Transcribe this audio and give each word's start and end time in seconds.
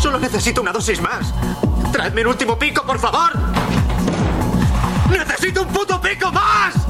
Solo 0.00 0.18
necesito 0.18 0.62
una 0.62 0.72
dosis 0.72 1.00
más. 1.00 1.34
Traedme 1.92 2.22
un 2.22 2.28
último 2.28 2.58
pico, 2.58 2.82
por 2.84 2.98
favor. 2.98 3.47
¡Necesito 6.18 6.28
un 6.28 6.32
puto 6.32 6.32
pico 6.32 6.32
más! 6.32 6.86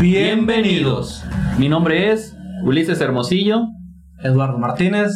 Bienvenidos. 0.00 1.24
Mi 1.58 1.68
nombre 1.68 2.12
es 2.12 2.36
Ulises 2.64 3.00
Hermosillo. 3.00 3.66
Eduardo 4.22 4.58
Martínez. 4.58 5.12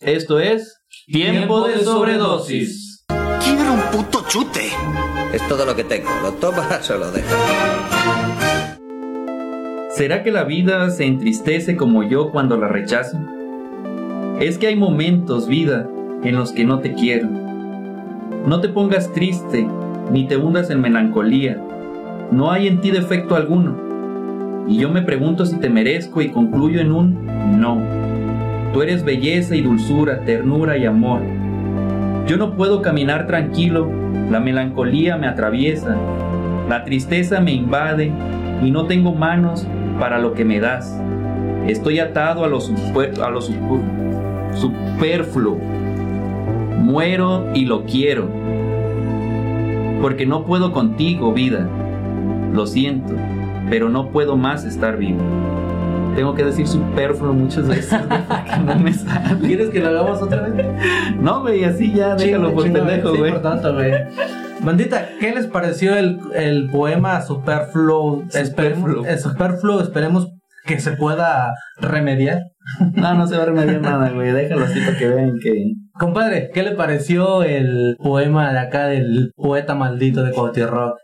Esto 0.00 0.40
es 0.40 0.82
Tiempo 1.06 1.66
de 1.66 1.84
Sobredosis. 1.84 3.04
Quiero 3.42 3.72
un 3.72 3.80
puto 3.92 4.24
chute. 4.28 4.68
Es 5.32 5.46
todo 5.48 5.64
lo 5.64 5.74
que 5.76 5.84
tengo. 5.84 6.10
Lo 6.22 6.32
tomas 6.32 6.90
o 6.90 6.98
lo 6.98 7.10
dejas. 7.10 7.32
¿Será 9.90 10.22
que 10.22 10.30
la 10.30 10.44
vida 10.44 10.90
se 10.90 11.04
entristece 11.04 11.76
como 11.76 12.02
yo 12.02 12.30
cuando 12.30 12.58
la 12.58 12.68
rechazo? 12.68 13.18
Es 14.40 14.58
que 14.58 14.66
hay 14.66 14.76
momentos, 14.76 15.48
vida, 15.48 15.88
en 16.22 16.36
los 16.36 16.52
que 16.52 16.64
no 16.66 16.80
te 16.80 16.92
quiero. 16.92 17.28
No 18.46 18.60
te 18.60 18.68
pongas 18.68 19.10
triste, 19.12 19.66
ni 20.10 20.26
te 20.26 20.36
hundas 20.36 20.70
en 20.70 20.80
melancolía. 20.80 21.60
No 22.30 22.50
hay 22.50 22.66
en 22.66 22.80
ti 22.80 22.90
defecto 22.90 23.36
alguno. 23.36 23.86
Y 24.68 24.78
yo 24.78 24.90
me 24.90 25.02
pregunto 25.02 25.46
si 25.46 25.56
te 25.58 25.70
merezco 25.70 26.20
y 26.22 26.30
concluyo 26.30 26.80
en 26.80 26.92
un 26.92 27.26
no. 27.60 27.80
Tú 28.72 28.82
eres 28.82 29.04
belleza 29.04 29.54
y 29.54 29.62
dulzura, 29.62 30.20
ternura 30.20 30.76
y 30.76 30.86
amor. 30.86 31.20
Yo 32.26 32.36
no 32.36 32.54
puedo 32.56 32.82
caminar 32.82 33.26
tranquilo, 33.26 33.88
la 34.30 34.40
melancolía 34.40 35.16
me 35.16 35.28
atraviesa, 35.28 35.96
la 36.68 36.84
tristeza 36.84 37.40
me 37.40 37.52
invade 37.52 38.10
y 38.62 38.70
no 38.72 38.86
tengo 38.86 39.14
manos 39.14 39.66
para 40.00 40.18
lo 40.18 40.34
que 40.34 40.44
me 40.44 40.58
das. 40.58 41.00
Estoy 41.68 42.00
atado 42.00 42.44
a 42.44 42.48
lo, 42.48 42.60
superfluo. 44.52 45.58
Muero 46.78 47.46
y 47.54 47.64
lo 47.64 47.84
quiero. 47.84 48.28
Porque 50.00 50.26
no 50.26 50.44
puedo 50.44 50.72
contigo, 50.72 51.32
vida. 51.32 51.66
Lo 52.52 52.66
siento, 52.66 53.14
pero 53.70 53.88
no 53.88 54.08
puedo 54.08 54.36
más 54.36 54.64
estar 54.64 54.96
vivo. 54.96 55.20
Tengo 56.14 56.34
que 56.34 56.44
decir 56.44 56.66
superfluo 56.66 57.34
muchas 57.34 57.68
veces 57.68 58.00
porque 58.28 58.56
no 58.64 58.76
me 58.78 58.92
sale. 58.92 59.38
¿Quieres 59.46 59.68
que 59.70 59.80
lo 59.80 59.88
hagamos 59.88 60.22
otra 60.22 60.48
vez? 60.48 60.66
No, 61.20 61.42
güey, 61.42 61.64
así 61.64 61.92
ya, 61.92 62.14
déjalo 62.14 62.54
por 62.54 62.64
pendejo, 62.72 63.14
güey. 63.16 63.32
por 63.32 63.42
tanto, 63.42 63.74
güey. 63.74 63.92
Bandita, 64.60 65.08
¿qué 65.20 65.34
les 65.34 65.46
pareció 65.46 65.94
el, 65.96 66.18
el 66.34 66.70
poema 66.70 67.20
Superfluo? 67.20 68.22
Esperemos, 68.32 68.90
Superfluo. 68.90 69.06
eh, 69.06 69.18
Superfluo, 69.18 69.80
esperemos 69.82 70.32
que 70.66 70.80
se 70.80 70.92
pueda 70.92 71.52
remediar. 71.80 72.40
No, 72.94 73.14
no 73.14 73.26
se 73.26 73.36
va 73.36 73.44
a 73.44 73.46
remediar 73.46 73.80
nada, 73.80 74.10
güey. 74.10 74.32
Déjalo 74.32 74.64
así 74.64 74.80
para 74.80 74.98
que 74.98 75.08
vean 75.08 75.38
que. 75.42 75.72
Compadre, 75.92 76.50
¿qué 76.52 76.62
le 76.62 76.72
pareció 76.72 77.42
el 77.42 77.96
poema 77.98 78.52
de 78.52 78.58
acá 78.58 78.86
del 78.88 79.30
poeta 79.36 79.74
maldito 79.74 80.22
de 80.24 80.32
Cuauhtémoc? 80.32 80.96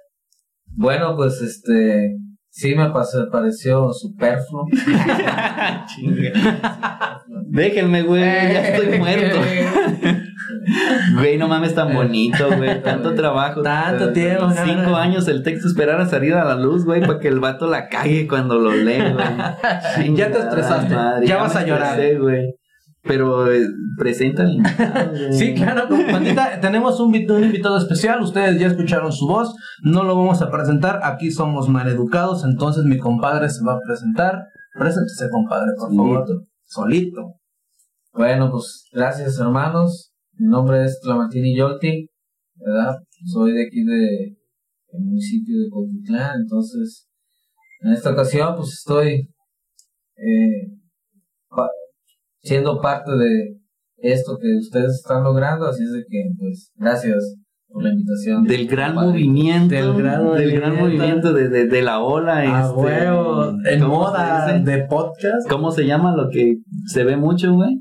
Bueno, 0.75 1.17
pues 1.17 1.41
este 1.41 2.17
sí 2.50 2.75
me 2.75 2.91
pasó- 2.91 3.31
pareció 3.31 3.93
superfluo. 3.93 4.67
Déjenme, 7.49 8.03
güey, 8.03 8.21
ya 8.23 8.69
estoy 8.69 8.99
muerto. 8.99 9.39
Güey, 11.15 11.39
no 11.39 11.49
mames 11.49 11.75
tan 11.75 11.93
bonito, 11.95 12.49
güey. 12.57 12.83
Tanto 12.83 13.15
trabajo. 13.15 13.63
Tanto 13.63 14.11
Eh, 14.11 14.13
tiempo, 14.13 14.51
Cinco 14.51 14.77
cabrón. 14.83 14.95
años 14.95 15.29
el 15.29 15.43
texto 15.43 15.69
esperar 15.69 16.01
a 16.01 16.07
salir 16.07 16.35
a 16.35 16.45
la 16.45 16.55
luz, 16.57 16.85
güey, 16.85 17.01
para 17.01 17.19
que 17.19 17.29
el 17.29 17.41
vato 17.41 17.67
la 17.69 17.89
cague 17.89 18.27
cuando 18.29 18.57
lo 18.59 18.73
lee, 18.73 18.99
güey. 19.13 20.15
Ya 20.17 20.31
te 20.31 20.39
estresaste, 20.39 20.95
ya 21.27 21.37
vas 21.39 21.57
a 21.57 21.65
llorar. 21.67 21.99
estresé, 21.99 22.19
güey. 22.19 22.55
Pero 23.05 23.53
eh. 23.53 23.67
Sí, 25.33 25.55
claro, 25.55 25.89
bandita, 25.91 26.61
tenemos 26.61 27.01
un 27.01 27.15
invitado 27.15 27.77
especial, 27.79 28.21
ustedes 28.23 28.61
ya 28.61 28.69
escucharon 28.69 29.13
su 29.13 29.27
voz, 29.27 29.55
no 29.83 30.05
lo 30.05 30.17
vamos 30.17 30.41
a 30.41 30.51
presentar, 30.51 31.01
aquí 31.03 31.31
somos 31.33 31.69
maleducados, 31.69 32.45
entonces 32.45 32.85
mi 32.85 32.99
compadre 32.99 33.49
se 33.51 33.65
va 33.65 33.75
a 33.75 33.79
presentar. 33.85 34.45
Preséntese, 34.79 35.29
compadre, 35.31 35.73
por 35.77 35.95
favor. 35.95 36.25
Solito. 36.65 37.35
Bueno, 38.15 38.51
pues 38.51 38.85
gracias 38.93 39.39
hermanos. 39.39 40.12
Mi 40.43 40.49
nombre 40.49 40.85
es 40.85 40.99
Tlamatini 41.01 41.57
Yolti, 41.57 42.09
¿verdad? 42.57 42.97
Soy 43.33 43.53
de 43.53 43.63
aquí 43.65 43.85
de 43.85 44.37
el 44.93 45.01
municipio 45.05 45.57
de 45.61 45.71
Coquitlán, 45.71 46.41
entonces 46.43 47.09
en 47.81 47.93
esta 47.93 48.11
ocasión 48.11 48.57
pues 48.57 48.71
estoy 48.73 49.31
eh, 50.17 50.67
pa- 51.49 51.71
siendo 52.43 52.81
parte 52.81 53.13
de 53.13 53.57
esto 53.99 54.37
que 54.43 54.57
ustedes 54.59 54.95
están 54.95 55.23
logrando, 55.23 55.67
así 55.67 55.85
es 55.85 55.93
de 55.93 56.05
que 56.09 56.25
pues 56.37 56.73
gracias 56.75 57.37
por 57.69 57.85
la 57.85 57.91
invitación. 57.91 58.43
Del 58.45 58.67
gran 58.67 58.97
Padre. 58.97 59.11
movimiento. 59.11 59.75
Del 59.77 59.95
gran 59.95 60.35
del 60.35 60.53
gran 60.61 60.77
movimiento. 60.77 61.33
de, 61.33 61.49
de, 61.51 61.67
de 61.69 61.83
la 61.83 62.01
ola. 62.01 62.39
A 62.39 62.67
este, 62.67 62.81
huevo, 62.81 63.53
en 63.65 63.81
¿cómo 63.81 63.95
moda 63.95 64.59
de 64.59 64.79
podcast. 64.89 65.49
¿Cómo 65.49 65.71
se 65.71 65.87
llama 65.87 66.17
lo 66.17 66.29
que 66.31 66.57
se 66.87 67.05
ve 67.05 67.17
mucho, 67.17 67.55
güey? 67.55 67.77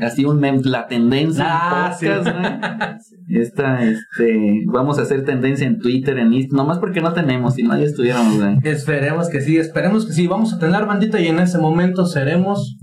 Así 0.00 0.24
un 0.24 0.40
la 0.64 0.86
tendencia 0.86 1.44
Ah, 1.46 1.96
en 2.00 2.08
podcast, 2.08 2.36
güey. 2.36 3.40
Esta, 3.40 3.82
este, 3.84 4.64
vamos 4.66 4.98
a 4.98 5.02
hacer 5.02 5.24
tendencia 5.24 5.66
en 5.66 5.78
Twitter, 5.78 6.18
en 6.18 6.32
Instagram, 6.32 6.66
nomás 6.66 6.78
porque 6.78 7.00
no 7.00 7.12
tenemos, 7.12 7.54
si 7.54 7.62
nadie 7.62 7.84
estuviéramos. 7.84 8.36
Esperemos 8.62 9.28
que 9.28 9.40
sí, 9.40 9.56
esperemos 9.56 10.06
que 10.06 10.12
sí. 10.12 10.26
Vamos 10.26 10.52
a 10.52 10.58
tener 10.58 10.84
bandita 10.84 11.20
y 11.20 11.28
en 11.28 11.38
ese 11.38 11.58
momento 11.58 12.06
seremos 12.06 12.76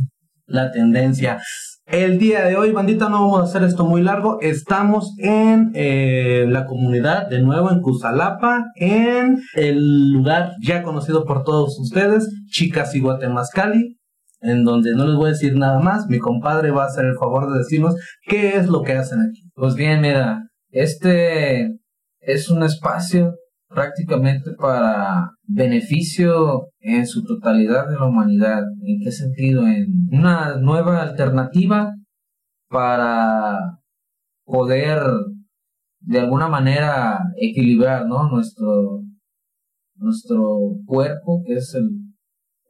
la 0.46 0.72
tendencia. 0.72 1.40
El 1.86 2.20
día 2.20 2.46
de 2.46 2.56
hoy, 2.56 2.72
bandita, 2.72 3.10
no 3.10 3.24
vamos 3.24 3.42
a 3.42 3.44
hacer 3.44 3.64
esto 3.64 3.86
muy 3.86 4.02
largo. 4.02 4.40
Estamos 4.40 5.14
en 5.18 5.72
eh, 5.74 6.46
la 6.48 6.66
comunidad, 6.66 7.28
de 7.28 7.42
nuevo 7.42 7.70
en 7.70 7.82
Cusalapa, 7.82 8.68
en 8.76 9.42
el 9.56 10.12
lugar 10.14 10.54
ya 10.62 10.84
conocido 10.84 11.26
por 11.26 11.44
todos 11.44 11.78
ustedes, 11.80 12.30
Chicas 12.48 12.96
y 12.96 13.02
Guatemazcali, 13.02 13.98
en 14.42 14.64
donde 14.64 14.96
no 14.96 15.06
les 15.06 15.16
voy 15.16 15.28
a 15.28 15.34
decir 15.34 15.56
nada 15.56 15.80
más. 15.80 16.08
Mi 16.08 16.20
compadre 16.20 16.72
va 16.72 16.84
a 16.84 16.88
hacer 16.88 17.06
el 17.06 17.16
favor 17.16 17.52
de 17.52 17.60
decirnos 17.60 17.96
qué 18.28 18.58
es 18.58 18.68
lo 18.68 18.82
que 18.82 18.94
hacen 18.94 19.20
aquí. 19.22 19.50
Pues 19.54 19.76
bien, 19.76 20.02
mira, 20.02 20.50
este 20.70 21.78
es 22.20 22.50
un 22.50 22.64
espacio 22.64 23.36
prácticamente 23.68 24.52
para 24.60 25.32
beneficio 25.44 26.70
en 26.80 27.08
su 27.08 27.24
totalidad 27.24 27.88
de 27.88 27.96
la 27.96 28.08
humanidad. 28.08 28.64
¿En 28.84 29.00
qué 29.04 29.12
sentido? 29.12 29.68
En 29.68 30.10
una 30.12 30.58
nueva 30.58 31.02
alternativa 31.02 31.94
para 32.70 33.80
poder 34.46 35.02
de 36.00 36.20
alguna 36.20 36.48
manera 36.48 37.20
equilibrar, 37.38 38.08
¿no? 38.08 38.28
Nuestro, 38.30 39.04
nuestro 39.96 40.58
cuerpo, 40.86 41.44
que 41.46 41.54
es 41.54 41.76
el, 41.76 42.01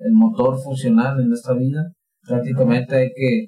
el 0.05 0.13
motor 0.13 0.57
funcional 0.61 1.19
en 1.19 1.31
esta 1.31 1.53
vida. 1.53 1.91
Prácticamente 2.27 2.95
hay 2.95 3.09
que 3.15 3.47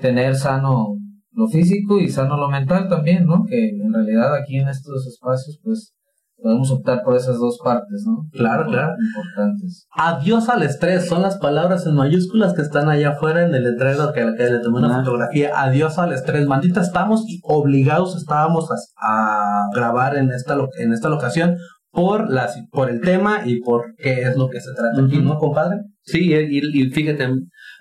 tener 0.00 0.34
sano 0.34 0.96
lo 1.32 1.48
físico 1.48 1.98
y 2.00 2.08
sano 2.08 2.36
lo 2.36 2.48
mental 2.48 2.88
también, 2.88 3.26
¿no? 3.26 3.44
Que 3.44 3.68
en 3.70 3.92
realidad 3.92 4.34
aquí 4.34 4.58
en 4.58 4.68
estos 4.68 5.06
espacios, 5.06 5.58
pues, 5.62 5.92
podemos 6.36 6.70
optar 6.70 7.02
por 7.02 7.16
esas 7.16 7.38
dos 7.38 7.58
partes, 7.64 8.04
¿no? 8.06 8.26
Claro, 8.32 8.66
claro. 8.66 8.92
Importantes. 9.00 9.86
Adiós 9.96 10.48
al 10.48 10.62
estrés, 10.62 11.06
son 11.08 11.22
las 11.22 11.38
palabras 11.38 11.86
en 11.86 11.94
mayúsculas 11.94 12.52
que 12.54 12.62
están 12.62 12.88
allá 12.88 13.10
afuera 13.10 13.46
en 13.46 13.54
el 13.54 13.62
letrero 13.64 14.12
que, 14.12 14.20
que 14.36 14.50
le 14.50 14.58
tomé 14.60 14.78
una 14.78 14.96
Ah. 14.96 14.98
fotografía. 15.04 15.50
Adiós 15.54 15.98
al 15.98 16.12
estrés, 16.12 16.46
bandita, 16.46 16.80
estamos 16.82 17.24
obligados, 17.44 18.16
estábamos 18.16 18.68
a, 18.70 18.74
a 18.96 19.68
grabar 19.74 20.16
en 20.16 20.30
esta, 20.32 20.56
en 20.80 20.92
esta 20.92 21.08
locación 21.08 21.56
por, 21.94 22.30
la, 22.30 22.50
por 22.70 22.90
el 22.90 23.00
tema 23.00 23.42
y 23.46 23.60
por 23.60 23.94
qué 23.96 24.22
es 24.22 24.36
lo 24.36 24.48
que 24.50 24.60
se 24.60 24.70
trata 24.74 25.02
aquí. 25.04 25.18
¿no, 25.18 25.38
compadre? 25.38 25.78
Sí, 26.02 26.32
y, 26.34 26.58
y 26.82 26.90
fíjate, 26.90 27.28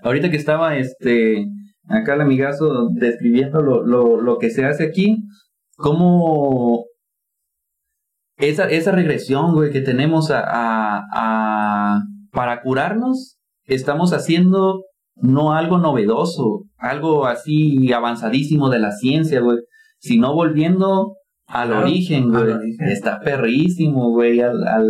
ahorita 0.03 0.29
que 0.29 0.37
estaba 0.37 0.77
este 0.77 1.45
acá 1.87 2.13
el 2.13 2.21
amigazo 2.21 2.89
describiendo 2.93 3.61
lo, 3.61 3.83
lo, 3.85 4.21
lo 4.21 4.37
que 4.37 4.49
se 4.49 4.65
hace 4.65 4.85
aquí, 4.85 5.17
cómo 5.75 6.85
esa, 8.37 8.69
esa 8.69 8.91
regresión, 8.91 9.53
güey, 9.53 9.71
que 9.71 9.81
tenemos 9.81 10.31
a, 10.31 10.39
a, 10.41 11.03
a- 11.13 12.01
para 12.31 12.61
curarnos, 12.61 13.37
estamos 13.65 14.13
haciendo 14.13 14.83
no 15.15 15.53
algo 15.53 15.77
novedoso, 15.77 16.63
algo 16.77 17.27
así 17.27 17.91
avanzadísimo 17.93 18.69
de 18.69 18.79
la 18.79 18.91
ciencia, 18.91 19.39
güey, 19.41 19.57
sino 19.99 20.33
volviendo 20.33 21.15
al 21.53 21.67
Claro, 21.69 21.83
origen, 21.85 22.29
güey. 22.29 22.43
origen. 22.51 22.87
Está 22.87 23.19
perrísimo, 23.19 24.09
güey, 24.11 24.39
al, 24.41 24.67
al, 24.67 24.87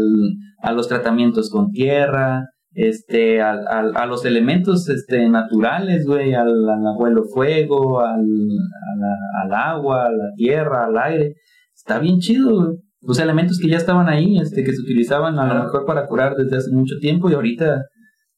a 0.61 0.71
los 0.71 0.87
tratamientos 0.87 1.49
con 1.49 1.71
tierra, 1.71 2.45
este, 2.71 3.41
al, 3.41 3.67
al- 3.67 3.95
a 3.95 4.05
los 4.05 4.25
elementos 4.25 4.89
este, 4.89 5.29
naturales, 5.29 6.05
güey, 6.05 6.33
al, 6.33 6.47
al 6.69 6.87
abuelo 6.87 7.23
fuego, 7.25 7.99
al, 7.99 8.21
a 8.21 8.95
la- 8.99 9.43
al 9.43 9.53
agua, 9.75 10.05
a 10.05 10.09
la 10.11 10.31
tierra, 10.35 10.85
al 10.85 10.97
aire. 10.97 11.35
Está 11.75 11.99
bien 11.99 12.19
chido, 12.19 12.55
güey. 12.55 12.77
Los 13.05 13.19
elementos 13.19 13.59
que 13.59 13.67
ya 13.67 13.75
estaban 13.77 14.07
ahí, 14.07 14.37
este, 14.37 14.63
que 14.63 14.71
se 14.71 14.81
utilizaban 14.81 15.37
a 15.37 15.53
lo 15.53 15.63
mejor 15.65 15.85
para 15.85 16.05
curar 16.07 16.35
desde 16.35 16.55
hace 16.57 16.71
mucho 16.71 16.95
tiempo 17.01 17.29
y 17.29 17.33
ahorita 17.33 17.83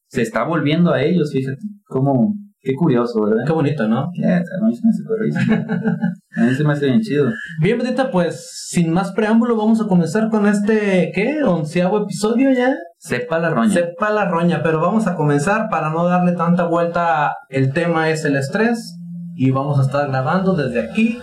se 0.08 0.22
está 0.22 0.42
volviendo 0.42 0.92
a 0.92 1.02
ellos, 1.02 1.30
fíjate. 1.32 1.58
Como, 1.86 2.34
qué 2.66 2.74
curioso, 2.74 3.22
¿verdad? 3.22 3.44
Qué 3.46 3.52
bonito, 3.52 3.86
¿no? 3.86 4.10
Ya, 4.20 4.38
a 4.38 4.66
mí 4.66 4.74
se 4.74 4.82
me 4.84 4.90
hace 4.90 5.02
perrísimo. 5.04 5.66
A 6.36 6.40
mí 6.42 6.54
se 6.54 6.64
me 6.64 6.72
hace 6.72 6.86
bien 6.86 7.00
chido. 7.00 7.30
Bien, 7.60 7.78
Betita, 7.78 8.10
pues 8.10 8.66
sin 8.68 8.92
más 8.92 9.12
preámbulo, 9.12 9.56
vamos 9.56 9.80
a 9.80 9.86
comenzar 9.86 10.28
con 10.28 10.46
este, 10.46 11.12
¿qué? 11.14 11.44
Onceavo 11.44 12.02
episodio 12.02 12.52
ya. 12.52 12.74
Sepa 12.98 13.38
la 13.38 13.50
roña. 13.50 13.72
Sepa 13.72 14.10
la 14.10 14.24
roña, 14.24 14.62
pero 14.64 14.80
vamos 14.80 15.06
a 15.06 15.14
comenzar 15.14 15.68
para 15.70 15.90
no 15.90 16.04
darle 16.04 16.32
tanta 16.32 16.66
vuelta. 16.66 17.34
El 17.48 17.72
tema 17.72 18.10
es 18.10 18.24
el 18.24 18.36
estrés 18.36 18.98
y 19.36 19.52
vamos 19.52 19.78
a 19.78 19.82
estar 19.82 20.08
grabando 20.08 20.54
desde 20.54 20.80
aquí 20.80 21.20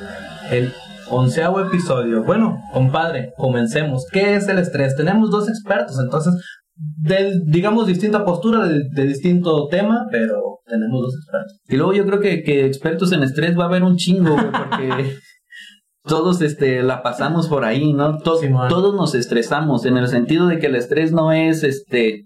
el 0.50 0.72
onceavo 1.10 1.60
episodio. 1.60 2.24
Bueno, 2.24 2.58
compadre, 2.72 3.34
comencemos. 3.36 4.06
¿Qué 4.12 4.36
es 4.36 4.48
el 4.48 4.60
estrés? 4.60 4.96
Tenemos 4.96 5.30
dos 5.30 5.50
expertos, 5.50 6.00
entonces, 6.00 6.36
de, 6.76 7.42
digamos, 7.46 7.88
distinta 7.88 8.26
postura, 8.26 8.68
de, 8.68 8.82
de 8.94 9.08
distinto 9.08 9.68
tema, 9.68 10.08
pero 10.12 10.60
tenemos 10.66 11.02
dos 11.04 11.16
expertos. 11.16 11.60
Y 11.68 11.76
luego 11.78 11.94
yo 11.94 12.06
creo 12.06 12.20
que, 12.20 12.44
que 12.44 12.66
expertos 12.66 13.12
en 13.12 13.24
estrés 13.24 13.58
va 13.58 13.64
a 13.64 13.68
haber 13.68 13.84
un 13.84 13.96
chingo, 13.98 14.32
güey, 14.34 14.52
porque 14.52 15.16
todos 16.04 16.42
este, 16.42 16.82
la 16.84 17.04
pasamos 17.04 17.48
por 17.48 17.64
ahí, 17.66 17.94
¿no? 17.94 18.18
To- 18.20 18.38
Simón. 18.38 18.70
todos 18.70 18.96
nos 18.96 19.16
estresamos, 19.16 19.86
en 19.86 19.98
el 19.98 20.08
sentido 20.08 20.48
de 20.48 20.60
que 20.60 20.68
el 20.68 20.76
estrés 20.76 21.12
no 21.12 21.32
es, 21.32 21.64
este, 21.64 22.26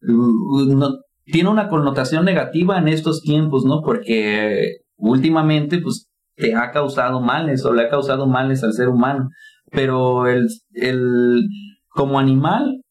no- 0.00 0.98
tiene 1.24 1.48
una 1.50 1.68
connotación 1.68 2.24
negativa 2.24 2.78
en 2.78 2.88
estos 2.88 3.22
tiempos, 3.22 3.64
¿no? 3.64 3.80
Porque 3.82 4.78
últimamente, 4.96 5.78
pues, 5.78 6.08
te 6.34 6.54
ha 6.54 6.70
causado 6.72 7.20
males 7.20 7.64
o 7.64 7.72
le 7.72 7.82
ha 7.82 7.88
causado 7.88 8.26
males 8.26 8.64
al 8.64 8.72
ser 8.72 8.88
humano. 8.88 9.28
Pero 9.70 10.26
el, 10.26 10.48
el 10.74 11.46
como 11.88 12.18
animal, 12.18 12.81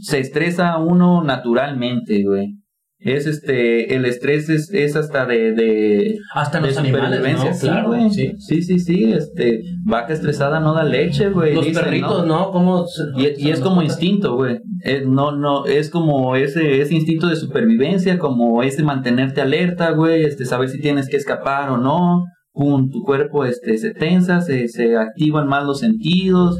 se 0.00 0.18
estresa 0.20 0.78
uno 0.78 1.22
naturalmente, 1.24 2.22
güey. 2.24 2.54
Es 2.98 3.26
este, 3.26 3.94
el 3.94 4.06
estrés 4.06 4.48
es, 4.48 4.70
es 4.72 4.96
hasta 4.96 5.26
de, 5.26 5.52
de, 5.52 6.16
Hasta 6.34 6.60
de 6.60 6.68
los 6.68 6.78
animales, 6.78 7.20
¿no? 7.34 7.52
sí, 7.52 7.60
Claro, 7.60 7.88
güey. 7.88 8.10
sí. 8.10 8.32
sí, 8.38 8.62
sí, 8.62 8.78
sí, 8.78 9.12
este, 9.12 9.60
vaca 9.84 10.14
estresada 10.14 10.60
no 10.60 10.72
da 10.72 10.82
leche, 10.82 11.28
güey. 11.28 11.54
Los 11.54 11.66
dicen, 11.66 11.84
perritos, 11.84 12.26
¿no? 12.26 12.50
¿Cómo 12.52 12.86
se- 12.86 13.02
Y, 13.22 13.48
y 13.48 13.50
es 13.50 13.60
como 13.60 13.82
instinto, 13.82 14.34
güey. 14.36 14.58
No, 15.06 15.36
no, 15.36 15.66
es 15.66 15.90
como 15.90 16.36
ese, 16.36 16.80
ese 16.80 16.94
instinto 16.94 17.26
de 17.28 17.36
supervivencia, 17.36 18.18
como 18.18 18.62
ese 18.62 18.82
mantenerte 18.82 19.42
alerta, 19.42 19.90
güey, 19.90 20.24
este, 20.24 20.46
saber 20.46 20.70
si 20.70 20.80
tienes 20.80 21.08
que 21.08 21.16
escapar 21.18 21.68
o 21.70 21.76
no. 21.76 22.24
Pum, 22.54 22.88
tu 22.90 23.02
cuerpo 23.02 23.44
este, 23.44 23.76
se 23.76 23.92
tensa, 23.92 24.40
se, 24.40 24.68
se 24.68 24.96
activan 24.96 25.46
más 25.48 25.64
los 25.64 25.80
sentidos. 25.80 26.58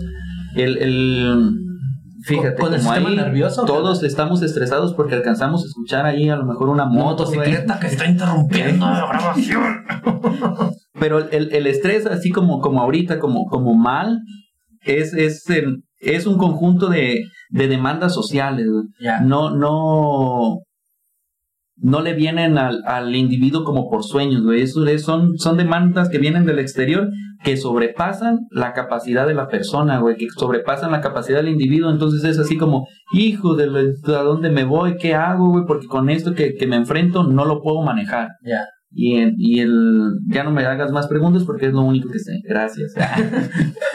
El, 0.54 0.76
el 0.78 1.50
fíjate, 2.26 2.61
Con- 2.61 2.75
el 2.75 2.81
sistema 2.81 3.08
ahí 3.08 3.17
nervioso, 3.17 3.64
todos 3.64 4.02
estamos 4.02 4.43
estresados 4.43 4.94
porque 4.94 5.14
alcanzamos 5.14 5.62
a 5.64 5.67
escuchar 5.67 6.05
ahí 6.06 6.28
a 6.28 6.37
lo 6.37 6.44
mejor 6.44 6.69
una 6.69 6.84
motocicleta 6.87 7.78
que 7.81 7.87
está 7.87 8.06
interrumpiendo 8.06 8.84
la 8.87 9.06
grabación. 9.08 9.62
Pero 10.99 11.19
el, 11.31 11.55
el 11.55 11.67
estrés, 11.67 12.06
así 12.06 12.31
como, 12.31 12.61
como 12.61 12.81
ahorita, 12.81 13.19
como, 13.19 13.46
como 13.46 13.75
mal, 13.75 14.20
es, 14.82 15.12
es, 15.14 15.49
el- 15.50 15.82
es 15.99 16.26
un 16.26 16.38
conjunto 16.38 16.88
de, 16.88 17.20
de 17.50 17.69
demandas 17.69 18.14
sociales. 18.14 18.67
No, 19.23 19.50
no, 19.50 20.58
no 21.78 22.00
le 22.00 22.14
vienen 22.14 22.56
al, 22.58 22.82
al 22.87 23.14
individuo 23.14 23.62
como 23.64 23.90
por 23.90 24.02
sueños, 24.02 24.43
güey. 24.43 24.62
Eso 24.62 24.87
es- 24.87 25.02
son, 25.02 25.37
son 25.38 25.56
demandas 25.58 26.08
que 26.08 26.19
vienen 26.19 26.46
del 26.46 26.58
exterior 26.58 27.08
que 27.44 27.56
sobrepasan 27.58 28.40
la 28.50 28.73
capacidad 28.73 29.26
de 29.26 29.34
la 29.34 29.46
persona, 29.49 29.99
güey, 30.00 30.17
que 30.17 30.26
sobrepasan 30.31 30.90
la 30.90 31.02
capacidad 31.02 31.38
del 31.38 31.49
individuo. 31.52 31.90
Entonces 31.90 32.25
es 32.25 32.38
así 32.38 32.56
como, 32.56 32.87
hijo 33.12 33.55
de, 33.56 33.67
lo- 33.67 33.78
a 34.19 34.23
dónde 34.23 34.50
me 34.50 34.64
voy, 34.64 34.96
qué 34.96 35.14
hago, 35.14 35.50
güey, 35.50 35.64
porque 35.67 35.87
con 35.87 36.08
esto 36.08 36.34
que, 36.34 36.55
que 36.55 36.67
me 36.67 36.76
enfrento 36.76 37.25
no 37.25 37.44
lo 37.44 37.61
puedo 37.61 37.82
manejar. 37.82 38.28
Ya. 38.43 38.64
Y, 38.90 39.17
el- 39.19 39.34
y 39.37 39.61
el, 39.61 40.12
ya 40.28 40.44
no 40.44 40.50
me 40.52 40.64
hagas 40.64 40.90
más 40.93 41.06
preguntas 41.08 41.44
porque 41.44 41.67
es 41.67 41.73
lo 41.75 41.82
único 41.82 42.08
que 42.11 42.19
sé. 42.20 42.40
Gracias. 42.49 42.94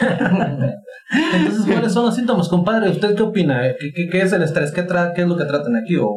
Entonces, 1.34 1.64
¿cuáles 1.66 1.92
son 1.92 2.06
los 2.06 2.14
síntomas, 2.16 2.48
compadre? 2.48 2.90
¿Usted 2.90 3.14
qué 3.16 3.22
opina? 3.22 3.60
¿Qué, 3.78 3.92
qué- 3.92 4.08
qué 4.08 4.22
es 4.22 4.32
el 4.32 4.42
estrés? 4.42 4.72
¿Qué, 4.72 4.86
tra- 4.86 5.12
¿Qué 5.14 5.22
es 5.22 5.28
lo 5.28 5.36
que 5.36 5.44
tratan 5.44 5.76
aquí? 5.76 5.96
¿O 5.96 6.16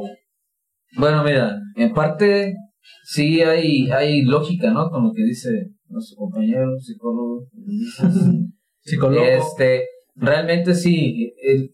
Bueno, 0.97 1.23
mira, 1.23 1.59
en 1.75 1.93
parte 1.93 2.55
sí 3.03 3.41
hay, 3.41 3.91
hay 3.91 4.23
lógica, 4.23 4.71
¿no? 4.71 4.89
Con 4.89 5.03
lo 5.05 5.13
que 5.13 5.23
dice 5.23 5.71
nuestro 5.89 6.17
compañero 6.17 6.79
psicólogo. 6.79 7.47
Psicólogo? 8.81 9.25
Este, 9.25 9.85
realmente 10.15 10.75
sí, 10.75 11.33
el, 11.41 11.71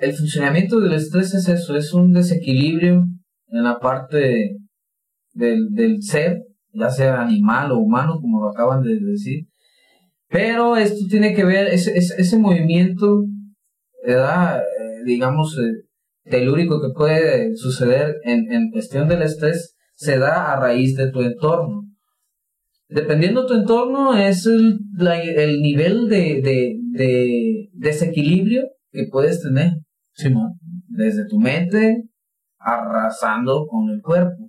el 0.00 0.12
funcionamiento 0.12 0.80
del 0.80 0.94
estrés 0.94 1.34
es 1.34 1.48
eso, 1.48 1.76
es 1.76 1.92
un 1.92 2.12
desequilibrio 2.12 3.04
en 3.48 3.62
la 3.64 3.78
parte 3.78 4.56
del, 5.32 5.68
del 5.70 6.02
ser, 6.02 6.42
ya 6.72 6.90
sea 6.90 7.20
animal 7.20 7.72
o 7.72 7.78
humano, 7.78 8.18
como 8.20 8.40
lo 8.40 8.50
acaban 8.50 8.82
de 8.82 8.98
decir. 9.00 9.46
Pero 10.28 10.76
esto 10.76 11.06
tiene 11.08 11.34
que 11.34 11.44
ver, 11.44 11.68
ese, 11.68 11.96
ese, 11.96 12.14
ese 12.20 12.38
movimiento, 12.38 13.24
¿verdad? 14.04 14.60
Eh, 14.60 15.04
digamos, 15.04 15.56
eh, 15.58 15.85
telúrico 16.30 16.80
que 16.80 16.92
puede 16.94 17.54
suceder 17.56 18.16
en, 18.24 18.52
en 18.52 18.70
cuestión 18.70 19.08
del 19.08 19.22
estrés, 19.22 19.76
se 19.94 20.18
da 20.18 20.52
a 20.52 20.60
raíz 20.60 20.96
de 20.96 21.10
tu 21.10 21.20
entorno. 21.22 21.84
Dependiendo 22.88 23.42
de 23.42 23.48
tu 23.48 23.54
entorno, 23.54 24.16
es 24.16 24.46
el, 24.46 24.78
la- 24.96 25.20
el 25.20 25.60
nivel 25.60 26.08
de, 26.08 26.40
de, 26.42 26.76
de 26.92 27.68
desequilibrio 27.72 28.62
que 28.92 29.06
puedes 29.10 29.42
tener 29.42 29.72
Simón. 30.14 30.52
desde 30.88 31.26
tu 31.26 31.38
mente 31.38 32.04
arrasando 32.58 33.66
con 33.66 33.90
el 33.90 34.00
cuerpo. 34.02 34.48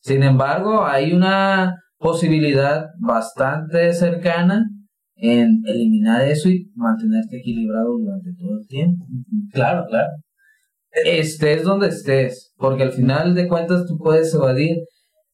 Sin 0.00 0.22
embargo, 0.22 0.84
hay 0.84 1.12
una 1.12 1.74
posibilidad 1.98 2.86
bastante 2.98 3.92
cercana 3.92 4.68
en 5.16 5.60
eliminar 5.66 6.22
eso 6.22 6.48
y 6.50 6.70
mantenerte 6.74 7.38
equilibrado 7.38 7.96
durante 7.98 8.30
todo 8.34 8.58
el 8.58 8.66
tiempo. 8.66 9.06
Claro, 9.52 9.84
claro. 9.88 10.08
Estés 11.04 11.64
donde 11.64 11.88
estés, 11.88 12.52
porque 12.56 12.84
al 12.84 12.92
final 12.92 13.34
de 13.34 13.48
cuentas 13.48 13.84
tú 13.86 13.98
puedes 13.98 14.32
evadir 14.34 14.84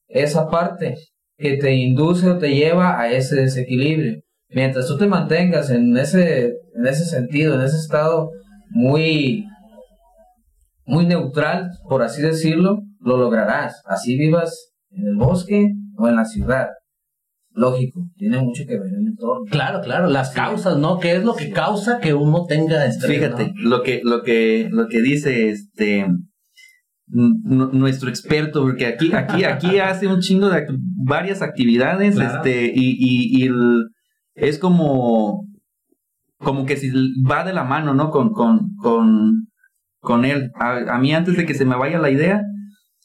esa 0.09 0.49
parte 0.49 0.97
que 1.37 1.57
te 1.57 1.75
induce 1.75 2.29
o 2.29 2.39
te 2.39 2.55
lleva 2.55 3.01
a 3.01 3.11
ese 3.11 3.37
desequilibrio. 3.37 4.21
Mientras 4.49 4.87
tú 4.87 4.99
te 4.99 5.07
mantengas 5.07 5.71
en 5.71 5.97
ese, 5.97 6.55
en 6.75 6.87
ese 6.87 7.05
sentido, 7.05 7.55
en 7.55 7.63
ese 7.63 7.77
estado 7.77 8.31
muy, 8.71 9.47
muy 10.85 11.07
neutral, 11.07 11.71
por 11.89 12.03
así 12.03 12.21
decirlo, 12.21 12.81
lo 13.01 13.17
lograrás. 13.17 13.81
Así 13.87 14.17
vivas 14.19 14.73
en 14.91 15.07
el 15.09 15.17
bosque 15.17 15.69
o 15.97 16.09
en 16.09 16.17
la 16.17 16.25
ciudad. 16.25 16.69
Lógico, 17.53 18.07
tiene 18.17 18.39
mucho 18.41 18.63
que 18.67 18.79
ver 18.79 18.93
el 18.95 19.07
entorno. 19.09 19.45
Claro, 19.51 19.81
claro. 19.81 20.07
Las 20.09 20.31
causas, 20.31 20.79
¿no? 20.79 20.99
¿Qué 21.01 21.17
es 21.17 21.25
lo 21.25 21.35
que 21.35 21.51
causa 21.51 21.99
que 22.01 22.15
uno 22.15 22.45
tenga 22.47 22.87
estrés? 22.87 23.17
Fíjate, 23.19 23.53
¿no? 23.57 23.71
lo 23.71 23.83
que, 23.83 24.01
lo 24.05 24.23
que, 24.23 24.69
lo 24.71 24.87
que 24.89 25.03
dice 25.03 25.51
este 25.51 26.07
nuestro 27.13 28.09
experto, 28.09 28.63
porque 28.63 28.87
aquí, 28.87 29.13
aquí, 29.13 29.45
aquí 29.45 29.79
hace 29.81 30.07
un 30.07 30.21
chingo 30.21 30.49
de 30.49 30.59
act- 30.67 30.79
varias 31.05 31.43
actividades, 31.43 32.15
Claro. 32.15 32.37
este, 32.37 32.67
y, 32.75 32.91
y, 32.99 33.43
y 33.43 33.47
el- 33.47 33.89
es 34.35 34.59
como, 34.59 35.45
como 36.39 36.67
que 36.67 36.77
si 36.77 36.91
va 37.29 37.45
de 37.45 37.53
la 37.53 37.65
mano, 37.65 37.95
¿no? 37.95 38.11
Con, 38.11 38.31
con, 38.31 38.75
con, 38.77 39.49
con 40.01 40.25
él. 40.25 40.51
A, 40.55 40.95
a 40.95 40.99
mí 41.01 41.13
antes 41.13 41.37
de 41.37 41.47
que 41.47 41.55
se 41.55 41.65
me 41.65 41.77
vaya 41.77 41.99
la 41.99 42.11
idea, 42.11 42.43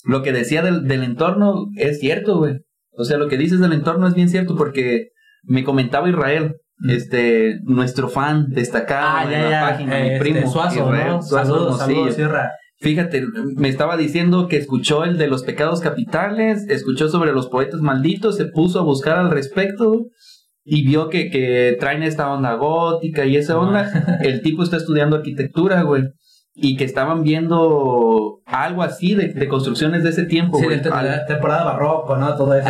lo 0.03 0.21
que 0.21 0.31
decía 0.31 0.61
del, 0.61 0.83
del 0.87 1.03
entorno 1.03 1.65
es 1.75 1.99
cierto, 1.99 2.37
güey. 2.37 2.57
O 2.97 3.03
sea, 3.03 3.17
lo 3.17 3.27
que 3.27 3.37
dices 3.37 3.59
del 3.59 3.73
entorno 3.73 4.07
es 4.07 4.13
bien 4.13 4.29
cierto 4.29 4.55
porque 4.55 5.09
me 5.43 5.63
comentaba 5.63 6.09
Israel, 6.09 6.55
este, 6.89 7.59
nuestro 7.63 8.09
fan 8.09 8.47
destacado 8.49 9.07
Ah, 9.17 9.23
en 9.25 9.31
ya, 9.31 9.41
la 9.43 9.49
ya. 9.49 9.61
página, 9.69 9.99
eh, 10.07 10.13
mi 10.13 10.19
primo. 10.19 10.37
este, 10.39 10.51
Suazo, 10.51 10.75
Israel 10.85 11.07
¿no? 11.07 11.21
Suazo 11.21 11.53
Saludos, 11.53 11.77
saludos, 11.79 12.15
Sierra. 12.15 12.51
Fíjate, 12.79 13.23
me 13.55 13.69
estaba 13.69 13.95
diciendo 13.95 14.47
que 14.47 14.57
escuchó 14.57 15.05
el 15.05 15.17
de 15.17 15.27
los 15.27 15.43
pecados 15.43 15.79
capitales, 15.79 16.65
escuchó 16.69 17.07
sobre 17.07 17.31
los 17.31 17.47
poetas 17.47 17.79
malditos, 17.81 18.35
se 18.35 18.45
puso 18.45 18.79
a 18.79 18.83
buscar 18.83 19.17
al 19.17 19.31
respecto 19.31 20.07
y 20.65 20.85
vio 20.85 21.09
que, 21.09 21.29
que 21.29 21.77
traen 21.79 22.03
esta 22.03 22.31
onda 22.33 22.53
gótica 22.55 23.25
y 23.25 23.37
esa 23.37 23.57
onda. 23.57 24.19
El 24.21 24.41
tipo 24.41 24.61
está 24.63 24.75
estudiando 24.77 25.15
arquitectura, 25.15 25.83
güey. 25.83 26.03
Y 26.57 26.77
que 26.77 26.85
estaban 26.85 27.23
viendo 27.23 28.39
algo 28.45 28.81
así 28.81 29.13
de, 29.13 29.27
de 29.33 29.47
construcciones 29.49 30.03
de 30.03 30.09
ese 30.11 30.23
tiempo, 30.23 30.57
Sí, 30.57 30.63
güey. 30.65 30.79
de- 30.79 30.89
la 30.89 31.25
temporada 31.25 31.65
barroco, 31.65 32.15
¿no? 32.17 32.33
Todo 32.35 32.53
eso. 32.53 32.69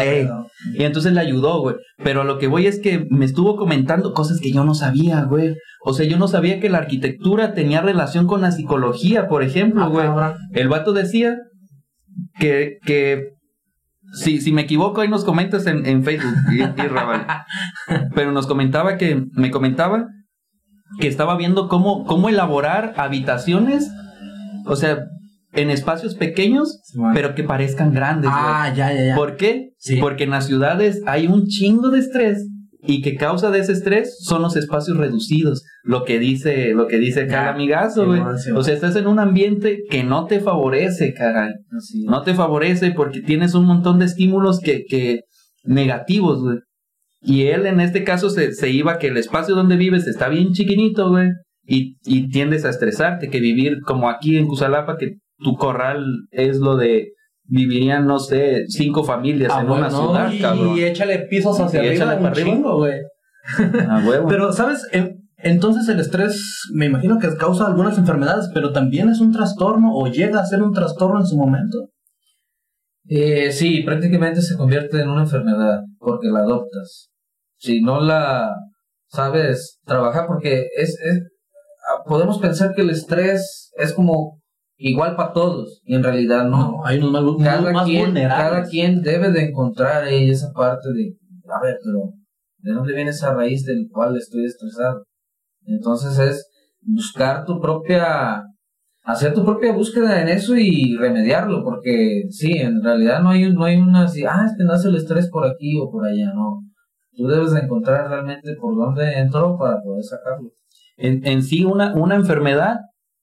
Y 0.74 0.84
entonces 0.84 1.14
le 1.14 1.20
ayudó, 1.20 1.62
güey. 1.62 1.76
Pero 2.04 2.22
a 2.22 2.26
lo 2.26 2.40
que 2.40 2.48
voy 2.48 2.66
es 2.66 2.80
que 2.80 3.06
me 3.12 3.26
estuvo 3.26 3.56
comentando 3.58 4.14
cosas 4.14 4.40
que 4.42 4.52
yo 4.52 4.64
no 4.66 4.74
sabía, 4.74 5.22
güey. 5.26 5.56
O 5.84 5.94
sea, 5.94 6.08
yo 6.08 6.18
no 6.18 6.28
sabía 6.28 6.60
que 6.60 6.70
la 6.70 6.80
arquitectura 6.80 7.54
tenía 7.54 7.82
relación 7.82 8.26
con 8.26 8.42
la 8.42 8.52
psicología, 8.52 9.28
por 9.28 9.44
ejemplo, 9.44 9.84
Ah, 9.84 9.88
güey. 9.88 10.08
El 10.54 10.68
vato 10.68 10.92
decía 10.92 11.36
que, 12.40 12.78
que 12.86 13.34
si, 14.14 14.42
si 14.42 14.52
me 14.52 14.62
equivoco, 14.64 15.02
ahí 15.02 15.10
nos 15.10 15.24
comentas 15.26 15.68
en, 15.68 15.86
en 15.86 16.04
Facebook, 16.04 16.34
y, 16.52 16.62
y 16.62 16.88
Raval. 16.88 17.28
Pero 18.16 18.32
nos 18.32 18.48
comentaba 18.48 18.98
que, 18.98 19.26
me 19.34 19.52
comentaba 19.52 20.08
que 21.00 21.08
estaba 21.08 21.36
viendo 21.38 21.68
cómo, 21.68 22.06
cómo 22.06 22.30
elaborar 22.30 22.94
habitaciones, 22.98 23.90
o 24.66 24.76
sea, 24.76 25.06
en 25.54 25.70
espacios 25.70 26.16
pequeños, 26.16 26.82
pero 27.14 27.34
que 27.34 27.44
parezcan 27.44 27.94
grandes. 27.94 28.30
Ah, 28.34 28.72
ya, 28.76 28.94
ya, 28.94 29.06
ya. 29.08 29.16
¿Por 29.16 29.38
qué? 29.38 29.70
Sí. 29.78 29.98
Porque 29.98 30.26
en 30.26 30.32
las 30.32 30.48
ciudades 30.48 31.02
hay 31.06 31.28
un 31.28 31.46
chingo 31.48 31.90
de 31.90 32.00
estrés 32.00 32.48
y 32.88 33.02
que 33.02 33.16
causa 33.16 33.52
de 33.52 33.60
ese 33.60 33.72
estrés 33.72 34.18
son 34.22 34.42
los 34.42 34.56
espacios 34.56 34.98
reducidos, 34.98 35.64
lo 35.84 36.04
que 36.04 36.20
dice, 36.20 36.74
lo 36.74 36.88
que 36.88 36.98
dice 37.00 37.22
el 37.22 37.34
amigazo, 37.34 38.06
güey. 38.06 38.22
O 38.54 38.64
sea, 38.64 38.74
estás 38.74 38.96
en 38.96 39.08
un 39.08 39.20
ambiente 39.20 39.80
que 39.90 40.04
no 40.04 40.26
te 40.26 40.40
favorece, 40.40 41.14
caray. 41.14 41.54
No 42.06 42.22
te 42.22 42.34
favorece 42.34 42.92
porque 42.92 43.22
tienes 43.22 43.54
un 43.54 43.66
montón 43.66 44.00
de 44.00 44.06
estímulos 44.06 44.60
que, 44.60 44.84
que 44.88 45.22
negativos, 45.64 46.42
güey. 46.42 46.58
Y 47.26 47.48
él 47.48 47.66
en 47.66 47.80
este 47.80 48.04
caso 48.04 48.30
se, 48.30 48.54
se 48.54 48.70
iba 48.70 48.98
que 49.00 49.08
el 49.08 49.18
espacio 49.18 49.56
donde 49.56 49.76
vives 49.78 50.08
está 50.08 50.30
bien 50.30 50.52
chiquinito, 50.54 51.10
güey. 51.10 51.30
Y, 51.68 51.98
y 52.06 52.30
tiendes 52.30 52.64
a 52.66 52.70
estresarte, 52.70 53.30
que 53.30 53.40
vivir 53.40 53.82
como 53.82 54.10
aquí 54.10 54.38
en 54.38 54.48
Cusalapa, 54.48 54.98
que 54.98 55.16
tu 55.40 55.56
corral 55.56 56.06
es 56.32 56.58
lo 56.58 56.78
de 56.78 57.10
vivirían, 57.48 58.06
no 58.08 58.20
sé, 58.20 58.66
cinco 58.68 59.04
familias 59.04 59.52
Ah, 59.54 59.62
en 59.62 59.68
bueno, 59.68 59.82
una 59.88 59.90
ciudad, 59.90 60.32
y, 60.32 60.40
cabrón. 60.40 60.78
y 60.78 60.84
échale 60.84 61.20
pisos 61.30 61.60
hacia 61.60 61.78
Y 61.84 61.88
arriba, 61.88 61.94
échale 61.96 62.16
un 62.18 62.22
para 62.24 62.32
arriba. 62.34 62.50
chingo, 62.50 62.78
güey. 62.78 62.94
A 63.90 64.00
huevo. 64.08 64.28
Pero, 64.28 64.52
¿sabes? 64.54 64.88
En- 64.92 65.24
entonces 65.38 65.88
el 65.90 66.00
estrés, 66.00 66.62
me 66.74 66.86
imagino 66.88 67.20
que 67.20 67.36
causa 67.36 67.68
algunas 67.68 67.98
enfermedades, 68.00 68.50
pero 68.54 68.72
también 68.72 69.10
es 69.10 69.20
un 69.20 69.32
trastorno 69.32 69.92
o 69.94 70.08
llega 70.08 70.40
a 70.40 70.46
ser 70.46 70.64
un 70.64 70.72
trastorno 70.74 71.20
en 71.20 71.26
su 71.28 71.36
momento. 71.38 71.90
Eh, 73.08 73.52
sí, 73.52 73.84
prácticamente 73.84 74.42
se 74.42 74.56
convierte 74.58 75.00
en 75.02 75.10
una 75.10 75.22
enfermedad 75.24 75.82
porque 76.00 76.28
la 76.30 76.40
adoptas. 76.40 77.10
Si 77.58 77.82
no 77.82 78.02
la 78.02 78.54
sabes 79.08 79.80
trabajar, 79.86 80.28
porque 80.28 80.68
es, 80.76 81.00
es 81.00 81.22
ah, 81.90 82.04
podemos 82.06 82.40
pensar 82.40 82.74
que 82.76 82.82
el 82.82 82.90
estrés 82.90 83.72
es 83.78 83.94
como 83.94 84.42
igual 84.78 85.16
para 85.16 85.32
todos 85.32 85.82
y 85.86 85.96
en 85.96 86.04
realidad 86.04 86.46
no. 86.46 86.86
hay 86.86 87.00
unos 87.00 87.38
Cada 87.42 87.72
más 87.72 87.86
quien, 87.86 88.06
vulnerables. 88.06 88.50
cada 88.50 88.64
quien 88.64 89.02
debe 89.02 89.32
de 89.32 89.50
encontrar 89.50 90.08
esa 90.08 90.52
parte 90.52 90.92
de, 90.94 91.16
a 91.50 91.62
ver, 91.62 91.78
pero 91.84 92.14
¿de 92.60 92.74
dónde 92.74 92.94
viene 92.94 93.12
esa 93.12 93.34
raíz 93.34 93.64
del 93.66 93.88
cual 93.92 94.18
estoy 94.18 94.46
estresado? 94.46 95.06
Entonces 95.66 96.20
es 96.20 96.50
buscar 96.82 97.46
tu 97.46 97.60
propia 97.60 98.44
hacer 99.06 99.34
tu 99.34 99.46
propia 99.46 99.72
búsqueda 99.72 100.22
en 100.22 100.30
eso 100.30 100.56
y 100.58 100.96
remediarlo, 100.98 101.64
porque 101.64 102.24
sí, 102.30 102.54
en 102.54 102.84
realidad 102.84 103.22
no 103.22 103.30
hay, 103.30 103.54
no 103.54 103.64
hay 103.64 103.78
una 103.78 104.04
así, 104.04 104.24
ah, 104.26 104.46
es 104.48 104.56
que 104.58 104.64
nace 104.64 104.90
el 104.90 104.96
estrés 104.96 105.30
por 105.30 105.46
aquí 105.46 105.78
o 105.80 105.90
por 105.90 106.06
allá, 106.06 106.34
no. 106.34 106.62
Tú 107.16 107.28
debes 107.28 107.52
de 107.52 107.62
encontrar 107.62 108.10
realmente 108.10 108.56
por 108.60 108.76
dónde 108.76 109.20
entró 109.20 109.58
para 109.58 109.82
poder 109.82 110.04
sacarlo. 110.04 110.50
en, 110.98 111.26
en 111.26 111.44
sí 111.44 111.64
una, 111.66 111.94
una 111.96 112.16
enfermedad, 112.16 112.78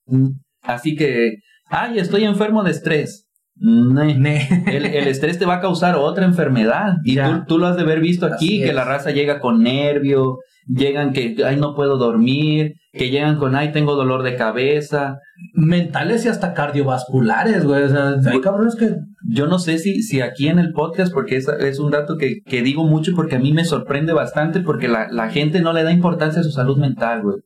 mm, 0.06 0.28
así 0.62 0.96
que, 0.96 1.34
ay, 1.66 1.98
estoy 1.98 2.24
enfermo 2.24 2.62
de 2.62 2.70
estrés. 2.70 3.28
Ne. 3.56 4.14
Ne. 4.14 4.48
El, 4.66 4.86
el 4.86 5.08
estrés 5.08 5.38
te 5.38 5.44
va 5.46 5.56
a 5.56 5.60
causar 5.60 5.96
otra 5.96 6.24
enfermedad. 6.24 6.94
Y 7.04 7.16
tú, 7.16 7.44
tú 7.46 7.58
lo 7.58 7.66
has 7.66 7.76
de 7.76 7.82
haber 7.82 8.00
visto 8.00 8.24
aquí, 8.26 8.46
Así 8.46 8.58
que 8.62 8.68
es. 8.70 8.74
la 8.74 8.84
raza 8.84 9.10
llega 9.10 9.40
con 9.40 9.62
nervio, 9.62 10.38
llegan 10.66 11.12
que, 11.12 11.36
ay, 11.44 11.56
no 11.56 11.74
puedo 11.74 11.98
dormir, 11.98 12.72
que 12.92 13.08
llegan 13.08 13.38
con, 13.38 13.56
ay, 13.56 13.72
tengo 13.72 13.94
dolor 13.94 14.22
de 14.22 14.36
cabeza. 14.36 15.18
Mentales 15.54 16.24
y 16.24 16.28
hasta 16.28 16.52
cardiovasculares, 16.52 17.64
güey. 17.64 17.84
O 17.84 17.88
sea, 17.88 18.16
hay 18.30 18.40
cabrones 18.40 18.76
que. 18.76 18.94
Yo 19.30 19.46
no 19.46 19.58
sé 19.58 19.78
si, 19.78 20.02
si 20.02 20.20
aquí 20.20 20.48
en 20.48 20.58
el 20.58 20.72
podcast, 20.72 21.12
porque 21.12 21.36
es, 21.36 21.48
es 21.48 21.78
un 21.78 21.90
dato 21.90 22.18
que, 22.18 22.40
que 22.44 22.62
digo 22.62 22.84
mucho 22.84 23.12
porque 23.14 23.36
a 23.36 23.38
mí 23.38 23.52
me 23.52 23.64
sorprende 23.64 24.12
bastante 24.12 24.60
porque 24.60 24.88
la, 24.88 25.08
la 25.10 25.30
gente 25.30 25.60
no 25.60 25.72
le 25.72 25.84
da 25.84 25.92
importancia 25.92 26.40
a 26.40 26.44
su 26.44 26.50
salud 26.50 26.76
mental, 26.76 27.22
güey. 27.22 27.36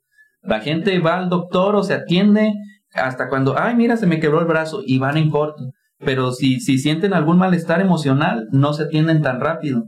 La 0.43 0.61
gente 0.61 0.99
va 0.99 1.19
al 1.19 1.29
doctor 1.29 1.77
o 1.77 1.85
se 1.85 1.95
atiende 1.95 2.53
hasta 2.93 3.29
cuando, 3.29 3.59
ay, 3.59 3.77
mira, 3.77 3.97
se 3.97 4.07
me 4.07 4.21
quebró 4.21 4.41
el 4.41 4.47
brazo 4.47 4.83
y 4.85 4.99
van 4.99 5.17
en 5.17 5.31
corto. 5.31 5.71
Pero 5.99 6.33
si, 6.33 6.61
si 6.61 6.79
sienten 6.79 7.15
algún 7.15 7.39
malestar 7.39 7.81
emocional, 7.81 8.49
no 8.51 8.73
se 8.73 8.85
atienden 8.85 9.23
tan 9.23 9.41
rápido. 9.41 9.85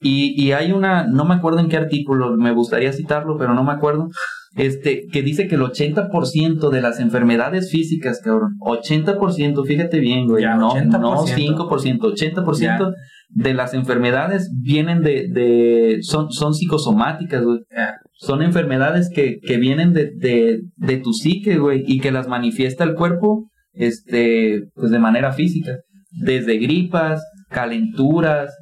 Y, 0.00 0.40
y 0.40 0.52
hay 0.52 0.72
una, 0.72 1.06
no 1.06 1.24
me 1.24 1.34
acuerdo 1.34 1.58
en 1.58 1.68
qué 1.68 1.76
artículo, 1.76 2.36
me 2.36 2.52
gustaría 2.52 2.92
citarlo, 2.92 3.36
pero 3.36 3.52
no 3.54 3.64
me 3.64 3.72
acuerdo, 3.72 4.08
este, 4.56 5.06
que 5.12 5.22
dice 5.22 5.46
que 5.46 5.54
el 5.54 5.60
80% 5.62 6.70
de 6.70 6.80
las 6.82 6.98
enfermedades 7.00 7.70
físicas, 7.70 8.20
cabrón, 8.22 8.56
80%, 8.60 9.64
fíjate 9.64 10.00
bien, 10.00 10.26
güey, 10.26 10.42
Ya, 10.42 10.56
no, 10.56 10.70
80%. 10.72 10.98
no 11.00 11.24
5%, 11.26 12.00
80% 12.00 12.58
Ya. 12.58 12.90
de 13.30 13.54
las 13.54 13.74
enfermedades 13.74 14.50
vienen 14.60 15.02
de, 15.02 15.28
de 15.28 15.98
son, 16.02 16.30
son 16.32 16.54
psicosomáticas, 16.54 17.44
güey. 17.44 17.60
Ya. 17.70 17.94
Son 18.12 18.42
enfermedades 18.42 19.08
que, 19.14 19.38
que 19.40 19.56
vienen 19.58 19.92
de, 19.92 20.10
de, 20.16 20.60
de 20.76 20.96
tu 20.98 21.12
psique, 21.12 21.56
güey, 21.58 21.84
y 21.86 22.00
que 22.00 22.10
las 22.10 22.26
manifiesta 22.26 22.82
el 22.84 22.94
cuerpo, 22.94 23.48
este, 23.72 24.64
pues 24.74 24.90
de 24.90 24.98
manera 24.98 25.32
física. 25.32 25.78
Desde 26.10 26.58
gripas, 26.58 27.22
calenturas, 27.50 28.52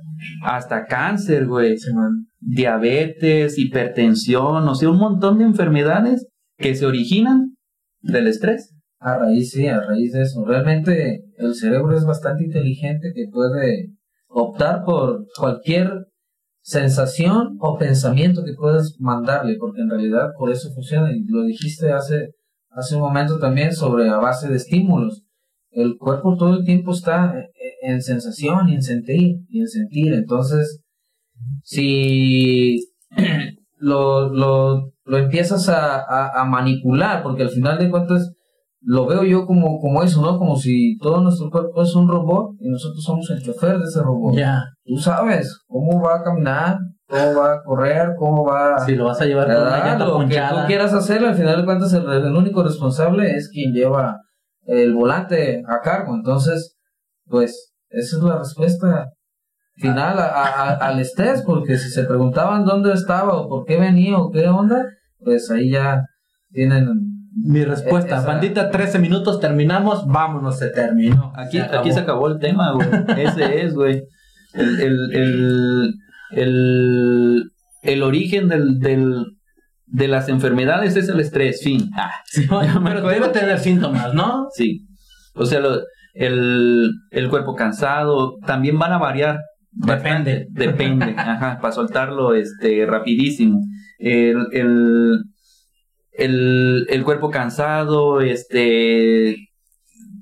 hasta 0.42 0.86
cáncer, 0.86 1.46
güey 1.46 1.76
diabetes, 2.40 3.58
hipertensión, 3.58 4.68
o 4.68 4.74
sea, 4.74 4.90
un 4.90 4.98
montón 4.98 5.38
de 5.38 5.44
enfermedades 5.44 6.26
que 6.56 6.74
se 6.74 6.86
originan 6.86 7.56
del 8.00 8.28
estrés. 8.28 8.74
A 9.00 9.16
raíz, 9.16 9.50
sí, 9.50 9.66
a 9.68 9.80
raíz 9.80 10.12
de 10.12 10.22
eso. 10.22 10.44
Realmente 10.44 11.24
el 11.36 11.54
cerebro 11.54 11.96
es 11.96 12.04
bastante 12.04 12.44
inteligente 12.44 13.12
que 13.14 13.26
puede 13.30 13.92
optar 14.28 14.84
por 14.84 15.26
cualquier 15.38 16.08
sensación 16.60 17.56
o 17.60 17.78
pensamiento 17.78 18.44
que 18.44 18.54
puedas 18.54 18.96
mandarle, 18.98 19.56
porque 19.58 19.82
en 19.82 19.90
realidad 19.90 20.30
por 20.36 20.50
eso 20.50 20.70
funciona. 20.74 21.12
Y 21.12 21.24
lo 21.28 21.44
dijiste 21.44 21.92
hace, 21.92 22.30
hace 22.70 22.96
un 22.96 23.02
momento 23.02 23.38
también 23.38 23.72
sobre 23.72 24.08
a 24.08 24.16
base 24.16 24.48
de 24.48 24.56
estímulos. 24.56 25.22
El 25.70 25.96
cuerpo 25.96 26.36
todo 26.36 26.56
el 26.56 26.64
tiempo 26.64 26.92
está 26.92 27.34
en- 27.88 27.94
en 27.94 28.02
sensación 28.02 28.68
y 28.68 28.74
en 28.74 28.82
sentir, 28.82 29.36
y 29.48 29.60
en 29.60 29.68
sentir. 29.68 30.12
Entonces, 30.14 30.80
si 31.62 32.76
lo, 33.78 34.28
lo, 34.32 34.92
lo 35.04 35.18
empiezas 35.18 35.68
a, 35.68 35.96
a, 36.00 36.40
a 36.40 36.44
manipular, 36.44 37.22
porque 37.22 37.42
al 37.42 37.50
final 37.50 37.78
de 37.78 37.90
cuentas 37.90 38.32
lo 38.80 39.06
veo 39.06 39.24
yo 39.24 39.46
como, 39.46 39.78
como 39.80 40.02
eso, 40.02 40.22
¿no? 40.22 40.38
Como 40.38 40.56
si 40.56 40.96
todo 40.98 41.20
nuestro 41.20 41.50
cuerpo 41.50 41.82
es 41.82 41.94
un 41.94 42.08
robot 42.08 42.52
y 42.60 42.68
nosotros 42.70 43.02
somos 43.02 43.28
el 43.30 43.42
chofer 43.42 43.78
de 43.78 43.84
ese 43.84 44.00
robot. 44.02 44.36
Ya. 44.36 44.62
Tú 44.84 44.96
sabes 44.96 45.58
cómo 45.66 46.00
va 46.00 46.16
a 46.16 46.22
caminar, 46.22 46.78
cómo 47.08 47.40
va 47.40 47.54
a 47.54 47.62
correr, 47.64 48.10
cómo 48.16 48.44
va 48.44 48.74
a... 48.76 48.78
Si 48.86 48.94
lo 48.94 49.06
vas 49.06 49.20
a 49.20 49.24
llevar 49.26 49.46
con 49.46 49.64
llanta 49.84 50.04
Lo 50.04 50.12
que 50.28 50.34
tú 50.62 50.66
quieras 50.66 50.92
hacer, 50.94 51.24
al 51.24 51.34
final 51.34 51.56
de 51.58 51.64
cuentas 51.64 51.92
el, 51.92 52.08
el 52.08 52.36
único 52.36 52.62
responsable 52.62 53.34
es 53.36 53.48
quien 53.48 53.72
lleva 53.72 54.20
el 54.66 54.94
volante 54.94 55.62
a 55.66 55.80
cargo. 55.82 56.14
Entonces, 56.14 56.76
pues, 57.26 57.74
esa 57.90 58.16
es 58.16 58.22
la 58.22 58.38
respuesta 58.38 59.10
final 59.76 60.18
a- 60.18 60.26
a- 60.26 60.70
a- 60.70 60.74
al 60.88 60.98
estrés, 61.00 61.42
porque 61.42 61.78
si 61.78 61.88
se 61.90 62.04
preguntaban 62.04 62.64
dónde 62.64 62.92
estaba 62.92 63.34
o 63.34 63.48
por 63.48 63.64
qué 63.64 63.76
venía 63.78 64.18
o 64.18 64.30
qué 64.30 64.48
onda, 64.48 64.84
pues 65.18 65.50
ahí 65.50 65.70
ya 65.70 66.02
tienen... 66.50 67.04
Mi 67.40 67.64
respuesta, 67.64 68.18
Esa- 68.18 68.26
bandita, 68.26 68.70
13 68.70 68.98
minutos, 68.98 69.38
terminamos, 69.38 70.04
vámonos, 70.08 70.58
se 70.58 70.70
terminó. 70.70 71.32
Aquí, 71.36 71.58
Se 71.58 71.62
acabó. 71.62 71.80
aquí 71.80 71.92
se 71.92 72.00
acabó 72.00 72.26
el 72.28 72.38
tema, 72.40 72.72
güey. 72.72 72.88
Ese 73.16 73.62
es, 73.64 73.74
güey. 73.74 74.02
El, 74.54 74.80
el, 74.80 75.12
el, 75.14 75.94
el, 76.32 77.50
el 77.82 78.02
origen 78.02 78.48
del, 78.48 78.80
del, 78.80 79.24
de 79.86 80.08
las 80.08 80.28
enfermedades 80.28 80.96
es 80.96 81.08
el 81.08 81.20
estrés, 81.20 81.62
fin. 81.62 81.90
Ah, 81.96 82.10
Sí, 82.26 82.46
pero 82.48 83.06
debe 83.08 83.28
tener 83.28 83.58
síntomas, 83.60 84.12
¿no? 84.14 84.48
sí. 84.54 84.86
O 85.34 85.44
sea, 85.46 85.60
lo- 85.60 85.80
el, 86.18 86.90
el 87.12 87.30
cuerpo 87.30 87.54
cansado 87.54 88.38
también 88.44 88.76
van 88.78 88.92
a 88.92 88.98
variar. 88.98 89.38
Depende. 89.70 90.48
Depende, 90.50 91.04
ajá, 91.16 91.60
para 91.60 91.72
soltarlo 91.72 92.34
este, 92.34 92.84
rapidísimo. 92.86 93.60
El, 93.98 94.46
el, 94.50 95.22
el, 96.10 96.86
el 96.88 97.04
cuerpo 97.04 97.30
cansado, 97.30 98.20
este, 98.20 99.36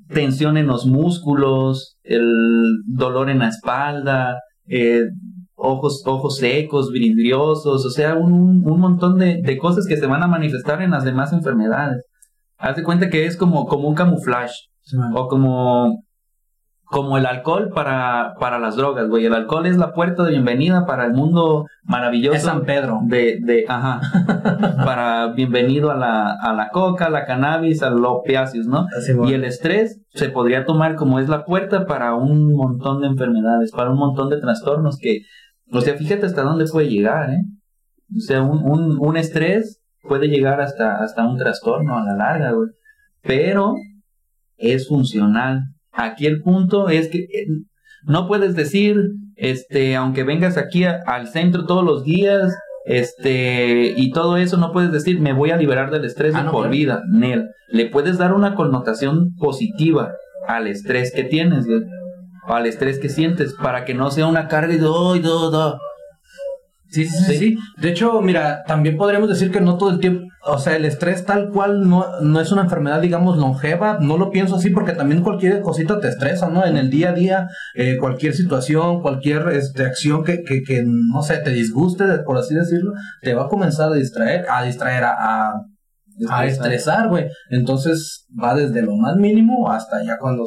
tensión 0.09 0.57
en 0.57 0.67
los 0.67 0.85
músculos, 0.85 1.97
el 2.03 2.31
dolor 2.85 3.31
en 3.31 3.39
la 3.39 3.49
espalda, 3.49 4.37
eh, 4.67 5.01
ojos, 5.55 6.03
ojos 6.05 6.37
secos, 6.37 6.91
vidriosos, 6.91 7.83
o 7.83 7.89
sea, 7.89 8.13
un, 8.13 8.61
un 8.63 8.79
montón 8.79 9.17
de, 9.17 9.41
de 9.41 9.57
cosas 9.57 9.87
que 9.87 9.97
se 9.97 10.05
van 10.05 10.21
a 10.21 10.27
manifestar 10.27 10.83
en 10.83 10.91
las 10.91 11.03
demás 11.03 11.33
enfermedades. 11.33 12.05
Haz 12.59 12.75
de 12.75 12.83
cuenta 12.83 13.09
que 13.09 13.25
es 13.25 13.35
como, 13.35 13.65
como 13.65 13.87
un 13.87 13.95
camuflaje. 13.95 14.53
Sí. 14.87 14.95
O 15.13 15.27
como, 15.27 16.05
como 16.85 17.17
el 17.17 17.25
alcohol 17.25 17.71
para, 17.75 18.35
para 18.39 18.57
las 18.57 18.77
drogas, 18.77 19.09
güey. 19.09 19.25
El 19.25 19.33
alcohol 19.33 19.65
es 19.65 19.75
la 19.75 19.91
puerta 19.91 20.23
de 20.23 20.31
bienvenida 20.31 20.85
para 20.85 21.03
el 21.03 21.11
mundo 21.11 21.65
maravilloso. 21.83 22.37
Es 22.37 22.43
San 22.43 22.63
Pedro. 22.63 23.01
De, 23.03 23.37
de, 23.41 23.65
ajá. 23.67 23.99
para 24.85 25.33
bienvenido 25.33 25.91
a 25.91 25.95
la, 25.95 26.31
a 26.31 26.53
la 26.53 26.69
coca, 26.69 27.07
a 27.07 27.09
la 27.09 27.25
cannabis, 27.25 27.83
a 27.83 27.89
los 27.89 28.07
opiáceos, 28.07 28.65
¿no? 28.65 28.85
Así, 28.97 29.13
man. 29.13 29.27
Y 29.27 29.33
el 29.33 29.43
estrés 29.43 29.99
se 30.13 30.29
podría 30.29 30.63
tomar 30.63 30.95
como 30.95 31.19
es 31.19 31.27
la 31.27 31.43
puerta 31.43 31.85
para 31.85 32.15
un 32.15 32.53
montón 32.53 33.01
de 33.01 33.07
enfermedades, 33.07 33.73
para 33.73 33.91
un 33.91 33.97
montón 33.97 34.29
de 34.29 34.39
trastornos 34.39 34.97
que, 34.97 35.23
o 35.69 35.81
sea, 35.81 35.95
fíjate 35.95 36.25
hasta 36.25 36.43
dónde 36.43 36.63
puede 36.71 36.87
llegar, 36.87 37.29
¿eh? 37.31 37.41
O 38.15 38.21
sea, 38.21 38.41
un, 38.41 38.63
un, 38.63 38.97
un 39.01 39.17
estrés 39.17 39.81
puede 40.07 40.29
llegar 40.29 40.61
hasta, 40.61 41.03
hasta 41.03 41.27
un 41.27 41.37
trastorno 41.37 41.97
a 41.97 42.05
la 42.05 42.15
larga, 42.15 42.51
güey. 42.51 42.69
Pero 43.21 43.75
es 44.57 44.87
funcional. 44.87 45.61
Aquí 45.91 46.25
el 46.25 46.41
punto 46.41 46.89
es 46.89 47.07
que 47.07 47.19
eh, 47.19 47.47
no 48.05 48.27
puedes 48.27 48.55
decir, 48.55 48.97
este, 49.35 49.95
aunque 49.95 50.23
vengas 50.23 50.57
aquí 50.57 50.83
a- 50.83 50.99
al 51.07 51.27
centro 51.27 51.65
todos 51.65 51.83
los 51.83 52.03
días, 52.03 52.55
este, 52.85 53.93
y 53.97 54.11
todo 54.11 54.37
eso, 54.37 54.57
no 54.57 54.71
puedes 54.71 54.91
decir, 54.91 55.19
me 55.19 55.33
voy 55.33 55.51
a 55.51 55.57
liberar 55.57 55.91
del 55.91 56.05
estrés 56.05 56.33
Ah, 56.35 56.39
de 56.39 56.43
no, 56.45 56.51
por 56.51 56.61
claro. 56.63 56.71
vida. 56.71 57.01
Nel, 57.11 57.49
le 57.69 57.85
puedes 57.87 58.17
dar 58.17 58.33
una 58.33 58.55
connotación 58.55 59.35
positiva 59.37 60.13
al 60.47 60.67
estrés 60.67 61.11
que 61.13 61.23
tienes, 61.23 61.65
al 62.47 62.65
estrés 62.65 62.99
que 62.99 63.09
sientes, 63.09 63.53
para 63.53 63.83
que 63.85 63.93
no 63.93 64.09
sea 64.11 64.27
una 64.27 64.47
carga 64.47 64.73
y 64.73 64.77
"Ay, 64.77 65.19
do, 65.19 65.51
do". 65.51 65.77
Sí, 66.97 67.05
sí, 67.05 67.23
sí, 67.25 67.37
sí. 67.37 67.57
De 67.77 67.89
hecho, 67.89 68.21
mira, 68.21 68.63
también 68.63 68.97
podríamos 68.97 69.29
decir 69.29 69.51
que 69.51 69.61
no 69.61 69.77
todo 69.77 69.91
el 69.91 69.99
tiempo, 69.99 70.25
o 70.43 70.57
sea, 70.57 70.75
el 70.75 70.85
estrés 70.85 71.25
tal 71.25 71.51
cual 71.51 71.87
no, 71.87 72.21
no 72.21 72.41
es 72.41 72.51
una 72.51 72.63
enfermedad, 72.63 73.01
digamos, 73.01 73.37
longeva. 73.37 73.99
No 74.01 74.17
lo 74.17 74.31
pienso 74.31 74.55
así 74.55 74.71
porque 74.71 74.93
también 74.93 75.21
cualquier 75.21 75.61
cosita 75.61 75.99
te 75.99 76.07
estresa, 76.07 76.49
¿no? 76.49 76.65
En 76.65 76.75
el 76.75 76.89
día 76.89 77.09
a 77.09 77.13
día, 77.13 77.47
eh, 77.75 77.97
cualquier 77.99 78.33
situación, 78.33 79.01
cualquier 79.01 79.47
este, 79.49 79.85
acción 79.85 80.23
que, 80.23 80.41
que, 80.41 80.63
que, 80.63 80.83
no 80.85 81.21
sé, 81.21 81.37
te 81.37 81.51
disguste, 81.51 82.05
por 82.25 82.37
así 82.37 82.55
decirlo, 82.55 82.93
te 83.21 83.35
va 83.35 83.43
a 83.43 83.47
comenzar 83.47 83.91
a 83.91 83.95
distraer, 83.95 84.47
a 84.49 84.63
distraer, 84.63 85.03
a, 85.03 85.13
a, 85.19 85.53
a 86.31 86.45
estresar, 86.47 87.09
güey. 87.09 87.27
Entonces 87.51 88.25
va 88.41 88.55
desde 88.55 88.81
lo 88.81 88.95
más 88.95 89.17
mínimo 89.17 89.69
hasta 89.71 90.03
ya 90.03 90.17
cuando 90.17 90.45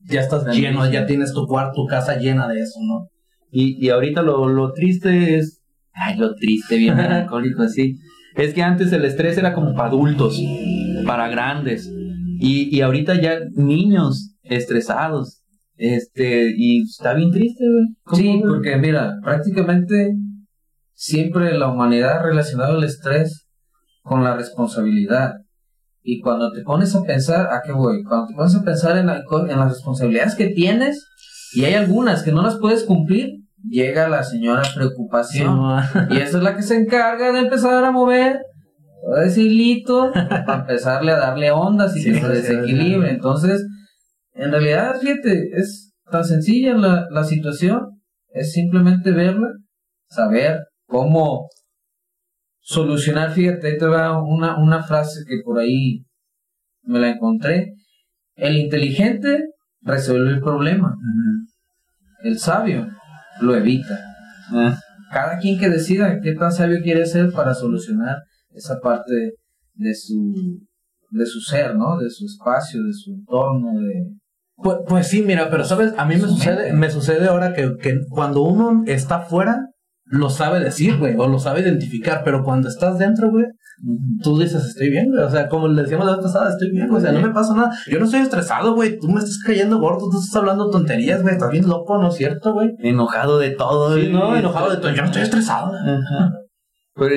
ya 0.00 0.22
estás 0.22 0.46
lleno, 0.46 0.90
ya 0.90 1.04
tienes 1.04 1.34
tu 1.34 1.46
cuarto, 1.46 1.82
tu 1.82 1.86
casa 1.86 2.16
llena 2.16 2.48
de 2.48 2.60
eso, 2.60 2.78
¿no? 2.80 3.11
Y, 3.52 3.84
y 3.84 3.90
ahorita 3.90 4.22
lo, 4.22 4.48
lo 4.48 4.72
triste 4.72 5.36
es. 5.36 5.62
Ay, 5.92 6.16
lo 6.16 6.34
triste, 6.34 6.78
bien 6.78 6.96
melancólico 6.96 7.62
así. 7.62 7.98
Es 8.34 8.54
que 8.54 8.62
antes 8.62 8.90
el 8.92 9.04
estrés 9.04 9.36
era 9.36 9.52
como 9.52 9.74
para 9.74 9.88
adultos, 9.90 10.40
para 11.06 11.28
grandes. 11.28 11.88
Y, 12.40 12.74
y 12.74 12.80
ahorita 12.80 13.20
ya 13.20 13.38
niños 13.54 14.34
estresados. 14.42 15.42
Este, 15.76 16.52
y 16.56 16.82
está 16.82 17.12
bien 17.14 17.30
triste, 17.30 17.64
güey. 17.64 17.86
¿Cómo, 18.04 18.16
Sí, 18.16 18.28
güey? 18.28 18.42
porque 18.42 18.76
mira, 18.78 19.18
prácticamente 19.22 20.14
siempre 20.94 21.56
la 21.58 21.68
humanidad 21.68 22.18
ha 22.18 22.22
relacionado 22.22 22.78
el 22.78 22.84
estrés 22.84 23.46
con 24.02 24.24
la 24.24 24.34
responsabilidad. 24.36 25.34
Y 26.02 26.20
cuando 26.20 26.50
te 26.52 26.62
pones 26.62 26.94
a 26.94 27.02
pensar, 27.02 27.48
¿a 27.52 27.60
qué 27.64 27.72
voy? 27.72 28.02
Cuando 28.02 28.28
te 28.28 28.34
pones 28.34 28.54
a 28.54 28.64
pensar 28.64 28.96
en, 28.96 29.06
la 29.06 29.22
en 29.48 29.58
las 29.58 29.68
responsabilidades 29.68 30.34
que 30.34 30.48
tienes, 30.48 31.06
y 31.54 31.64
hay 31.64 31.74
algunas 31.74 32.22
que 32.22 32.32
no 32.32 32.42
las 32.42 32.56
puedes 32.56 32.84
cumplir, 32.84 33.41
llega 33.68 34.08
la 34.08 34.22
señora 34.22 34.62
preocupación. 34.74 35.58
Y 36.10 36.18
esa 36.18 36.38
es 36.38 36.42
la 36.42 36.56
que 36.56 36.62
se 36.62 36.76
encarga 36.76 37.32
de 37.32 37.40
empezar 37.40 37.84
a 37.84 37.90
mover 37.90 38.40
todo 39.04 39.20
ese 39.22 39.42
hilito 39.42 40.12
para 40.12 40.60
empezarle 40.60 41.12
a 41.12 41.18
darle 41.18 41.50
ondas 41.50 41.96
y 41.96 42.02
Sí, 42.02 42.12
que 42.12 42.20
se 42.20 42.28
desequilibre. 42.28 43.08
sí. 43.08 43.14
Entonces, 43.14 43.66
en 44.34 44.50
realidad, 44.50 44.96
fíjate, 45.00 45.50
es 45.56 45.92
tan 46.10 46.24
sencilla 46.24 46.74
la, 46.74 47.06
la 47.10 47.24
situación, 47.24 48.00
es 48.32 48.52
simplemente 48.52 49.10
verla, 49.12 49.48
saber 50.08 50.60
cómo 50.86 51.48
solucionar. 52.60 53.32
Fíjate, 53.32 53.66
ahí 53.68 53.78
te 53.78 53.86
va 53.86 54.22
una, 54.22 54.56
una 54.58 54.82
frase 54.82 55.20
que 55.28 55.40
por 55.44 55.58
ahí 55.58 56.04
me 56.82 56.98
la 57.00 57.10
encontré. 57.10 57.74
El 58.34 58.56
inteligente 58.56 59.46
resuelve 59.82 60.30
el 60.30 60.40
problema, 60.40 60.94
el 62.22 62.38
sabio 62.38 62.86
lo 63.42 63.54
evita. 63.54 63.98
Ah, 64.50 64.78
cada 65.12 65.38
quien 65.38 65.58
que 65.58 65.68
decida 65.68 66.20
qué 66.20 66.32
tan 66.34 66.52
sabio 66.52 66.80
quiere 66.82 67.06
ser 67.06 67.32
para 67.32 67.54
solucionar 67.54 68.16
esa 68.54 68.80
parte 68.80 69.34
de 69.74 69.94
su 69.94 70.60
de 71.10 71.26
su 71.26 71.40
ser, 71.40 71.76
¿no? 71.76 71.98
De 71.98 72.08
su 72.08 72.24
espacio, 72.24 72.82
de 72.82 72.92
su 72.92 73.12
entorno, 73.12 73.78
de 73.80 74.06
Pues, 74.56 74.78
pues 74.88 75.06
sí, 75.08 75.22
mira, 75.22 75.50
pero 75.50 75.64
sabes, 75.64 75.92
a 75.98 76.06
mí 76.06 76.14
me 76.14 76.22
Su 76.22 76.28
sucede, 76.28 76.72
me 76.72 76.90
sucede 76.90 77.28
ahora 77.28 77.52
que, 77.52 77.76
que 77.76 78.00
cuando 78.08 78.42
uno 78.42 78.82
está 78.86 79.20
fuera, 79.20 79.68
lo 80.04 80.30
sabe 80.30 80.60
decir, 80.60 80.98
güey, 80.98 81.14
o 81.16 81.28
lo 81.28 81.38
sabe 81.38 81.60
identificar, 81.60 82.22
pero 82.24 82.42
cuando 82.42 82.68
estás 82.68 82.98
dentro, 82.98 83.30
güey, 83.30 83.46
tú 84.22 84.38
dices, 84.38 84.64
estoy 84.64 84.90
bien, 84.90 85.10
güey, 85.10 85.22
o 85.22 85.30
sea, 85.30 85.48
como 85.48 85.68
le 85.68 85.82
decíamos 85.82 86.06
la 86.06 86.16
vez 86.16 86.22
pasada, 86.22 86.50
estoy 86.50 86.70
bien, 86.70 86.88
güey, 86.88 86.98
o 86.98 87.04
sea, 87.04 87.12
no 87.12 87.20
me 87.20 87.34
pasa 87.34 87.54
nada, 87.54 87.70
yo 87.90 87.98
no 87.98 88.04
estoy 88.04 88.20
estresado, 88.20 88.74
güey, 88.74 88.98
tú 88.98 89.08
me 89.08 89.18
estás 89.18 89.38
cayendo 89.44 89.78
gordo, 89.78 90.08
tú 90.10 90.18
estás 90.18 90.36
hablando 90.36 90.70
tonterías, 90.70 91.22
güey, 91.22 91.34
estás 91.34 91.50
bien 91.50 91.68
loco, 91.68 91.98
¿no 91.98 92.08
es 92.08 92.14
cierto, 92.14 92.52
güey? 92.52 92.70
enojado 92.78 93.38
de 93.38 93.50
todo. 93.50 93.96
Sí, 93.96 94.08
no, 94.10 94.36
enojado 94.36 94.70
de 94.70 94.76
todo, 94.76 94.92
yo 94.92 95.02
no 95.02 95.06
estoy 95.06 95.22
estresado. 95.22 95.72
Ajá. 95.74 96.32
Pero, 96.94 97.14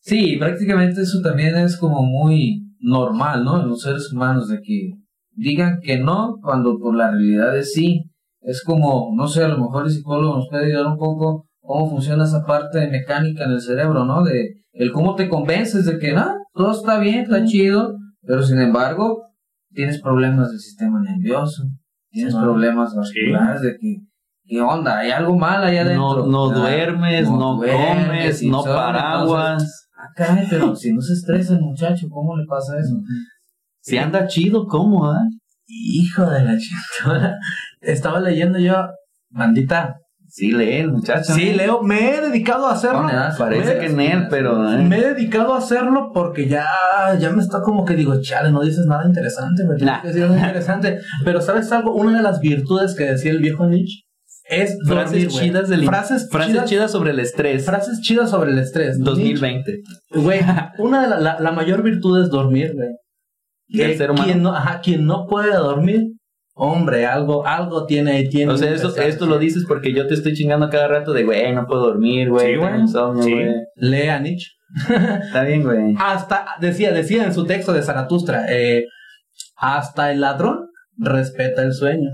Sí, 0.00 0.36
prácticamente 0.38 1.02
eso 1.02 1.20
también 1.22 1.56
es 1.56 1.76
como 1.76 2.02
muy 2.02 2.74
normal, 2.80 3.44
¿no? 3.44 3.60
En 3.60 3.68
los 3.68 3.82
seres 3.82 4.10
humanos, 4.12 4.48
de 4.48 4.60
que 4.62 4.92
digan 5.32 5.80
que 5.82 5.98
no 5.98 6.36
cuando 6.42 6.78
por 6.78 6.96
la 6.96 7.10
realidad 7.10 7.56
es 7.56 7.72
sí. 7.72 8.04
Es 8.40 8.62
como, 8.64 9.14
no 9.14 9.28
sé, 9.28 9.44
a 9.44 9.48
lo 9.48 9.58
mejor 9.58 9.84
el 9.84 9.92
psicólogo 9.92 10.36
nos 10.36 10.48
puede 10.48 10.66
ayudar 10.66 10.86
un 10.86 10.96
poco 10.96 11.46
cómo 11.60 11.90
funciona 11.90 12.24
esa 12.24 12.46
parte 12.46 12.88
mecánica 12.88 13.44
en 13.44 13.52
el 13.52 13.60
cerebro, 13.60 14.06
¿no? 14.06 14.24
De 14.24 14.59
el 14.72 14.92
cómo 14.92 15.14
te 15.14 15.28
convences 15.28 15.84
de 15.86 15.98
que, 15.98 16.12
no, 16.12 16.36
todo 16.54 16.72
está 16.72 16.98
bien, 16.98 17.20
está 17.20 17.44
chido, 17.44 17.96
pero 18.22 18.42
sin 18.42 18.60
embargo, 18.60 19.24
tienes 19.72 20.00
problemas 20.00 20.50
del 20.50 20.60
sistema 20.60 21.00
nervioso, 21.00 21.64
tienes 22.10 22.34
problemas 22.34 22.94
vasculares 22.94 23.62
de 23.62 23.76
que, 23.78 23.96
¿qué 24.44 24.60
onda? 24.60 24.98
Hay 24.98 25.10
algo 25.10 25.36
mal 25.36 25.62
allá 25.64 25.82
adentro. 25.82 26.26
no, 26.26 26.26
no 26.26 26.50
Ah, 26.50 26.54
duermes, 26.54 27.30
no, 27.30 27.56
duermes, 27.56 28.40
comes, 28.40 28.42
no 28.44 28.64
paraguas. 28.64 29.88
Ah, 29.96 30.08
caray, 30.16 30.46
pero 30.48 30.74
si 30.74 30.92
no 30.92 31.00
se 31.00 31.12
estresa 31.12 31.54
el 31.54 31.60
muchacho, 31.60 32.08
¿cómo 32.10 32.36
le 32.36 32.46
pasa 32.46 32.78
eso? 32.78 32.96
Si 33.80 33.98
anda 33.98 34.26
chido, 34.26 34.66
¿cómo, 34.66 35.06
ah? 35.06 35.22
Hijo 35.66 36.26
de 36.26 36.42
la 36.44 36.56
chingada. 36.58 37.38
Estaba 37.80 38.20
leyendo 38.20 38.58
yo, 38.58 38.74
bandita. 39.30 39.99
Sí, 40.30 40.52
lee 40.52 40.76
el 40.76 40.92
muchacho. 40.92 41.34
Sí, 41.34 41.52
Leo, 41.52 41.82
me 41.82 42.14
he 42.14 42.20
dedicado 42.20 42.66
a 42.66 42.72
hacerlo. 42.74 42.98
¿Dónde 43.00 43.14
das? 43.14 43.36
Parece 43.36 43.74
Me- 43.74 43.80
que 43.80 43.86
en 43.86 44.00
él, 44.00 44.26
pero. 44.30 44.72
eh. 44.72 44.78
Me 44.84 44.98
he 44.98 45.14
dedicado 45.14 45.54
a 45.54 45.58
hacerlo 45.58 46.12
porque 46.14 46.46
ya, 46.48 46.66
ya 47.18 47.30
me 47.30 47.42
está 47.42 47.60
como 47.62 47.84
que 47.84 47.94
digo, 47.96 48.20
chale, 48.22 48.52
no 48.52 48.62
dices 48.62 48.86
nada 48.86 49.04
interesante, 49.06 49.64
me 49.64 49.74
Nah. 49.84 50.00
que 50.02 50.08
decir 50.08 50.22
algo 50.22 50.36
interesante. 50.36 50.98
Pero 51.24 51.40
¿sabes 51.40 51.70
algo? 51.72 51.94
Una 51.94 52.16
de 52.18 52.22
las 52.22 52.40
virtudes 52.40 52.94
que 52.94 53.04
decía 53.04 53.32
el 53.32 53.40
viejo 53.40 53.66
Nietzsche 53.66 54.02
es 54.48 54.76
Frases 54.86 55.12
dormir, 55.12 55.28
chidas 55.28 55.68
del 55.68 55.84
frases, 55.84 56.28
frases 56.30 56.52
chidas, 56.52 56.70
chidas 56.70 56.90
sobre 56.92 57.10
el 57.10 57.20
estrés. 57.20 57.64
frases 57.64 58.00
chidas 58.00 58.30
sobre 58.30 58.52
el 58.52 58.58
estrés. 58.58 58.98
2020. 58.98 59.72
Nietzsche, 59.72 60.20
Güey, 60.20 60.40
una 60.78 61.02
de 61.02 61.08
la, 61.08 61.18
la, 61.20 61.40
la 61.40 61.52
mayor 61.52 61.82
virtud 61.82 62.22
es 62.22 62.30
dormir, 62.30 62.72
güey. 62.74 62.88
Que 63.72 63.96
ser 63.96 64.10
humano. 64.10 64.24
Quien 64.26 64.42
no, 64.42 64.54
ajá, 64.54 64.80
quien 64.80 65.06
no 65.06 65.26
puede 65.28 65.54
dormir, 65.54 66.02
hombre, 66.54 67.06
algo, 67.06 67.46
algo 67.46 67.86
tiene 67.86 68.12
ahí, 68.12 68.28
tiene. 68.28 68.52
O 68.52 68.56
sea, 68.56 68.70
esto, 68.72 69.26
lo 69.26 69.38
dices 69.38 69.64
porque 69.66 69.92
yo 69.92 70.06
te 70.06 70.14
estoy 70.14 70.34
chingando 70.34 70.68
cada 70.70 70.88
rato 70.88 71.12
de, 71.12 71.24
güey, 71.24 71.52
no 71.54 71.66
puedo 71.66 71.82
dormir, 71.86 72.28
güey. 72.30 72.54
Sí, 72.54 72.56
güey. 72.58 72.80
insomnio, 72.80 73.22
Sí. 73.22 73.32
güey. 73.32 73.54
Lea 73.76 74.18
Nietzsche. 74.20 74.50
Está 75.24 75.42
bien, 75.44 75.62
güey. 75.62 75.94
Hasta, 75.98 76.46
decía, 76.60 76.92
decía 76.92 77.24
en 77.24 77.34
su 77.34 77.44
texto 77.46 77.72
de 77.72 77.82
Zaratustra, 77.82 78.44
eh, 78.50 78.84
hasta 79.56 80.12
el 80.12 80.20
ladrón 80.20 80.66
respeta 80.96 81.62
el 81.62 81.72
sueño. 81.72 82.10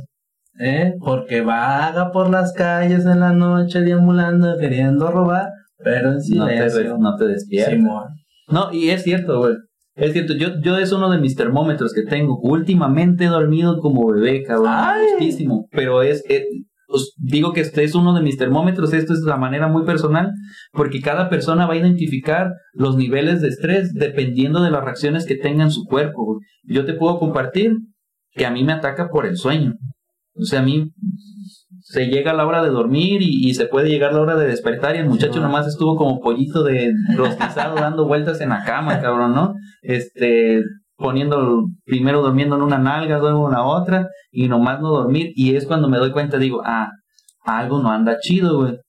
¿eh? 0.59 0.95
Porque 1.01 1.43
vaga 1.43 2.11
por 2.13 2.31
las 2.31 2.53
calles 2.53 3.05
en 3.05 3.21
la 3.21 3.33
noche 3.33 3.81
deambulando, 3.81 4.57
queriendo 4.59 5.11
robar, 5.11 5.51
pero 5.79 6.13
en 6.13 6.15
No 6.35 6.47
te, 6.47 6.71
silencio. 6.71 6.97
no 6.99 7.17
te 7.17 7.27
despiertas. 7.27 7.75
Simón. 7.75 8.05
No, 8.49 8.73
y 8.73 8.89
es 8.91 9.03
cierto, 9.03 9.39
güey. 9.41 9.55
Es 9.97 10.13
cierto, 10.13 10.35
yo, 10.35 10.61
yo 10.63 10.77
es 10.79 10.93
uno 10.93 11.11
de 11.11 11.19
mis 11.19 11.35
termómetros 11.37 11.93
que 11.95 12.03
tengo. 12.03 12.39
Últimamente 12.41 13.25
he 13.25 13.29
dormido 13.29 13.79
como 13.81 14.07
bebé, 14.13 14.43
cabrón. 14.43 14.67
Justísimo. 15.13 15.67
Pero 15.73 16.03
es, 16.03 16.23
es- 16.29 16.45
os 16.89 17.15
digo 17.19 17.53
que 17.53 17.63
este 17.63 17.83
es 17.83 17.95
uno 17.97 18.15
de 18.15 18.23
mis 18.23 18.37
termómetros. 18.37 18.93
Esto 18.93 19.13
es 19.15 19.23
de 19.25 19.37
manera 19.37 19.67
muy 19.69 19.85
personal. 19.85 20.31
Porque 20.73 21.01
cada 21.01 21.29
persona 21.31 21.67
va 21.67 21.73
a 21.75 21.79
identificar 21.79 22.51
los 22.75 22.97
niveles 22.97 23.41
de 23.41 23.49
estrés 23.49 23.93
dependiendo 23.95 24.63
de 24.63 24.71
las 24.71 24.85
reacciones 24.85 25.27
que 25.27 25.37
tenga 25.37 25.65
en 25.65 25.71
su 25.71 25.85
cuerpo. 25.85 26.39
Yo 26.63 26.85
te 26.85 26.93
puedo 26.95 27.19
compartir 27.19 27.73
que 28.33 28.45
a 28.47 28.51
mí 28.51 28.63
me 28.65 28.73
ataca 28.75 29.09
por 29.09 29.25
el 29.27 29.37
sueño. 29.37 29.73
O 30.35 30.45
sea, 30.45 30.61
a 30.61 30.63
mí 30.63 30.93
se 31.89 32.07
llega 32.07 32.33
la 32.33 32.45
hora 32.45 32.65
de 32.65 32.71
dormir 32.71 33.23
y, 33.23 33.49
y 33.49 33.55
se 33.55 33.67
puede 33.67 33.89
llegar 33.89 34.13
la 34.13 34.21
hora 34.21 34.35
de 34.35 34.49
despertar 34.49 34.97
y 34.97 34.99
el 34.99 35.07
muchacho 35.07 35.35
Sí, 35.35 35.41
nomás 35.41 35.69
estuvo 35.69 35.97
como 35.97 36.21
pollito 36.21 36.65
de 36.65 36.93
rostizado 37.17 37.77
dando 37.81 38.09
vueltas 38.09 38.41
en 38.41 38.49
la 38.49 38.65
cama, 38.65 39.01
cabrón, 39.01 39.35
¿no? 39.37 39.55
Este, 39.83 40.65
poniendo, 40.97 41.69
primero 41.85 42.23
durmiendo 42.23 42.57
en 42.57 42.63
una 42.63 42.79
nalga, 42.79 43.19
luego 43.19 43.47
en 43.47 43.53
la 43.53 43.63
otra, 43.63 44.09
y 44.33 44.49
nomás 44.49 44.81
no 44.81 44.89
dormir, 44.89 45.31
y 45.37 45.55
es 45.55 45.65
cuando 45.65 45.89
me 45.89 45.99
doy 45.99 46.11
cuenta, 46.11 46.39
digo, 46.39 46.61
ah, 46.65 46.91
algo 47.45 47.81
no 47.81 47.93
anda 47.93 48.19
chido, 48.19 48.59
güey. 48.59 48.81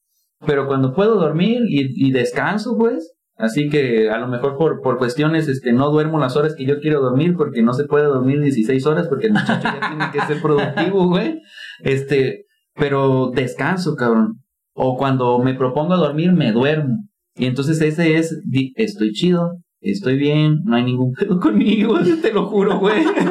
Pero 0.47 0.65
cuando 0.65 0.95
puedo 0.95 1.19
dormir 1.19 1.61
y, 1.67 2.07
y 2.07 2.11
descanso, 2.11 2.75
pues, 2.79 3.13
Así 3.39 3.69
que 3.69 4.09
a 4.09 4.17
lo 4.17 4.27
mejor 4.27 4.57
por, 4.57 4.81
por 4.81 4.97
cuestiones, 4.97 5.47
este, 5.47 5.71
no 5.71 5.91
duermo 5.91 6.17
las 6.17 6.35
horas 6.35 6.55
que 6.55 6.65
yo 6.65 6.79
quiero 6.79 7.01
dormir 7.01 7.35
porque 7.37 7.61
no 7.61 7.73
se 7.73 7.83
puede 7.83 8.05
dormir 8.05 8.41
16 8.41 8.83
horas 8.87 9.07
porque 9.07 9.27
el 9.27 9.33
muchacho 9.33 9.61
ya 9.61 9.89
tiene 9.89 10.11
que 10.11 10.21
ser 10.21 10.41
productivo, 10.41 11.07
güey. 11.07 11.39
Este, 11.83 12.46
pero 12.77 13.31
descanso, 13.33 13.95
cabrón. 13.95 14.43
O 14.73 14.97
cuando 14.97 15.39
me 15.39 15.55
propongo 15.55 15.97
dormir, 15.97 16.31
me 16.33 16.51
duermo. 16.51 17.07
Y 17.35 17.45
entonces 17.45 17.81
ese 17.81 18.17
es, 18.17 18.39
estoy 18.75 19.11
chido, 19.11 19.59
Estoy 19.79 20.17
bien, 20.17 20.63
no 20.65 20.75
hay 20.75 20.83
ningún 20.83 21.13
pedo 21.19 21.39
conmigo, 21.39 21.99
te 22.21 22.33
lo 22.33 22.47
juro, 22.47 22.79
güey. 22.79 23.03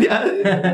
ya, 0.00 0.24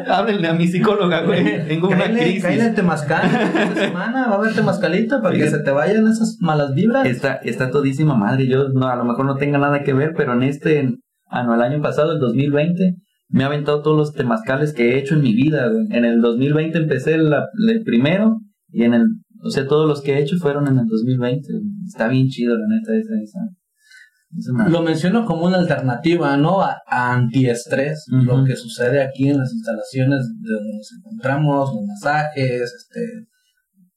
háblenle 0.09 0.49
a 0.49 0.55
mi 0.55 0.69
psicóloga, 0.69 1.23
güey. 1.23 1.67
Tengo 1.67 1.89
una 1.89 2.05
crisis. 2.05 2.45
En 2.45 2.75
temazcal 2.75 3.25
esta 3.25 3.75
semana, 3.75 4.29
va 4.29 4.35
a 4.35 4.39
haber 4.39 4.55
temazcalito 4.55 5.21
para 5.21 5.37
que 5.37 5.51
se 5.51 5.59
te 5.59 5.71
vayan 5.73 6.07
esas 6.07 6.39
malas 6.41 6.73
vibras. 6.75 7.07
Está, 7.07 7.35
está 7.37 7.71
todísima 7.71 8.15
madre. 8.15 8.47
Yo 8.47 8.69
no, 8.69 8.87
a 8.87 8.97
lo 8.97 9.05
mejor 9.05 9.27
no 9.27 9.37
tenga 9.37 9.59
nada 9.59 9.83
que 9.83 9.93
ver, 9.93 10.15
pero 10.17 10.35
en 10.35 10.45
este, 10.45 10.95
ano, 11.27 11.55
el 11.55 11.63
año 11.63 11.83
pasado, 11.83 12.13
el 12.13 12.21
2020, 12.21 12.95
me 13.35 13.43
ha 13.43 13.49
aventado 13.49 13.83
todos 13.83 13.97
los 13.97 14.13
temazcales 14.13 14.73
que 14.73 14.91
he 14.91 14.99
hecho 15.01 15.17
en 15.17 15.23
mi 15.23 15.35
vida, 15.35 15.69
güey. 15.69 15.87
En 15.91 16.05
el 16.05 16.21
2020 16.21 16.79
empecé 16.79 17.15
el 17.15 17.83
primero 17.85 18.39
y 18.69 18.85
en 18.85 18.95
el, 18.95 19.07
o 19.43 19.51
sea, 19.51 19.67
todos 19.67 19.89
los 19.89 20.03
que 20.03 20.13
he 20.13 20.23
hecho 20.23 20.37
fueron 20.37 20.69
en 20.69 20.79
el 20.79 20.87
2020. 20.87 21.49
Está 21.85 22.07
bien 22.07 22.29
chido, 22.29 22.57
la 22.57 22.69
neta, 22.69 22.93
esa, 22.97 23.15
esa. 23.21 24.71
Lo 24.71 24.83
menciono 24.83 25.27
como 25.27 25.47
una 25.47 25.59
alternativa, 25.59 26.37
¿no? 26.37 26.63
A, 26.63 26.77
antiestrés, 26.87 28.05
lo 28.09 28.45
que 28.45 28.55
sucede 28.55 29.03
aquí 29.03 29.29
en 29.29 29.39
las 29.39 29.53
instalaciones 29.53 30.21
de 30.41 30.53
donde 30.53 30.77
nos 30.77 30.93
encontramos, 30.93 31.75
los 31.75 31.87
masajes, 31.87 32.63
este... 32.63 33.27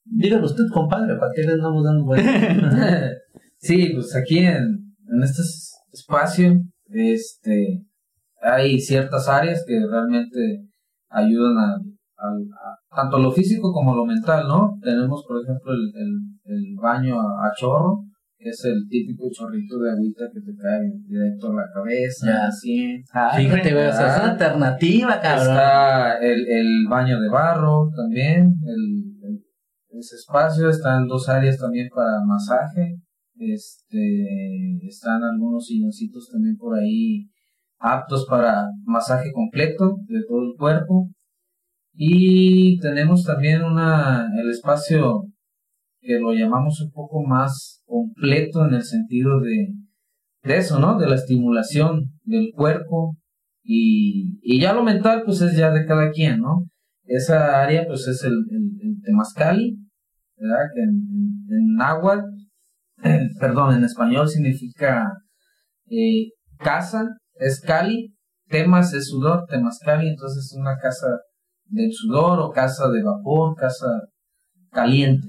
Dígalo 0.04 0.46
usted, 0.46 0.64
compadre, 0.72 1.16
¿para 1.16 1.30
qué 1.32 1.42
le 1.42 1.52
andamos 1.52 1.84
dando 1.84 2.04
vueltas? 2.06 2.34
sí, 3.58 3.92
pues 3.94 4.16
aquí 4.16 4.38
en, 4.38 4.96
en 5.06 5.22
este 5.22 5.42
espacio, 5.92 6.60
este, 6.86 7.84
hay 8.40 8.78
ciertas 8.78 9.28
áreas 9.28 9.64
que 9.66 9.78
realmente 9.90 10.64
ayudan 11.10 11.56
a, 11.58 11.76
tanto 12.94 13.18
lo 13.18 13.30
físico 13.30 13.72
como 13.72 13.94
lo 13.94 14.04
mental, 14.04 14.48
¿no? 14.48 14.76
Tenemos, 14.82 15.24
por 15.26 15.40
ejemplo, 15.42 15.72
el, 15.72 15.92
el, 16.44 16.74
baño 16.80 17.20
a 17.20 17.52
chorro, 17.56 18.04
que 18.36 18.48
es 18.48 18.64
el 18.64 18.88
típico 18.88 19.28
chorrito 19.30 19.78
de 19.78 19.92
agüita 19.92 20.24
que 20.32 20.40
te 20.40 20.56
cae 20.56 20.80
directo 21.06 21.52
a 21.52 21.54
la 21.54 21.66
cabeza, 21.72 22.26
ya. 22.26 22.46
así. 22.48 23.02
Fíjate, 23.36 23.72
güey, 23.72 23.88
es 23.88 23.94
una 23.94 24.30
alternativa, 24.32 25.20
cabrón. 25.20 25.48
Está 25.48 26.18
el, 26.18 26.46
el 26.48 26.86
baño 26.88 27.20
de 27.20 27.28
barro 27.28 27.88
también, 27.94 28.52
el, 28.66 29.08
ese 29.90 30.16
espacio, 30.16 30.68
están 30.68 31.06
dos 31.06 31.28
áreas 31.28 31.58
también 31.58 31.88
para 31.94 32.24
masaje, 32.24 32.96
este, 33.38 34.86
están 34.86 35.22
algunos 35.22 35.66
silloncitos 35.66 36.28
también 36.32 36.56
por 36.56 36.76
ahí 36.76 37.28
aptos 37.78 38.26
para 38.28 38.66
masaje 38.84 39.30
completo 39.32 39.96
de 40.06 40.20
todo 40.28 40.42
el 40.42 40.54
cuerpo. 40.58 41.10
Y 41.92 42.78
tenemos 42.78 43.24
también 43.24 43.64
una, 43.64 44.28
el 44.40 44.50
espacio 44.50 45.24
que 46.00 46.18
lo 46.18 46.32
llamamos 46.32 46.80
un 46.80 46.90
poco 46.92 47.22
más 47.24 47.82
completo 47.86 48.66
en 48.66 48.74
el 48.74 48.84
sentido 48.84 49.40
de, 49.40 49.74
de 50.44 50.56
eso, 50.56 50.78
¿no? 50.78 50.98
De 50.98 51.08
la 51.08 51.16
estimulación 51.16 52.12
del 52.24 52.50
cuerpo 52.54 53.16
y, 53.62 54.38
y, 54.42 54.60
ya 54.60 54.72
lo 54.72 54.82
mental 54.82 55.22
pues 55.24 55.42
es 55.42 55.56
ya 55.56 55.70
de 55.70 55.84
cada 55.86 56.10
quien, 56.10 56.40
¿no? 56.40 56.64
Esa 57.04 57.62
área 57.62 57.86
pues 57.86 58.06
es 58.06 58.22
el, 58.24 58.32
el, 58.32 59.02
temazcali, 59.02 59.76
¿verdad? 60.36 60.66
Que 60.74 60.82
en, 60.82 61.46
en, 61.50 61.74
náhuatl, 61.74 62.24
perdón, 63.40 63.76
en 63.76 63.84
español 63.84 64.28
significa 64.28 65.04
eh, 65.90 66.30
casa, 66.58 67.06
es 67.38 67.60
cali, 67.60 68.14
temas 68.48 68.92
es 68.94 69.08
sudor, 69.08 69.46
temazcali, 69.46 70.08
entonces 70.08 70.44
es 70.44 70.56
una 70.58 70.76
casa 70.78 71.20
del 71.66 71.90
sudor 71.92 72.40
o 72.40 72.50
casa 72.50 72.88
de 72.88 73.02
vapor, 73.02 73.54
casa 73.56 73.86
caliente. 74.70 75.28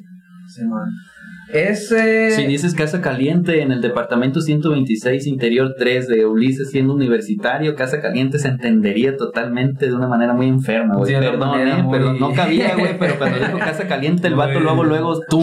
Ese... 1.51 2.31
Si 2.31 2.45
dices 2.45 2.75
Casa 2.75 3.01
Caliente 3.01 3.61
en 3.61 3.71
el 3.71 3.81
departamento 3.81 4.41
126, 4.41 5.25
interior 5.27 5.75
3 5.77 6.07
de 6.07 6.25
Ulises, 6.25 6.69
siendo 6.69 6.93
universitario, 6.93 7.75
Casa 7.75 8.01
Caliente 8.01 8.37
se 8.37 8.49
entendería 8.49 9.17
totalmente 9.17 9.87
de 9.87 9.93
una 9.93 10.07
manera 10.07 10.33
muy 10.33 10.47
enferma, 10.47 10.95
güey. 10.95 11.13
Perdón, 11.13 11.59
eh, 11.59 11.85
pero 11.91 12.13
no 12.13 12.33
cabía, 12.33 12.75
güey, 12.77 12.97
pero 12.99 13.17
cuando 13.17 13.39
dijo 13.39 13.57
Casa 13.57 13.87
Caliente, 13.87 14.27
el 14.27 14.35
vato 14.35 14.59
luego, 14.59 14.83
luego, 14.83 15.19
tú, 15.27 15.39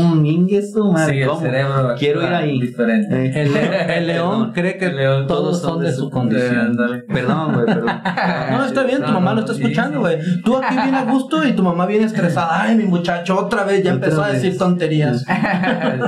eso, 0.51 0.93
madre, 0.93 1.25
sí, 1.25 1.31
Quiero 1.99 2.23
ir 2.23 2.33
ahí. 2.33 2.61
Diferente. 2.61 3.43
El, 3.97 4.07
león 4.07 4.53
cree 4.53 4.79
que 4.79 4.91
todos, 5.27 5.61
son 5.61 5.83
de, 5.83 5.93
su 5.93 6.11
condición. 6.11 6.77
Perdón, 7.09 7.55
güey, 7.55 7.67
pero... 7.67 7.87
No, 8.51 8.65
está 8.65 8.85
bien, 8.85 9.03
tu 9.03 9.11
mamá 9.11 9.35
lo 9.35 9.41
está 9.41 9.53
escuchando, 9.53 10.01
güey. 10.01 10.19
Tú 10.45 10.57
aquí 10.57 10.75
bien 10.75 10.95
a 10.95 11.05
gusto 11.05 11.47
y 11.47 11.53
tu 11.53 11.63
mamá 11.63 11.87
viene 11.87 12.07
estresada. 12.07 12.63
Ay, 12.63 12.77
mi 12.77 12.85
muchacho, 12.85 13.39
otra 13.39 13.65
vez 13.65 13.83
ya 13.83 13.93
empezó 13.93 14.23
a 14.23 14.33
decir 14.33 14.57
tonterías. 14.57 15.25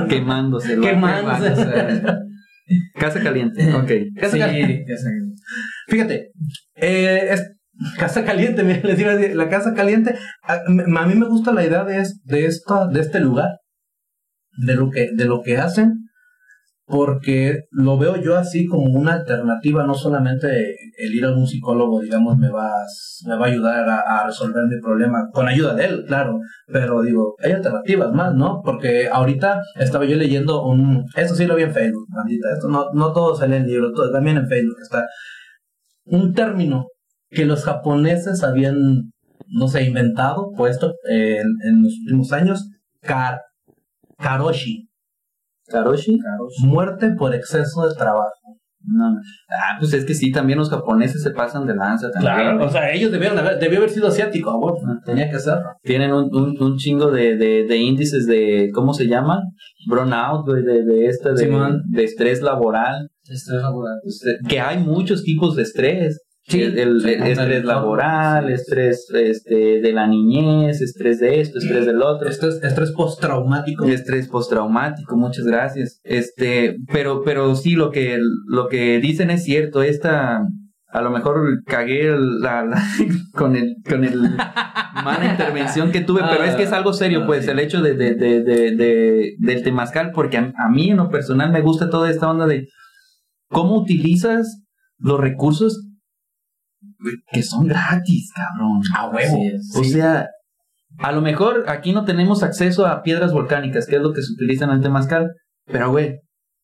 Quemándose. 0.07 0.79
Quemándose. 0.81 2.03
Casa 2.95 3.21
caliente, 3.21 3.73
ok. 3.73 3.91
Casa, 4.19 4.37
caliente. 4.37 4.85
Fíjate, 5.87 6.31
eh, 6.75 7.35
casa 7.97 8.23
caliente, 8.23 8.63
les 8.83 8.99
iba 8.99 9.11
a 9.11 9.15
decir, 9.15 9.35
la 9.35 9.49
casa 9.49 9.73
caliente, 9.73 10.15
a, 10.43 10.59
mí 10.69 11.15
me 11.15 11.27
gusta 11.27 11.51
la 11.51 11.65
idea 11.65 11.83
de, 11.83 12.05
de, 12.23 12.45
esta, 12.45 12.87
de 12.87 12.99
este 12.99 13.19
lugar, 13.19 13.59
de 14.57 14.75
lo 14.75 14.89
que, 14.91 15.09
de 15.15 15.25
lo 15.25 15.41
que 15.41 15.57
hacen, 15.57 16.08
porque 16.89 17.65
lo 17.69 17.99
veo 17.99 18.19
yo 18.19 18.35
así 18.35 18.65
como 18.65 18.85
una 18.85 19.13
alternativa, 19.13 19.85
no 19.85 19.93
solamente 19.93 20.75
el 20.97 21.13
ir 21.13 21.23
a 21.23 21.31
un 21.31 21.45
psicólogo, 21.45 22.01
digamos, 22.01 22.35
me 22.39 22.49
va, 22.49 22.71
me 23.27 23.35
va 23.37 23.45
a 23.45 23.49
ayudar 23.49 23.87
a, 23.87 24.25
resolver 24.25 24.65
mi 24.67 24.81
problema, 24.81 25.29
con 25.31 25.47
ayuda 25.47 25.75
de 25.75 25.85
él, 25.85 26.05
claro, 26.07 26.39
pero 26.65 27.03
digo, 27.03 27.35
hay 27.43 27.51
alternativas 27.51 28.11
más, 28.11 28.33
¿no? 28.33 28.61
Porque 28.65 29.07
ahorita 29.07 29.61
estaba 29.75 30.05
yo 30.05 30.17
leyendo 30.17 30.65
un, 30.65 31.05
esto 31.15 31.35
sí 31.35 31.45
lo 31.45 31.55
vi 31.55 31.63
en 31.63 31.73
Facebook, 31.73 32.07
maldita, 32.09 32.53
esto 32.53 32.67
no, 32.67 32.87
no 32.93 33.13
todo 33.13 33.35
sale 33.35 33.57
en 33.57 33.67
libro, 33.67 33.91
todo, 33.93 34.11
también 34.11 34.37
en 34.37 34.47
Facebook 34.47 34.77
está, 34.81 35.05
un 36.05 36.33
término 36.33 36.87
que 37.29 37.45
los 37.45 37.65
japoneses 37.65 38.43
habían, 38.43 39.11
no 39.47 39.67
sé, 39.67 39.83
inventado, 39.83 40.49
puesto 40.57 40.95
en, 41.07 41.45
en 41.65 41.83
los 41.83 41.93
últimos 41.99 42.33
años, 42.33 42.67
kar, 43.01 43.41
karoshi 44.17 44.88
Karoshi. 45.69 46.19
Muerte 46.63 47.11
por 47.17 47.33
exceso 47.33 47.87
de 47.87 47.95
trabajo. 47.95 48.59
No, 48.81 49.05
Ah, 49.49 49.75
pues 49.77 49.93
es 49.93 50.05
que 50.05 50.13
sí, 50.13 50.31
también 50.31 50.57
los 50.57 50.69
japoneses 50.69 51.21
se 51.21 51.31
pasan 51.31 51.67
de 51.67 51.75
lanza 51.75 52.09
también. 52.11 52.33
Claro, 52.33 52.65
o 52.65 52.69
sea, 52.69 52.91
ellos 52.93 53.11
debieron 53.11 53.37
haber, 53.37 53.59
debió 53.59 53.79
haber 53.79 53.89
sido 53.89 54.07
asiático, 54.07 54.77
tenía 55.05 55.29
que 55.29 55.37
ser. 55.37 55.57
Tienen 55.83 56.13
un, 56.13 56.29
un, 56.33 56.77
chingo 56.77 57.11
de, 57.11 57.35
de, 57.35 57.65
de, 57.65 57.77
índices 57.77 58.25
de, 58.25 58.71
¿cómo 58.73 58.93
se 58.93 59.07
llama? 59.07 59.41
Burnout, 59.87 60.47
de, 60.47 60.85
de 60.85 61.07
esta, 61.07 61.33
de, 61.33 61.79
de 61.89 62.03
estrés 62.03 62.41
laboral. 62.41 63.09
Estrés 63.23 63.61
laboral. 63.61 63.99
Pues, 64.01 64.23
que 64.47 64.61
hay 64.61 64.77
muchos 64.79 65.23
tipos 65.23 65.57
de 65.57 65.63
estrés. 65.63 66.21
Sí, 66.49 66.63
el, 66.63 67.05
estrés 67.05 67.63
laboral, 67.63 68.49
estrés 68.49 69.07
este, 69.13 69.81
de 69.81 69.93
la 69.93 70.07
niñez, 70.07 70.81
estrés 70.81 71.19
de 71.19 71.41
esto, 71.41 71.59
estrés 71.59 71.85
del 71.85 72.01
otro. 72.01 72.27
Estrés, 72.27 72.59
estrés 72.63 72.91
postraumático. 72.91 73.85
Estrés 73.85 74.27
postraumático, 74.27 75.15
muchas 75.15 75.45
gracias. 75.45 76.01
Este, 76.03 76.77
pero, 76.91 77.21
pero 77.23 77.53
sí, 77.55 77.73
lo 77.73 77.91
que, 77.91 78.19
lo 78.47 78.67
que 78.67 78.99
dicen 78.99 79.29
es 79.29 79.43
cierto, 79.43 79.83
esta, 79.83 80.41
a 80.87 81.01
lo 81.01 81.11
mejor 81.11 81.63
cagué 81.65 82.15
la, 82.17 82.65
con 83.33 83.55
el, 83.55 83.75
con 83.87 84.03
el 84.03 84.19
mala 85.03 85.25
intervención 85.29 85.91
que 85.91 86.01
tuve, 86.01 86.21
pero 86.31 86.45
es 86.45 86.55
que 86.55 86.63
es 86.63 86.73
algo 86.73 86.93
serio, 86.93 87.27
pues, 87.27 87.47
el 87.47 87.59
hecho 87.59 87.83
de, 87.83 87.93
de, 87.93 88.15
de, 88.15 88.41
de, 88.41 89.35
del 89.37 89.63
temazcal, 89.63 90.11
porque 90.15 90.37
a, 90.37 90.51
a 90.57 90.69
mí 90.69 90.89
en 90.89 90.97
lo 90.97 91.11
personal 91.11 91.51
me 91.51 91.61
gusta 91.61 91.91
toda 91.91 92.09
esta 92.09 92.27
onda 92.27 92.47
de 92.47 92.69
cómo 93.49 93.77
utilizas 93.77 94.63
los 94.97 95.19
recursos 95.19 95.88
que 97.31 97.43
son 97.43 97.67
gratis, 97.67 98.31
cabrón. 98.35 98.81
A 98.95 99.09
huevo. 99.09 99.39
O 99.75 99.83
sea, 99.83 100.27
a 100.97 101.11
lo 101.11 101.21
mejor 101.21 101.65
aquí 101.67 101.93
no 101.93 102.05
tenemos 102.05 102.43
acceso 102.43 102.85
a 102.85 103.01
piedras 103.01 103.31
volcánicas, 103.31 103.85
que 103.85 103.97
es 103.97 104.01
lo 104.01 104.13
que 104.13 104.21
se 104.21 104.33
utiliza 104.33 104.65
en 104.65 104.71
el 104.71 104.81
Temazcal, 104.81 105.31
pero 105.65 105.91
güey, 105.91 106.19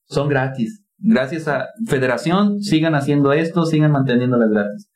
son 0.07 0.29
gratis. 0.29 0.81
Gracias 0.97 1.47
a 1.47 1.67
Federación, 1.87 2.61
sigan 2.61 2.95
haciendo 2.95 3.33
esto, 3.33 3.65
sigan 3.65 3.91
manteniéndolas 3.91 4.49
gratis. 4.49 4.89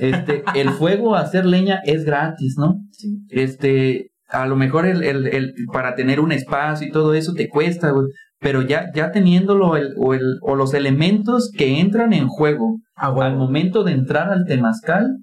Este, 0.00 0.44
el 0.54 0.70
fuego, 0.70 1.16
hacer 1.16 1.46
leña 1.46 1.80
es 1.84 2.04
gratis, 2.04 2.56
¿no? 2.58 2.76
Sí. 2.92 3.18
Este, 3.28 4.10
a 4.28 4.46
lo 4.46 4.56
mejor 4.56 4.86
el, 4.86 5.02
el, 5.02 5.26
el, 5.26 5.54
para 5.72 5.94
tener 5.94 6.20
un 6.20 6.32
espacio 6.32 6.86
y 6.86 6.90
todo 6.90 7.14
eso 7.14 7.32
te 7.34 7.48
cuesta, 7.48 7.90
güey. 7.90 8.06
Pero 8.46 8.62
ya, 8.62 8.92
ya 8.94 9.10
teniéndolo 9.10 9.76
el, 9.76 9.94
o, 9.98 10.14
el, 10.14 10.38
o 10.40 10.54
los 10.54 10.72
elementos 10.72 11.50
que 11.50 11.80
entran 11.80 12.12
en 12.12 12.28
juego 12.28 12.78
Ah, 12.94 13.10
bueno. 13.10 13.30
al 13.32 13.36
momento 13.36 13.82
de 13.82 13.90
entrar 13.90 14.30
al 14.30 14.44
temazcal, 14.46 15.16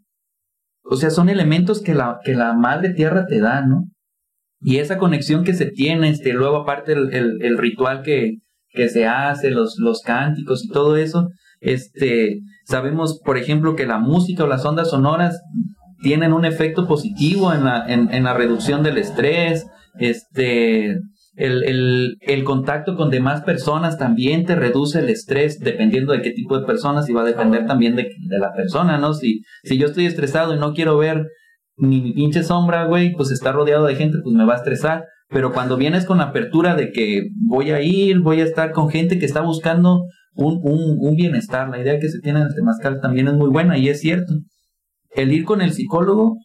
o 0.84 0.98
sea, 0.98 1.10
son 1.10 1.30
elementos 1.30 1.82
que 1.82 1.94
la, 1.94 2.20
que 2.26 2.36
la 2.36 2.52
madre 2.52 2.90
tierra 2.90 3.26
te 3.26 3.40
da, 3.40 3.66
¿no? 3.66 3.86
Y 4.60 4.80
esa 4.80 4.98
conexión 4.98 5.46
que 5.46 5.54
se 5.54 5.68
tiene, 5.68 6.10
este, 6.10 6.34
luego 6.34 6.58
aparte 6.58 6.92
el, 6.92 7.14
el, 7.14 7.42
el 7.42 7.58
ritual 7.58 8.02
que, 8.02 8.40
que 8.72 8.90
se 8.90 9.08
hace, 9.08 9.52
los, 9.52 9.78
los 9.80 10.02
cánticos 10.02 10.66
y 10.66 10.68
todo 10.68 10.98
eso, 10.98 11.30
este, 11.62 12.42
sabemos, 12.66 13.22
por 13.24 13.38
ejemplo, 13.38 13.78
que 13.78 13.88
la 13.88 14.00
música 14.00 14.44
o 14.44 14.48
las 14.48 14.66
ondas 14.66 14.90
sonoras 14.90 15.40
tienen 16.02 16.34
un 16.34 16.44
efecto 16.44 16.90
positivo 16.90 17.54
en 17.54 17.64
la, 17.64 17.86
en, 17.88 18.14
en 18.14 18.26
la 18.26 18.34
reducción 18.34 18.84
del 18.84 18.98
estrés, 18.98 19.66
este, 19.98 21.00
el, 21.36 21.64
el, 21.64 22.18
el 22.22 22.44
contacto 22.44 22.96
con 22.96 23.10
demás 23.10 23.42
personas 23.42 23.98
también 23.98 24.46
te 24.46 24.56
reduce 24.56 25.00
el 25.00 25.10
estrés 25.10 25.60
dependiendo 25.60 26.14
de 26.14 26.22
qué 26.22 26.32
tipo 26.32 26.60
de 26.60 26.66
personas 26.66 27.10
y 27.10 27.14
va 27.14 27.22
a 27.22 27.26
depender 27.26 27.66
también 27.66 27.96
de, 27.96 28.04
de 28.04 28.40
la 28.40 28.54
persona, 28.54 28.98
¿no? 28.98 29.14
Si, 29.14 29.42
si 29.64 29.78
yo 29.78 29.88
estoy 29.88 30.06
estresado 30.06 30.56
y 30.56 30.60
no 30.60 30.74
quiero 30.74 30.98
ver 30.98 31.28
ni 31.78 32.02
mi 32.02 32.14
pinche 32.14 32.44
sombra, 32.44 32.86
güey, 32.86 33.14
pues 33.14 33.32
está 33.32 33.52
rodeado 33.52 33.86
de 33.86 33.96
gente, 33.96 34.20
pues 34.24 34.36
me 34.36 34.46
va 34.46 34.54
a 34.54 34.58
estresar. 34.58 35.06
Pero 35.30 35.52
cuando 35.52 35.78
vienes 35.78 36.06
con 36.06 36.20
la 36.20 36.26
apertura 36.26 36.76
de 36.76 36.92
que 36.92 37.30
voy 37.48 37.72
a 37.72 37.82
ir, 37.82 38.20
voy 38.20 38.42
a 38.42 38.44
estar 38.44 38.72
con 38.72 38.90
gente 38.90 39.18
que 39.18 39.26
está 39.26 39.42
buscando 39.42 40.04
un, 40.36 40.60
un, 40.64 40.98
un 41.00 41.16
bienestar, 41.16 41.70
la 41.70 41.80
idea 41.80 42.00
que 42.00 42.10
se 42.10 42.20
tiene 42.20 42.42
en 42.42 42.48
el 42.48 43.02
también 43.02 43.28
es 43.28 43.34
muy 43.34 43.50
buena 43.50 43.78
y 43.78 43.90
es 43.90 44.00
cierto. 44.00 44.34
El 45.16 45.32
ir 45.32 45.46
con 45.46 45.62
el 45.62 45.74
psicólogo 45.74 46.38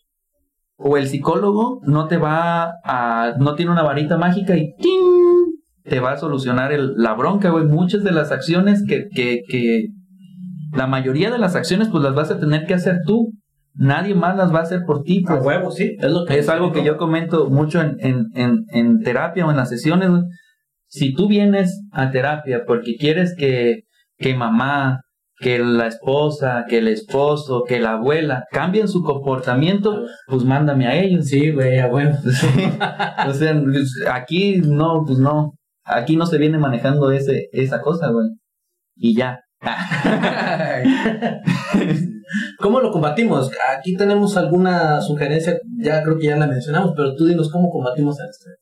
o 0.78 0.96
el 0.96 1.08
psicólogo 1.08 1.80
no 1.82 2.06
te 2.06 2.16
va 2.16 2.72
a, 2.84 3.34
no 3.38 3.56
tiene 3.56 3.72
una 3.72 3.82
varita 3.82 4.16
mágica 4.16 4.56
y 4.56 4.74
¡ting! 4.76 5.58
te 5.84 6.00
va 6.00 6.12
a 6.12 6.16
solucionar 6.18 6.72
el, 6.72 6.94
la 6.96 7.14
bronca, 7.14 7.50
güey. 7.50 7.64
Muchas 7.64 8.04
de 8.04 8.12
las 8.12 8.30
acciones 8.30 8.84
que, 8.86 9.08
que, 9.08 9.42
que, 9.48 9.86
la 10.72 10.86
mayoría 10.86 11.30
de 11.30 11.38
las 11.38 11.56
acciones 11.56 11.88
pues 11.88 12.02
las 12.04 12.14
vas 12.14 12.30
a 12.30 12.38
tener 12.38 12.66
que 12.66 12.74
hacer 12.74 12.98
tú. 13.06 13.32
Nadie 13.74 14.14
más 14.14 14.36
las 14.36 14.52
va 14.54 14.60
a 14.60 14.62
hacer 14.62 14.82
por 14.86 15.02
ti. 15.02 15.24
A 15.26 15.34
Pues. 15.34 15.46
huevo, 15.46 15.70
sí. 15.70 15.96
Es 15.98 16.10
lo 16.10 16.24
que 16.26 16.38
Es 16.38 16.48
algo 16.48 16.72
que 16.72 16.84
yo 16.84 16.96
comento 16.96 17.48
mucho 17.48 17.80
en, 17.80 17.96
en, 18.00 18.26
en, 18.34 18.64
en 18.70 19.00
terapia 19.00 19.46
o 19.46 19.50
en 19.50 19.56
las 19.56 19.70
sesiones. 19.70 20.10
Si 20.86 21.14
tú 21.14 21.26
vienes 21.26 21.84
a 21.90 22.10
terapia 22.10 22.64
porque 22.66 22.96
quieres 22.96 23.34
que, 23.36 23.84
que 24.18 24.34
mamá, 24.34 25.00
que 25.40 25.58
la 25.58 25.86
esposa, 25.86 26.64
que 26.68 26.78
el 26.78 26.88
esposo, 26.88 27.64
que 27.66 27.78
la 27.80 27.92
abuela 27.92 28.44
cambien 28.50 28.88
su 28.88 29.02
comportamiento, 29.02 30.04
pues 30.26 30.44
mándame 30.44 30.86
a 30.86 30.96
ellos. 30.96 31.26
Sí, 31.26 31.50
güey, 31.52 31.78
a 31.78 31.86
huevo. 31.88 32.16
o 33.28 33.32
sea, 33.32 33.60
pues, 33.62 33.92
aquí 34.10 34.56
no, 34.58 35.04
pues 35.06 35.18
no. 35.18 35.52
Aquí 35.84 36.16
no 36.16 36.26
se 36.26 36.38
viene 36.38 36.58
manejando 36.58 37.10
ese, 37.12 37.48
esa 37.52 37.80
cosa, 37.80 38.10
güey. 38.10 38.28
Y 38.96 39.14
ya. 39.16 39.40
¿Cómo 42.58 42.80
lo 42.80 42.90
combatimos? 42.90 43.50
Aquí 43.76 43.96
tenemos 43.96 44.36
alguna 44.36 45.00
sugerencia, 45.00 45.58
ya 45.78 46.02
creo 46.02 46.18
que 46.18 46.26
ya 46.26 46.36
la 46.36 46.46
mencionamos, 46.46 46.92
pero 46.96 47.14
tú 47.14 47.24
dinos 47.26 47.50
cómo 47.50 47.70
combatimos 47.70 48.18
el 48.20 48.28
estrés. 48.28 48.58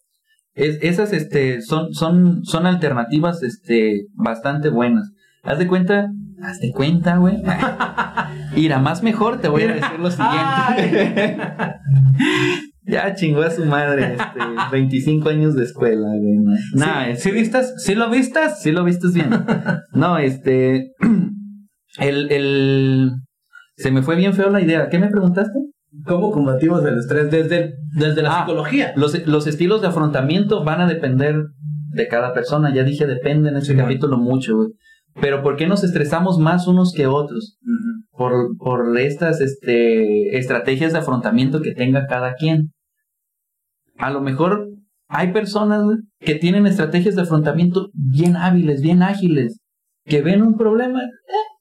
Es- 0.54 0.78
esas 0.82 1.12
este, 1.12 1.60
son, 1.62 1.92
son, 1.92 2.44
son 2.44 2.66
alternativas 2.66 3.42
este, 3.42 4.06
bastante 4.14 4.68
buenas. 4.68 5.10
Haz 5.42 5.58
de 5.58 5.66
cuenta, 5.66 6.08
haz 6.42 6.60
de 6.60 6.70
cuenta, 6.72 7.16
güey. 7.16 7.42
Irá 8.56 8.78
más 8.78 9.02
mejor, 9.02 9.40
te 9.40 9.48
voy 9.48 9.62
a 9.62 9.74
decir 9.74 9.98
lo 9.98 10.10
siguiente. 10.10 11.36
ya 12.84 13.14
chingó 13.14 13.42
a 13.42 13.50
su 13.50 13.64
madre, 13.66 14.12
este, 14.14 14.40
25 14.72 15.28
años 15.28 15.54
de 15.54 15.64
escuela, 15.64 16.06
güey. 16.08 16.38
no. 16.38 16.52
Nah, 16.74 17.04
¿Sí, 17.06 17.10
es- 17.10 17.22
¿Sí 17.22 17.30
vistas? 17.32 17.74
¿Sí 17.82 17.94
lo 17.94 18.08
vistas? 18.10 18.62
Sí 18.62 18.72
lo 18.72 18.84
vistes 18.84 19.12
bien. 19.14 19.30
No, 19.92 20.18
este. 20.18 20.92
El, 21.98 22.30
el. 22.30 23.10
Se 23.76 23.90
me 23.90 24.02
fue 24.02 24.16
bien 24.16 24.34
feo 24.34 24.50
la 24.50 24.60
idea. 24.60 24.88
¿Qué 24.90 24.98
me 24.98 25.08
preguntaste? 25.08 25.58
¿Cómo 26.04 26.30
combatimos 26.30 26.84
el 26.84 26.98
estrés 26.98 27.30
desde, 27.30 27.74
desde 27.94 28.20
la 28.22 28.36
Ah, 28.36 28.40
psicología? 28.40 28.92
Los, 28.96 29.26
los 29.26 29.46
estilos 29.46 29.80
de 29.80 29.88
afrontamiento 29.88 30.62
van 30.64 30.82
a 30.82 30.86
depender 30.86 31.36
de 31.90 32.08
cada 32.08 32.34
persona. 32.34 32.74
Ya 32.74 32.82
dije, 32.84 33.06
depende 33.06 33.48
en 33.48 33.56
este 33.56 33.72
Sí, 33.72 33.78
capítulo 33.78 34.18
mucho, 34.18 34.56
güey. 34.56 34.68
Pero 35.20 35.42
¿por 35.42 35.56
qué 35.56 35.66
nos 35.66 35.82
estresamos 35.82 36.38
más 36.38 36.66
unos 36.66 36.92
que 36.92 37.06
otros? 37.06 37.58
Por, 38.10 38.56
por 38.58 38.98
estas 38.98 39.40
este, 39.40 40.36
estrategias 40.38 40.92
de 40.92 40.98
afrontamiento 40.98 41.62
que 41.62 41.72
tenga 41.72 42.06
cada 42.06 42.34
quien. 42.34 42.72
A 43.98 44.10
lo 44.10 44.20
mejor 44.20 44.68
hay 45.08 45.32
personas 45.32 45.82
que 46.18 46.34
tienen 46.34 46.66
estrategias 46.66 47.14
de 47.14 47.22
afrontamiento 47.22 47.88
bien 47.94 48.36
hábiles, 48.36 48.82
bien 48.82 49.02
ágiles, 49.02 49.60
que 50.04 50.22
ven 50.22 50.42
un 50.42 50.56
problema, 50.56 51.00
eh, 51.02 51.56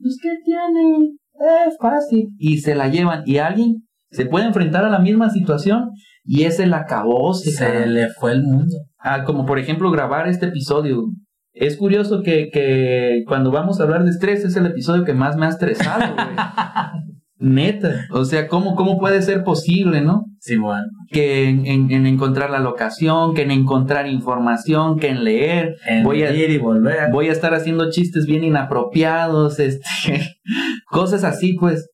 pues 0.00 0.18
¿qué 0.22 0.30
tiene? 0.44 1.14
Eh, 1.40 1.70
fácil. 1.80 2.28
Y 2.38 2.58
se 2.58 2.74
la 2.74 2.88
llevan. 2.88 3.22
Y 3.26 3.38
alguien 3.38 3.86
se 4.10 4.26
puede 4.26 4.46
enfrentar 4.46 4.84
a 4.84 4.90
la 4.90 4.98
misma 4.98 5.30
situación 5.30 5.90
y 6.22 6.44
ese 6.44 6.66
la 6.66 6.78
acabó. 6.78 7.34
Se 7.34 7.86
le 7.86 8.08
fue 8.10 8.32
el 8.32 8.42
mundo. 8.42 8.76
Ah, 8.98 9.24
como 9.24 9.44
por 9.46 9.58
ejemplo 9.58 9.90
grabar 9.90 10.28
este 10.28 10.46
episodio. 10.46 11.06
Es 11.54 11.76
curioso 11.76 12.22
que, 12.22 12.50
que 12.52 13.22
cuando 13.28 13.50
vamos 13.52 13.78
a 13.80 13.84
hablar 13.84 14.04
de 14.04 14.10
estrés 14.10 14.44
es 14.44 14.56
el 14.56 14.66
episodio 14.66 15.04
que 15.04 15.14
más 15.14 15.36
me 15.36 15.46
ha 15.46 15.50
estresado, 15.50 16.12
güey. 16.14 16.26
Neta. 17.38 18.06
O 18.10 18.24
sea, 18.24 18.48
¿cómo, 18.48 18.74
¿cómo 18.74 18.98
puede 18.98 19.20
ser 19.22 19.44
posible, 19.44 20.00
no? 20.00 20.24
Sí, 20.40 20.56
bueno. 20.56 20.84
Que 21.10 21.48
en, 21.48 21.66
en- 21.66 21.90
en 21.90 22.06
encontrar 22.06 22.50
la 22.50 22.58
locación, 22.60 23.34
que 23.34 23.42
en 23.42 23.50
encontrar 23.50 24.06
información, 24.08 24.98
que 24.98 25.08
en 25.08 25.24
leer. 25.24 25.74
En 25.86 26.04
Voy 26.04 26.22
a- 26.22 26.32
ir 26.34 26.50
y 26.50 26.58
volver. 26.58 27.10
Voy 27.12 27.28
a 27.28 27.32
estar 27.32 27.52
haciendo 27.54 27.90
chistes 27.90 28.26
bien 28.26 28.44
inapropiados, 28.44 29.58
este, 29.60 29.84
cosas 30.90 31.22
así, 31.24 31.54
pues. 31.54 31.88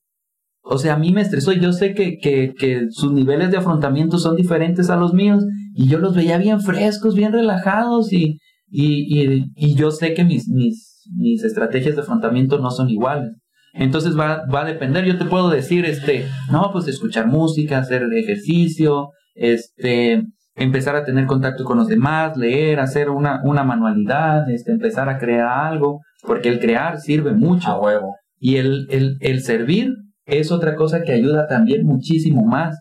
O 0.63 0.79
sea, 0.79 0.95
a 0.95 0.99
mí 0.99 1.11
me 1.13 1.23
estresó. 1.23 1.53
Yo 1.53 1.73
sé 1.73 1.95
que, 1.95 2.19
que, 2.19 2.53
que 2.57 2.87
sus 2.91 3.13
niveles 3.13 3.51
de 3.51 3.57
afrontamiento 3.57 4.19
son 4.19 4.37
diferentes 4.37 4.89
a 4.91 4.97
los 4.97 5.15
míos 5.15 5.43
y 5.75 5.89
yo 5.89 5.99
los 5.99 6.15
veía 6.15 6.39
bien 6.39 6.61
frescos, 6.61 7.15
bien 7.17 7.33
relajados 7.33 8.13
y, 8.13 8.39
y, 8.71 9.23
y, 9.23 9.51
y 9.55 9.75
yo 9.75 9.91
sé 9.91 10.15
que 10.15 10.25
mis, 10.25 10.49
mis, 10.49 11.03
mis 11.17 11.45
estrategias 11.45 11.97
de 11.97 12.03
afrontamiento 12.03 12.59
no 12.59 12.71
son 12.71 12.89
iguales. 12.89 13.33
Entonces 13.73 14.19
va, 14.19 14.45
va 14.53 14.63
a 14.63 14.65
depender. 14.65 15.05
Yo 15.05 15.19
te 15.19 15.25
puedo 15.25 15.51
decir, 15.51 15.85
este, 15.85 16.27
no, 16.51 16.71
pues 16.73 16.89
escuchar 16.89 17.27
música, 17.27 17.79
hacer 17.79 18.03
ejercicio, 18.13 19.11
este, 19.35 20.25
empezar 20.57 20.97
a 20.97 21.05
tener 21.05 21.27
contacto 21.27 21.65
con 21.65 21.79
los 21.79 21.89
demás, 21.89 22.37
leer, 22.37 22.81
hacer 22.81 23.11
una, 23.11 23.41
una 23.45 23.63
manualidad, 23.65 24.51
este, 24.51 24.73
empezar 24.73 25.09
a 25.09 25.19
crear 25.19 25.47
algo, 25.47 26.01
porque 26.23 26.49
el 26.49 26.61
crear 26.61 26.99
sirve 27.01 27.33
mucho. 27.33 27.69
A 27.69 27.81
huevo. 27.81 28.17
Y 28.39 28.57
el, 28.57 28.87
el, 28.91 29.17
el 29.21 29.43
servir 29.43 29.91
es 30.27 30.51
otra 30.51 30.75
cosa 30.75 31.03
que 31.03 31.13
ayuda 31.13 31.47
también 31.47 31.85
muchísimo 31.85 32.45
más. 32.45 32.79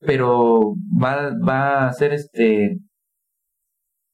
Pero 0.00 0.74
va, 1.02 1.32
va 1.36 1.88
a 1.88 1.92
ser 1.92 2.12
este. 2.12 2.78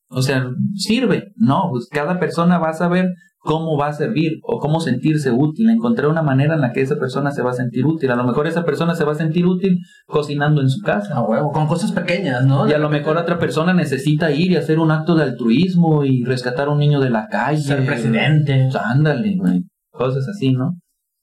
O 0.09 0.23
sea, 0.23 0.49
sirve. 0.75 1.33
No, 1.37 1.69
pues 1.71 1.89
cada 1.91 2.19
persona 2.19 2.59
va 2.59 2.71
a 2.71 2.75
saber 2.75 3.11
cómo 3.39 3.77
va 3.77 3.89
a 3.89 3.93
servir 3.93 4.39
o 4.43 4.59
cómo 4.59 4.81
sentirse 4.81 5.31
útil. 5.31 5.71
Encontrar 5.71 6.09
una 6.09 6.23
manera 6.23 6.55
en 6.55 6.61
la 6.61 6.73
que 6.73 6.81
esa 6.81 6.97
persona 6.97 7.31
se 7.31 7.43
va 7.43 7.51
a 7.51 7.55
sentir 7.55 7.85
útil. 7.85 8.11
A 8.11 8.17
lo 8.17 8.25
mejor 8.25 8.47
esa 8.47 8.65
persona 8.65 8.95
se 8.95 9.05
va 9.05 9.13
a 9.13 9.17
sentir 9.17 9.47
útil 9.47 9.79
cocinando 10.07 10.61
en 10.61 10.71
su 10.71 10.81
casa. 10.83 11.15
A 11.15 11.23
huevo. 11.23 11.53
Con 11.53 11.67
cosas 11.67 11.93
pequeñas, 11.93 12.47
¿no? 12.47 12.69
Y 12.69 12.73
a 12.73 12.79
lo 12.79 12.89
mejor 12.89 13.17
otra 13.17 13.39
persona 13.39 13.75
necesita 13.75 14.33
ir 14.33 14.53
y 14.53 14.57
hacer 14.57 14.79
un 14.79 14.91
acto 14.91 15.15
de 15.15 15.25
altruismo 15.25 16.05
y 16.05 16.25
rescatar 16.25 16.69
a 16.69 16.73
un 16.73 16.79
niño 16.79 17.01
de 17.01 17.11
la 17.11 17.29
calle. 17.29 17.63
Ser 17.63 17.85
presidente. 17.85 18.69
Pues 18.71 18.83
ándale, 18.83 19.37
güey. 19.37 19.63
Cosas 19.91 20.27
así, 20.29 20.53
¿no? 20.53 20.79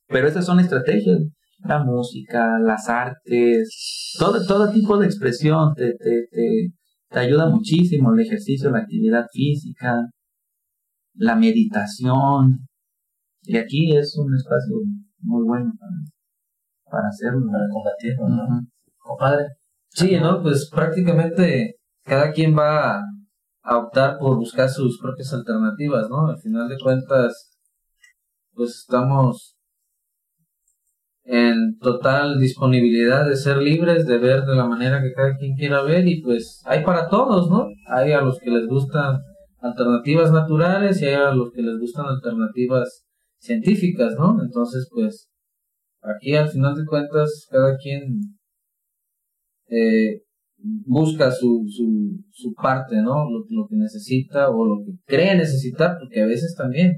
Pero 0.07 0.27
esas 0.27 0.45
son 0.45 0.59
estrategias. 0.59 1.19
La 1.63 1.83
música, 1.83 2.57
las 2.59 2.89
artes, 2.89 4.15
todo, 4.17 4.43
todo 4.47 4.71
tipo 4.71 4.97
de 4.97 5.05
expresión 5.05 5.75
te, 5.75 5.93
te, 5.93 6.25
te, 6.31 6.71
te 7.11 7.19
ayuda 7.19 7.49
muchísimo. 7.49 8.13
El 8.13 8.21
ejercicio, 8.21 8.71
la 8.71 8.79
actividad 8.79 9.25
física, 9.31 10.09
la 11.15 11.35
meditación. 11.35 12.67
Y 13.43 13.57
aquí 13.57 13.95
es 13.95 14.17
un 14.17 14.33
espacio 14.33 14.77
muy 15.19 15.45
bueno 15.45 15.71
para, 15.79 15.91
para 16.89 17.07
hacerlo. 17.09 17.45
Para 17.51 17.65
combatirlo, 17.69 18.29
¿no? 18.29 18.67
Compadre. 18.97 19.45
Sí, 19.89 20.17
¿no? 20.19 20.41
Pues 20.41 20.69
prácticamente 20.69 21.75
cada 22.03 22.31
quien 22.31 22.57
va 22.57 23.01
a 23.63 23.77
optar 23.77 24.17
por 24.17 24.37
buscar 24.37 24.69
sus 24.69 24.99
propias 24.99 25.33
alternativas, 25.33 26.09
¿no? 26.09 26.27
Al 26.27 26.39
final 26.39 26.69
de 26.69 26.77
cuentas, 26.79 27.57
pues 28.53 28.77
estamos 28.77 29.57
en 31.33 31.77
total 31.79 32.41
disponibilidad 32.41 33.25
de 33.25 33.37
ser 33.37 33.55
libres, 33.55 34.05
de 34.05 34.17
ver 34.17 34.41
de 34.43 34.53
la 34.53 34.67
manera 34.67 35.01
que 35.01 35.13
cada 35.13 35.37
quien 35.37 35.55
quiera 35.55 35.81
ver 35.81 36.05
y 36.05 36.21
pues 36.21 36.61
hay 36.65 36.83
para 36.83 37.07
todos, 37.07 37.49
¿no? 37.49 37.67
Hay 37.87 38.11
a 38.11 38.19
los 38.19 38.37
que 38.37 38.49
les 38.49 38.67
gustan 38.67 39.17
alternativas 39.61 40.33
naturales 40.33 41.01
y 41.01 41.05
hay 41.05 41.13
a 41.13 41.31
los 41.31 41.53
que 41.53 41.61
les 41.61 41.79
gustan 41.79 42.07
alternativas 42.07 43.05
científicas, 43.39 44.13
¿no? 44.19 44.43
Entonces, 44.43 44.89
pues 44.91 45.29
aquí 46.01 46.35
al 46.35 46.49
final 46.49 46.75
de 46.75 46.85
cuentas 46.85 47.47
cada 47.49 47.77
quien 47.77 48.19
eh, 49.69 50.23
busca 50.57 51.31
su, 51.31 51.65
su, 51.69 52.25
su 52.29 52.53
parte, 52.55 52.97
¿no? 52.97 53.23
Lo, 53.29 53.45
lo 53.49 53.67
que 53.69 53.77
necesita 53.77 54.49
o 54.49 54.65
lo 54.65 54.83
que 54.83 54.91
cree 55.05 55.37
necesitar, 55.37 55.95
porque 55.97 56.23
a 56.23 56.25
veces 56.25 56.55
también, 56.57 56.97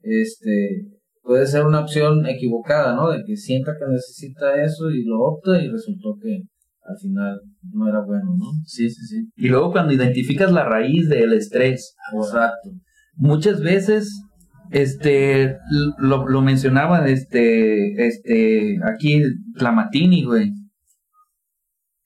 este, 0.00 0.91
puede 1.22 1.46
ser 1.46 1.64
una 1.64 1.80
opción 1.80 2.26
equivocada, 2.26 2.94
¿no? 2.94 3.10
De 3.10 3.22
que 3.24 3.36
sienta 3.36 3.72
que 3.78 3.90
necesita 3.90 4.62
eso 4.62 4.90
y 4.90 5.04
lo 5.04 5.20
opta 5.20 5.62
y 5.62 5.68
resultó 5.68 6.16
que 6.20 6.42
al 6.84 6.98
final 7.00 7.40
no 7.72 7.88
era 7.88 8.00
bueno, 8.04 8.34
¿no? 8.36 8.46
Sí, 8.64 8.90
sí, 8.90 9.06
sí. 9.06 9.28
Y 9.36 9.48
luego 9.48 9.72
cuando 9.72 9.92
identificas 9.92 10.52
la 10.52 10.64
raíz 10.64 11.08
del 11.08 11.32
estrés, 11.32 11.94
Exacto. 12.14 12.70
muchas 13.14 13.62
veces 13.62 14.22
este 14.70 15.58
lo, 15.98 16.26
lo 16.28 16.40
mencionaba 16.40 17.06
este 17.06 18.06
este 18.06 18.78
aquí 18.84 19.22
Clamatini, 19.56 20.24
güey. 20.24 20.50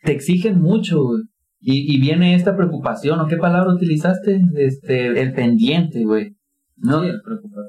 Te 0.02 0.12
exigen 0.12 0.60
mucho, 0.60 1.02
güey. 1.02 1.22
Y, 1.58 1.96
y 1.96 2.00
viene 2.00 2.34
esta 2.34 2.54
preocupación, 2.54 3.18
¿o 3.18 3.26
qué 3.26 3.38
palabra 3.38 3.74
utilizaste? 3.74 4.40
Este, 4.56 5.20
el 5.20 5.32
pendiente, 5.32 6.04
güey. 6.04 6.36
No, 6.78 7.02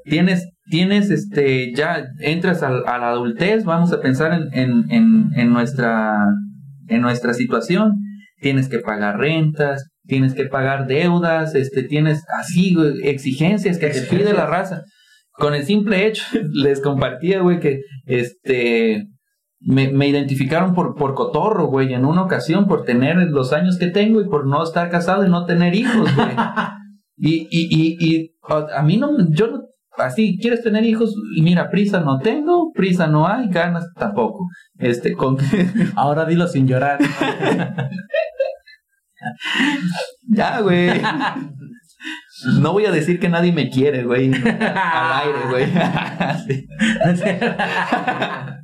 tienes, 0.03 0.49
tienes, 0.69 1.09
este, 1.09 1.73
ya 1.73 2.05
entras 2.19 2.61
al- 2.61 2.83
a, 2.87 2.97
la 2.97 3.09
adultez, 3.11 3.63
vamos 3.63 3.93
a 3.93 4.01
pensar 4.01 4.33
en, 4.33 4.49
en, 4.53 4.91
en, 4.91 5.29
en 5.35 5.53
nuestra, 5.53 6.13
en 6.87 7.01
nuestra 7.01 7.33
situación, 7.33 7.93
tienes 8.41 8.67
que 8.67 8.79
pagar 8.79 9.17
rentas, 9.17 9.87
tienes 10.05 10.33
que 10.33 10.45
pagar 10.45 10.87
deudas, 10.87 11.55
este, 11.55 11.83
tienes 11.83 12.23
así, 12.37 12.75
exigencias 13.03 13.77
que 13.77 13.87
te 13.87 14.01
pide 14.01 14.33
la 14.33 14.45
raza. 14.45 14.83
Con 15.31 15.53
el 15.55 15.63
simple 15.63 16.05
hecho, 16.05 16.23
les 16.53 16.81
compartía, 16.81 17.39
güey, 17.41 17.59
que, 17.59 17.79
este, 18.05 19.07
me, 19.59 19.89
me 19.91 20.07
identificaron 20.09 20.73
por, 20.73 20.95
por 20.95 21.13
cotorro, 21.13 21.67
güey, 21.67 21.93
en 21.93 22.05
una 22.05 22.23
ocasión, 22.23 22.67
por 22.67 22.83
tener 22.83 23.15
los 23.29 23.53
años 23.53 23.77
que 23.77 23.87
tengo 23.87 24.21
y 24.21 24.27
por 24.27 24.45
no 24.45 24.61
estar 24.63 24.89
casado 24.89 25.25
y 25.25 25.29
no 25.29 25.45
tener 25.45 25.73
hijos, 25.75 26.13
güey. 26.15 26.27
Y, 27.17 27.47
y, 27.49 27.67
y, 27.69 27.97
y 27.99 28.31
a 28.47 28.79
a 28.79 28.83
mí 28.83 28.97
no, 28.97 29.09
yo 29.29 29.47
no, 29.47 29.61
así, 29.97 30.37
¿quieres 30.39 30.61
tener 30.63 30.83
hijos? 30.85 31.13
Y 31.35 31.41
mira, 31.41 31.69
prisa 31.69 31.99
no 32.01 32.19
tengo, 32.19 32.71
prisa 32.73 33.07
no 33.07 33.27
hay, 33.27 33.47
ganas 33.49 33.87
tampoco. 33.95 34.47
Este, 34.77 35.13
con 35.13 35.37
Ahora 35.95 36.25
dilo 36.25 36.47
sin 36.47 36.67
llorar. 36.67 36.99
ya, 40.29 40.61
güey. 40.61 41.01
No 42.59 42.71
voy 42.73 42.85
a 42.85 42.91
decir 42.91 43.19
que 43.19 43.29
nadie 43.29 43.51
me 43.51 43.69
quiere, 43.71 44.03
güey. 44.03 44.31
Al 44.31 45.23
aire, 45.23 45.39
güey. 45.49 45.65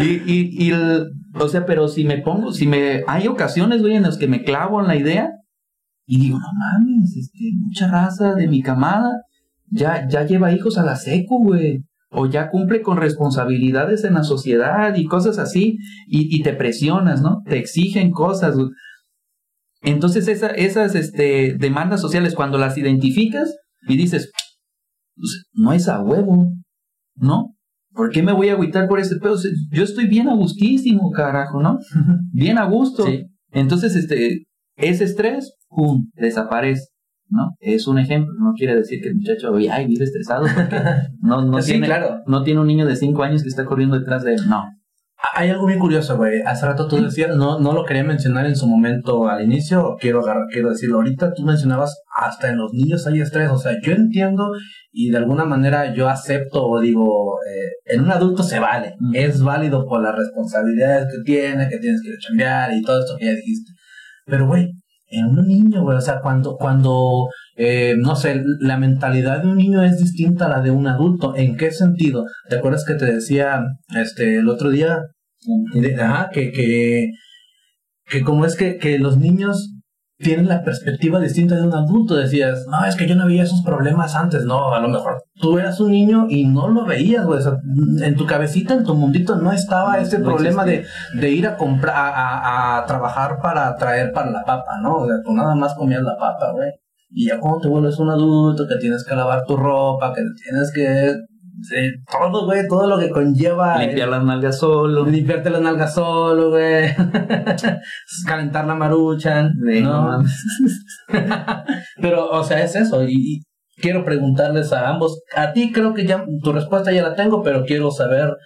Y, 0.00 0.32
y, 0.32 0.64
y 0.66 0.70
el- 0.70 1.10
o 1.34 1.48
sea, 1.48 1.66
pero 1.66 1.88
si 1.88 2.04
me 2.04 2.18
pongo, 2.18 2.52
si 2.52 2.66
me, 2.66 3.02
hay 3.06 3.26
ocasiones, 3.26 3.82
güey, 3.82 3.96
en 3.96 4.04
las 4.04 4.16
que 4.16 4.28
me 4.28 4.42
clavo 4.44 4.80
en 4.80 4.86
la 4.86 4.96
idea 4.96 5.30
y 6.14 6.18
digo, 6.20 6.38
no 6.38 6.46
mames, 6.62 7.16
este, 7.16 7.52
mucha 7.56 7.88
raza 7.88 8.34
de 8.34 8.46
mi 8.48 8.60
camada 8.62 9.10
ya, 9.70 10.06
ya 10.08 10.26
lleva 10.26 10.52
hijos 10.52 10.76
a 10.78 10.82
la 10.84 10.96
seco, 10.96 11.38
güey. 11.38 11.84
O 12.14 12.26
ya 12.26 12.50
cumple 12.50 12.82
con 12.82 12.98
responsabilidades 12.98 14.04
en 14.04 14.12
la 14.14 14.22
sociedad 14.22 14.94
y 14.96 15.06
cosas 15.06 15.38
así, 15.38 15.78
y, 16.06 16.36
y 16.36 16.42
te 16.42 16.52
presionas, 16.52 17.22
¿no? 17.22 17.40
Te 17.48 17.56
exigen 17.56 18.10
cosas. 18.10 18.54
güey. 18.54 18.68
Entonces 19.82 20.28
esa- 20.28 20.48
esas 20.68 20.94
este, 20.94 21.56
demandas 21.58 22.00
sociales, 22.00 22.34
cuando 22.34 22.58
las 22.58 22.76
identificas 22.78 23.56
y 23.88 23.96
dices, 23.96 24.30
pues, 25.16 25.46
no 25.54 25.72
es 25.72 25.88
a 25.88 26.00
huevo, 26.02 26.52
¿no? 27.16 27.54
¿Por 27.94 28.10
qué 28.10 28.22
me 28.22 28.32
voy 28.32 28.48
a 28.50 28.52
agüitar 28.54 28.88
por 28.88 29.00
ese 29.00 29.16
pedo? 29.16 29.36
Yo 29.70 29.82
estoy 29.82 30.06
bien 30.06 30.28
a 30.28 30.34
gustísimo, 30.34 31.10
carajo, 31.10 31.62
¿no? 31.62 31.78
Bien 32.32 32.58
a 32.58 32.64
gusto. 32.64 33.06
Sí. 33.06 33.24
Entonces, 33.50 33.96
este, 33.96 34.46
ese 34.76 35.04
estrés, 35.04 35.52
¡pum!, 35.74 36.10
desaparece, 36.14 36.86
¿no? 37.28 37.50
Es 37.60 37.86
un 37.86 37.98
ejemplo, 37.98 38.32
no 38.38 38.52
quiere 38.54 38.76
decir 38.76 39.00
que 39.02 39.08
el 39.08 39.16
muchacho, 39.16 39.50
"Oye, 39.52 39.70
ay, 39.70 39.86
vive 39.86 40.04
estresado 40.04 40.46
porque 40.54 40.76
no, 41.20 41.42
no, 41.44 41.60
sí, 41.62 41.72
tiene, 41.72 41.86
claro. 41.86 42.22
no 42.26 42.42
tiene 42.42 42.60
un 42.60 42.66
niño 42.66 42.86
de 42.86 42.96
5 42.96 43.22
años 43.22 43.42
que 43.42 43.48
está 43.48 43.64
corriendo 43.64 43.98
detrás 43.98 44.22
de 44.24 44.34
él, 44.34 44.40
no. 44.48 44.62
Hay 45.34 45.50
algo 45.50 45.66
bien 45.66 45.78
curioso, 45.78 46.16
güey. 46.16 46.42
Hace 46.44 46.66
rato 46.66 46.88
tú 46.88 46.96
decías, 47.00 47.36
no, 47.36 47.60
no 47.60 47.72
lo 47.72 47.84
quería 47.84 48.02
mencionar 48.02 48.44
en 48.44 48.56
su 48.56 48.66
momento 48.66 49.28
al 49.28 49.44
inicio, 49.44 49.96
quiero 50.00 50.18
agarrar, 50.20 50.46
quiero 50.50 50.70
decirlo 50.70 50.96
ahorita, 50.96 51.32
tú 51.32 51.44
mencionabas 51.44 52.02
hasta 52.16 52.50
en 52.50 52.58
los 52.58 52.72
niños 52.72 53.06
hay 53.06 53.20
estrés, 53.20 53.48
o 53.48 53.56
sea, 53.56 53.72
yo 53.80 53.92
entiendo 53.92 54.50
y 54.90 55.10
de 55.10 55.18
alguna 55.18 55.44
manera 55.44 55.94
yo 55.94 56.08
acepto 56.08 56.66
o 56.66 56.80
digo, 56.80 57.36
eh, 57.48 57.94
en 57.94 58.00
un 58.02 58.10
adulto 58.10 58.42
se 58.42 58.58
vale, 58.58 58.96
Mm. 58.98 59.14
es 59.14 59.40
válido 59.42 59.86
por 59.86 60.02
las 60.02 60.16
responsabilidades 60.16 61.06
que 61.14 61.22
tiene, 61.24 61.68
que 61.68 61.78
tienes 61.78 62.02
que 62.02 62.10
chambear 62.18 62.72
y 62.74 62.82
todo 62.82 62.98
esto 63.00 63.14
que 63.16 63.26
ya 63.26 63.32
dijiste. 63.32 63.72
Pero, 64.26 64.48
güey, 64.48 64.72
en 65.12 65.26
un 65.38 65.46
niño, 65.46 65.82
güey, 65.82 65.96
o 65.98 66.00
sea, 66.00 66.20
cuando, 66.20 66.56
cuando, 66.56 67.28
eh, 67.56 67.94
no 67.98 68.16
sé, 68.16 68.42
la 68.60 68.76
mentalidad 68.78 69.42
de 69.42 69.48
un 69.48 69.56
niño 69.58 69.82
es 69.82 69.98
distinta 69.98 70.46
a 70.46 70.48
la 70.48 70.60
de 70.60 70.70
un 70.70 70.86
adulto. 70.88 71.36
¿En 71.36 71.56
qué 71.56 71.70
sentido? 71.70 72.26
¿Te 72.48 72.56
acuerdas 72.56 72.84
que 72.86 72.94
te 72.94 73.06
decía, 73.06 73.60
este, 73.94 74.36
el 74.38 74.48
otro 74.48 74.70
día, 74.70 74.98
de- 75.74 75.94
ajá, 76.02 76.30
que, 76.32 76.50
que, 76.52 77.10
que 78.06 78.22
como 78.22 78.44
es 78.46 78.56
que, 78.56 78.78
que 78.78 78.98
los 78.98 79.18
niños 79.18 79.74
tienen 80.22 80.48
la 80.48 80.62
perspectiva 80.62 81.20
distinta 81.20 81.56
de 81.56 81.62
un 81.62 81.74
adulto. 81.74 82.14
Decías, 82.14 82.66
no, 82.70 82.84
es 82.84 82.96
que 82.96 83.06
yo 83.06 83.14
no 83.14 83.26
veía 83.26 83.42
esos 83.42 83.62
problemas 83.62 84.14
antes. 84.14 84.44
No, 84.44 84.72
a 84.72 84.80
lo 84.80 84.88
mejor 84.88 85.22
tú 85.34 85.58
eras 85.58 85.78
un 85.80 85.90
niño 85.90 86.26
y 86.28 86.46
no 86.46 86.68
lo 86.68 86.84
veías, 86.86 87.26
güey. 87.26 87.40
O 87.40 87.42
sea, 87.42 87.58
en 88.06 88.16
tu 88.16 88.26
cabecita, 88.26 88.74
en 88.74 88.84
tu 88.84 88.94
mundito, 88.94 89.36
no 89.36 89.52
estaba 89.52 89.98
ese 89.98 90.18
no 90.18 90.24
problema 90.26 90.64
de, 90.64 90.84
de 91.20 91.30
ir 91.30 91.46
a 91.46 91.56
comprar, 91.56 91.94
a, 91.96 92.08
a- 92.08 92.78
a 92.78 92.86
trabajar 92.86 93.38
para 93.42 93.74
traer 93.76 94.12
para 94.12 94.30
la 94.30 94.44
papa, 94.44 94.78
¿no? 94.82 94.96
O 94.96 95.06
sea, 95.06 95.16
tú 95.24 95.32
nada 95.32 95.54
más 95.54 95.74
comías 95.74 96.02
la 96.02 96.16
papa, 96.16 96.52
güey. 96.52 96.70
Y 97.14 97.28
ya 97.28 97.38
cuando 97.38 97.60
te 97.60 97.68
vuelves 97.68 97.98
un 97.98 98.08
adulto, 98.08 98.66
que 98.66 98.76
tienes 98.76 99.04
que 99.04 99.14
lavar 99.14 99.44
tu 99.44 99.56
ropa, 99.56 100.14
que 100.14 100.22
tienes 100.42 100.72
que... 100.72 101.14
todo, 102.10 102.46
güey, 102.46 102.66
todo 102.68 102.86
lo 102.88 102.98
que 102.98 103.10
conlleva... 103.10 103.78
Limpiar 103.78 104.08
las 104.08 104.24
nalgas 104.24 104.58
solo. 104.58 105.04
Limpiarte 105.04 105.50
las 105.50 105.60
nalgas 105.60 105.94
solo, 105.94 106.50
güey. 106.50 106.94
Calentar 108.26 108.66
la 108.66 108.74
maruchan, 108.74 109.52
Sí, 109.66 109.80
no 109.80 110.18
¿no? 110.18 110.24
Pero, 112.00 112.30
o 112.30 112.44
sea, 112.44 112.62
es 112.62 112.76
eso. 112.76 113.02
Y, 113.04 113.14
y 113.14 113.42
quiero 113.82 114.04
preguntarles 114.04 114.72
a 114.72 114.88
ambos. 114.88 115.20
A 115.36 115.52
ti 115.52 115.72
creo 115.72 115.92
que 115.92 116.06
ya 116.06 116.24
tu 116.42 116.52
respuesta 116.52 116.92
ya 116.92 117.02
la 117.02 117.14
tengo, 117.14 117.42
pero 117.42 117.64
quiero 117.64 117.90
saber, 117.90 118.36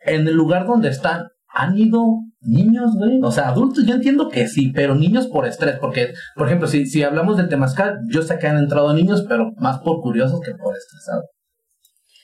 en 0.00 0.28
el 0.28 0.34
lugar 0.34 0.66
donde 0.66 0.88
están, 0.88 1.28
¿han 1.48 1.76
ido 1.76 2.04
niños, 2.40 2.94
güey? 2.96 3.20
O 3.22 3.30
sea, 3.30 3.48
adultos, 3.48 3.84
yo 3.86 3.94
entiendo 3.94 4.28
que 4.28 4.48
sí, 4.48 4.72
pero 4.74 4.94
niños 4.94 5.26
por 5.26 5.46
estrés. 5.46 5.78
Porque, 5.80 6.12
por 6.36 6.46
ejemplo, 6.46 6.68
si, 6.68 6.86
si 6.86 7.02
hablamos 7.02 7.36
del 7.36 7.48
temazcal, 7.48 7.98
yo 8.08 8.22
sé 8.22 8.38
que 8.38 8.46
han 8.46 8.58
entrado 8.58 8.92
niños, 8.94 9.24
pero 9.28 9.52
más 9.56 9.78
por 9.78 10.00
curiosos 10.00 10.40
que 10.40 10.52
por 10.52 10.76
estresados. 10.76 11.24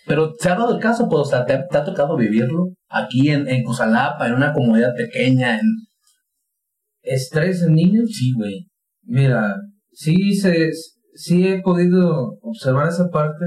Pero 0.09 0.33
se 0.39 0.49
ha 0.49 0.55
dado 0.57 0.75
el 0.75 0.81
caso, 0.83 1.09
pues, 1.09 1.21
o 1.21 1.25
sea, 1.25 1.45
¿te, 1.45 1.53
ha- 1.53 1.67
te 1.69 1.77
ha 1.79 1.85
tocado 1.85 2.17
vivirlo 2.17 2.71
aquí 2.89 3.31
en, 3.31 3.47
en 3.49 3.63
Cusalapa, 3.63 4.27
en 4.27 4.35
una 4.35 4.53
comunidad 4.53 4.95
pequeña, 4.97 5.59
en... 5.61 5.67
¿Estrés 7.03 7.63
en 7.63 7.75
niños? 7.75 8.11
Sí, 8.13 8.33
güey. 8.37 8.67
Mira, 9.03 9.57
sí, 9.93 10.35
se, 10.35 10.71
sí 11.15 11.47
he 11.47 11.61
podido 11.63 12.39
observar 12.43 12.89
esa 12.89 13.09
parte 13.11 13.45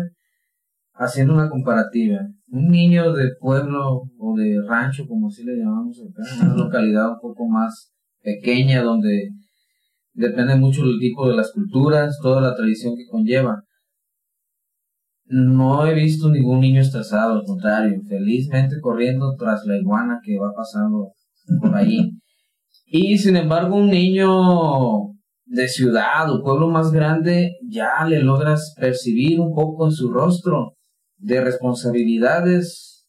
haciendo 0.94 1.34
una 1.34 1.50
comparativa. 1.50 2.20
Un 2.52 2.68
niño 2.70 3.14
de 3.14 3.30
pueblo 3.40 4.04
o 4.18 4.36
de 4.38 4.60
rancho, 4.68 5.06
como 5.08 5.28
así 5.28 5.44
le 5.44 5.56
llamamos 5.58 6.00
acá, 6.02 6.46
una 6.46 6.56
localidad 6.64 7.10
un 7.10 7.20
poco 7.22 7.48
más 7.48 7.92
pequeña 8.22 8.84
donde 8.84 9.30
depende 10.14 10.56
mucho 10.56 10.84
del 10.86 11.00
tipo 11.00 11.28
de 11.30 11.36
las 11.36 11.52
culturas, 11.52 12.18
toda 12.22 12.42
la 12.42 12.56
tradición 12.56 12.96
que 12.96 13.06
conlleva. 13.10 13.64
No 15.34 15.88
he 15.88 15.94
visto 15.94 16.30
ningún 16.30 16.60
niño 16.60 16.82
estresado, 16.82 17.36
al 17.36 17.46
contrario, 17.46 18.02
felizmente 18.06 18.82
corriendo 18.82 19.34
tras 19.40 19.66
la 19.66 19.78
iguana 19.78 20.20
que 20.22 20.38
va 20.38 20.52
pasando 20.54 21.14
por 21.62 21.76
ahí. 21.76 22.12
Y 22.94 23.18
sin 23.18 23.38
embargo, 23.38 23.78
un 23.78 23.88
niño 23.88 24.28
de 25.46 25.70
ciudad 25.70 26.30
o 26.30 26.44
pueblo 26.44 26.68
más 26.68 26.92
grande 26.92 27.56
ya 27.66 28.04
le 28.06 28.22
logras 28.22 28.74
percibir 28.78 29.40
un 29.40 29.56
poco 29.56 29.86
en 29.86 29.92
su 29.92 30.12
rostro 30.12 30.74
de 31.16 31.40
responsabilidades 31.40 33.08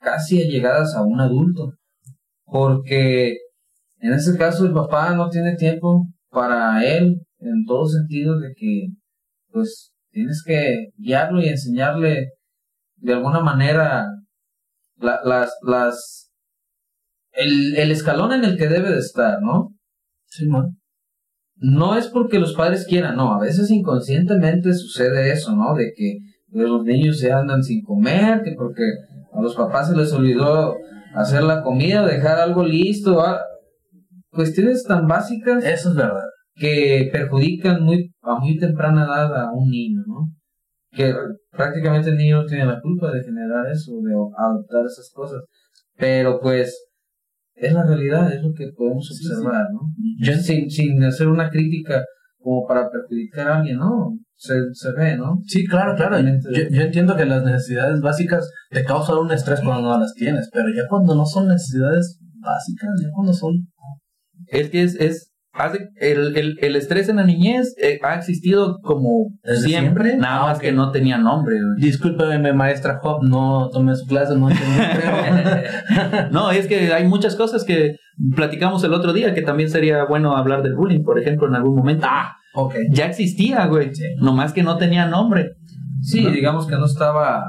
casi 0.00 0.40
allegadas 0.40 0.94
a 0.94 1.02
un 1.02 1.20
adulto. 1.20 1.74
Porque 2.46 3.36
en 3.98 4.14
ese 4.14 4.38
caso 4.38 4.64
el 4.64 4.72
papá 4.72 5.14
no 5.14 5.28
tiene 5.28 5.56
tiempo 5.56 6.06
para 6.30 6.82
él 6.82 7.20
en 7.40 7.64
todo 7.66 7.86
sentido 7.86 8.38
de 8.38 8.54
que 8.56 8.86
pues 9.52 9.92
tienes 10.10 10.42
que 10.46 10.88
guiarlo 10.96 11.40
y 11.40 11.48
enseñarle 11.48 12.30
de 12.96 13.12
alguna 13.12 13.40
manera 13.40 14.06
la- 14.96 15.20
las, 15.24 15.52
las 15.62 16.30
el, 17.32 17.76
el 17.76 17.90
escalón 17.90 18.32
en 18.32 18.44
el 18.44 18.56
que 18.56 18.68
debe 18.68 18.90
de 18.90 18.98
estar, 18.98 19.40
¿no? 19.42 19.74
Sí, 20.26 20.46
man. 20.48 20.76
No 21.56 21.96
es 21.96 22.08
porque 22.08 22.38
los 22.38 22.54
padres 22.54 22.86
quieran, 22.86 23.16
no, 23.16 23.32
a 23.34 23.40
veces 23.40 23.70
inconscientemente 23.70 24.72
sucede 24.74 25.32
eso, 25.32 25.54
¿no? 25.56 25.74
De 25.74 25.92
que 25.96 26.18
los 26.50 26.84
niños 26.84 27.18
se 27.18 27.32
andan 27.32 27.62
sin 27.62 27.82
comer, 27.82 28.42
que 28.44 28.52
porque 28.56 28.84
a 29.32 29.40
los 29.40 29.54
papás 29.56 29.88
se 29.88 29.96
les 29.96 30.12
olvidó 30.12 30.76
hacer 31.14 31.42
la 31.42 31.62
comida, 31.62 32.06
dejar 32.06 32.38
algo 32.38 32.62
listo, 32.64 33.20
ah, 33.20 33.40
cuestiones 34.30 34.84
tan 34.84 35.06
básicas 35.06 35.64
Eso 35.64 35.90
es 35.90 35.96
verdad. 35.96 36.27
Que 36.58 37.08
perjudican 37.12 37.82
muy 37.82 38.12
a 38.22 38.38
muy 38.38 38.56
temprana 38.58 39.04
edad 39.04 39.34
a 39.34 39.52
un 39.52 39.68
niño, 39.68 40.02
¿no? 40.06 40.32
Que 40.90 41.14
prácticamente 41.50 42.10
el 42.10 42.16
niño 42.16 42.42
no 42.42 42.46
tiene 42.46 42.66
la 42.66 42.80
culpa 42.80 43.12
de 43.12 43.22
generar 43.22 43.66
eso, 43.70 43.92
de 44.02 44.12
adoptar 44.12 44.84
esas 44.86 45.10
cosas. 45.12 45.42
Pero 45.96 46.40
pues 46.40 46.88
es 47.54 47.72
la 47.72 47.84
realidad, 47.84 48.32
es 48.32 48.42
lo 48.42 48.52
que 48.52 48.68
podemos 48.76 49.10
observar, 49.10 49.66
¿no? 49.72 49.92
Yo 50.20 50.32
sin, 50.34 50.70
sin 50.70 51.02
hacer 51.04 51.28
una 51.28 51.50
crítica 51.50 52.04
como 52.38 52.66
para 52.66 52.88
perjudicar 52.90 53.48
a 53.48 53.58
alguien, 53.58 53.78
¿no? 53.78 54.16
Se, 54.34 54.54
se 54.72 54.92
ve, 54.92 55.16
¿no? 55.16 55.40
Sí, 55.44 55.66
claro, 55.66 55.96
claro. 55.96 56.18
Yo, 56.20 56.68
yo 56.70 56.82
entiendo 56.82 57.16
que 57.16 57.24
las 57.24 57.42
necesidades 57.42 58.00
básicas 58.00 58.48
te 58.70 58.84
causan 58.84 59.18
un 59.18 59.32
estrés 59.32 59.60
cuando 59.60 59.82
no 59.82 59.98
las 59.98 60.14
tienes, 60.14 60.48
pero 60.52 60.68
ya 60.68 60.86
cuando 60.88 61.14
no 61.16 61.26
son 61.26 61.48
necesidades 61.48 62.20
básicas, 62.40 62.90
ya 63.02 63.08
cuando 63.12 63.32
son... 63.32 63.52
Es 64.46 64.70
que 64.70 64.82
es, 64.82 64.94
es 64.94 65.27
el, 66.00 66.36
el, 66.36 66.58
el 66.60 66.76
estrés 66.76 67.08
en 67.08 67.16
la 67.16 67.24
niñez 67.24 67.74
eh, 67.82 67.98
ha 68.02 68.14
existido 68.14 68.78
como 68.80 69.30
¿Desde 69.42 69.68
siempre, 69.68 70.10
siempre? 70.10 70.16
nada 70.16 70.42
Ah, 70.44 70.46
más 70.48 70.58
que 70.58 70.72
no 70.72 70.90
tenía 70.92 71.18
nombre. 71.18 71.56
güey. 71.56 71.80
Discúlpeme, 71.90 72.52
maestra 72.52 73.00
Hop, 73.02 73.22
no 73.24 73.68
tomé 73.72 73.94
su 73.96 74.06
clase, 74.06 74.36
no. 74.36 74.48
No, 76.30 76.50
es 76.50 76.66
que 76.66 76.92
hay 76.92 77.06
muchas 77.06 77.36
cosas 77.36 77.64
que 77.64 77.96
platicamos 78.34 78.82
el 78.84 78.94
otro 78.94 79.12
día 79.12 79.34
que 79.34 79.42
también 79.42 79.70
sería 79.70 80.04
bueno 80.04 80.36
hablar 80.36 80.62
del 80.62 80.74
bullying, 80.74 81.02
por 81.02 81.18
ejemplo, 81.18 81.48
en 81.48 81.54
algún 81.54 81.76
momento. 81.76 82.06
ah, 82.08 82.36
ok. 82.54 82.74
Ya 82.90 83.06
existía, 83.06 83.66
güey. 83.66 83.94
Sí. 83.94 84.04
Nomás 84.20 84.52
que 84.52 84.62
no 84.62 84.76
tenía 84.76 85.06
nombre. 85.06 85.52
Sí, 86.00 86.22
¿no? 86.22 86.30
digamos 86.30 86.66
que 86.66 86.76
no 86.76 86.84
estaba 86.86 87.42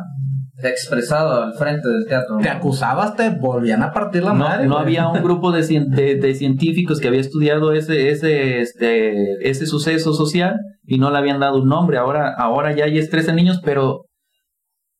expresado 0.63 1.41
al 1.43 1.53
frente 1.53 1.87
del 1.87 2.05
teatro. 2.05 2.35
¿no? 2.35 2.41
Te 2.41 2.49
acusabas, 2.49 3.15
te 3.15 3.29
volvían 3.29 3.81
a 3.83 3.93
partir 3.93 4.23
la 4.23 4.33
No, 4.33 4.39
madre. 4.39 4.65
no 4.67 4.73
güey. 4.75 4.83
había 4.83 5.07
un 5.07 5.23
grupo 5.23 5.51
de, 5.51 5.61
cien- 5.61 5.87
de, 5.89 6.15
de 6.15 6.35
científicos 6.35 6.99
que 6.99 7.07
había 7.07 7.21
estudiado 7.21 7.71
ese, 7.71 8.09
ese, 8.09 8.59
este, 8.61 9.47
ese 9.49 9.65
suceso 9.65 10.13
social 10.13 10.57
y 10.83 10.97
no 10.97 11.11
le 11.11 11.17
habían 11.17 11.39
dado 11.39 11.61
un 11.61 11.69
nombre. 11.69 11.97
Ahora, 11.97 12.33
ahora 12.37 12.75
ya 12.75 12.85
hay 12.85 12.97
estrés 12.97 13.27
en 13.27 13.35
niños, 13.37 13.61
pero 13.63 14.05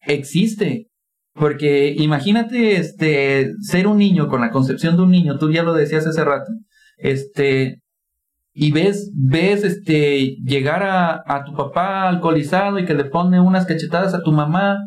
existe. 0.01 0.86
Porque 1.34 1.93
imagínate 1.97 2.76
este, 2.78 3.51
ser 3.62 3.88
un 3.88 3.97
niño 3.97 4.28
con 4.28 4.41
la 4.41 4.49
concepción 4.51 4.97
de 4.97 5.03
un 5.03 5.12
niño, 5.12 5.38
tú 5.38 5.51
ya 5.51 5.64
lo 5.64 5.74
decías 5.74 6.05
hace 6.05 6.24
rato, 6.26 6.51
este, 6.97 7.82
y 8.53 8.72
ves, 8.74 9.10
ves 9.16 9.64
este, 9.64 10.36
llegar 10.43 10.84
a, 10.84 11.24
a 11.26 11.45
tu 11.45 11.53
papá 11.53 12.10
alcoholizado 12.10 12.78
y 12.80 12.86
que 12.86 12.93
le 12.95 13.05
pone 13.05 13.39
unas 13.39 13.66
cachetadas 13.68 14.14
a 14.14 14.22
tu 14.22 14.34
mamá, 14.34 14.80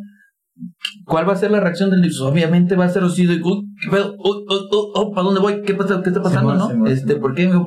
¿Cuál 1.05 1.29
va 1.29 1.33
a 1.33 1.37
ser 1.37 1.51
la 1.51 1.61
reacción 1.61 1.91
del? 1.91 2.01
Pues, 2.01 2.21
Obviamente 2.21 2.77
va 2.77 2.85
a 2.85 2.89
ser 2.89 3.03
así 3.05 3.27
de, 3.27 3.43
uy, 3.43 3.63
¿qué 3.83 3.91
pedo? 3.91 4.15
Uy, 4.19 4.45
uy, 4.49 4.57
uy, 4.71 4.91
oh, 4.95 5.13
¿para 5.13 5.25
dónde 5.25 5.41
voy? 5.41 5.63
¿Qué, 5.63 5.75
pasa? 5.75 6.01
¿Qué 6.03 6.11
está 6.11 6.23
pasando, 6.23 6.55
no? 6.55 6.87
Este. 6.87 7.17
¿por 7.17 7.35
qué 7.35 7.49
me? 7.49 7.61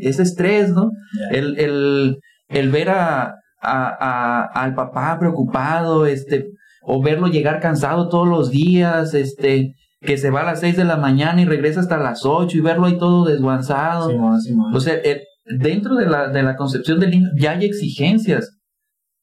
Es, 0.00 0.18
estrés, 0.18 0.70
¿no? 0.70 0.90
El, 1.30 1.58
el, 1.58 2.18
el 2.48 2.70
ver 2.70 2.90
a, 2.90 3.22
a, 3.24 3.32
a- 3.62 4.44
al 4.62 4.74
papá 4.74 5.18
preocupado, 5.18 6.06
este, 6.06 6.48
o 6.82 7.02
verlo 7.02 7.28
llegar 7.28 7.60
cansado 7.60 8.08
todos 8.08 8.28
los 8.28 8.50
días, 8.50 9.14
este, 9.14 9.74
que 10.00 10.16
se 10.18 10.30
va 10.30 10.40
a 10.42 10.44
las 10.44 10.60
seis 10.60 10.76
de 10.76 10.84
la 10.84 10.96
mañana 10.96 11.40
y 11.40 11.44
regresa 11.44 11.80
hasta 11.80 11.98
las 11.98 12.24
ocho 12.24 12.56
y 12.56 12.60
verlo 12.60 12.86
ahí 12.86 12.98
todo 12.98 13.24
desguanzado. 13.24 14.10
Simón, 14.10 14.40
Simón. 14.40 14.74
O 14.74 14.80
sea, 14.80 14.94
el- 14.94 15.22
dentro 15.58 15.96
de 15.96 16.06
la, 16.06 16.28
de 16.28 16.42
la 16.42 16.56
concepción 16.56 17.00
del 17.00 17.10
niño 17.10 17.28
ya 17.36 17.52
hay 17.52 17.64
exigencias. 17.64 18.56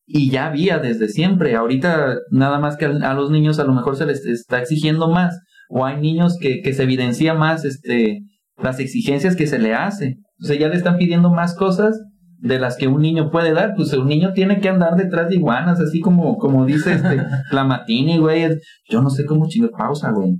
Y 0.08 0.32
ya 0.32 0.47
había 0.47 0.80
desde 0.80 1.10
siempre. 1.10 1.55
Ahorita 1.55 2.16
nada 2.32 2.60
más 2.60 2.78
que 2.78 2.86
a, 2.86 3.14
los 3.14 3.30
niños 3.30 3.60
a 3.60 3.66
lo 3.66 3.74
mejor 3.74 3.97
se 3.97 4.05
les 4.05 4.26
está 4.26 4.60
exigiendo 4.60 5.10
más. 5.10 5.38
O 5.70 5.86
hay 5.86 5.99
niños 5.99 6.38
que, 6.39 6.62
que 6.62 6.74
se 6.74 6.84
evidencia 6.84 7.34
más 7.34 7.66
este, 7.66 8.22
las 8.58 8.80
exigencias 8.80 9.36
que 9.36 9.47
se 9.47 9.60
le 9.60 9.76
hace. 9.76 10.16
O 10.41 10.45
sea, 10.45 10.58
ya 10.58 10.70
le 10.70 10.78
están 10.78 10.97
pidiendo 10.97 11.30
más 11.30 11.55
cosas 11.55 11.99
de 12.39 12.60
las 12.60 12.78
que 12.78 12.88
un 12.88 13.01
niño 13.01 13.32
puede 13.32 13.51
dar. 13.51 13.74
Pues 13.76 13.91
un 13.93 14.08
niño 14.08 14.32
tiene 14.34 14.62
que 14.62 14.70
andar 14.70 14.95
detrás 14.95 15.28
de 15.28 15.36
iguanas, 15.36 15.82
así 15.82 15.99
como, 15.99 16.38
como 16.38 16.66
dice 16.66 16.93
este 16.93 17.22
Lamatini, 17.51 18.18
güey. 18.18 18.47
Yo 18.89 19.01
no 19.01 19.10
sé 19.10 19.26
cómo 19.26 19.47
chingar 19.49 19.72
pausa, 19.72 20.12
güey. 20.12 20.39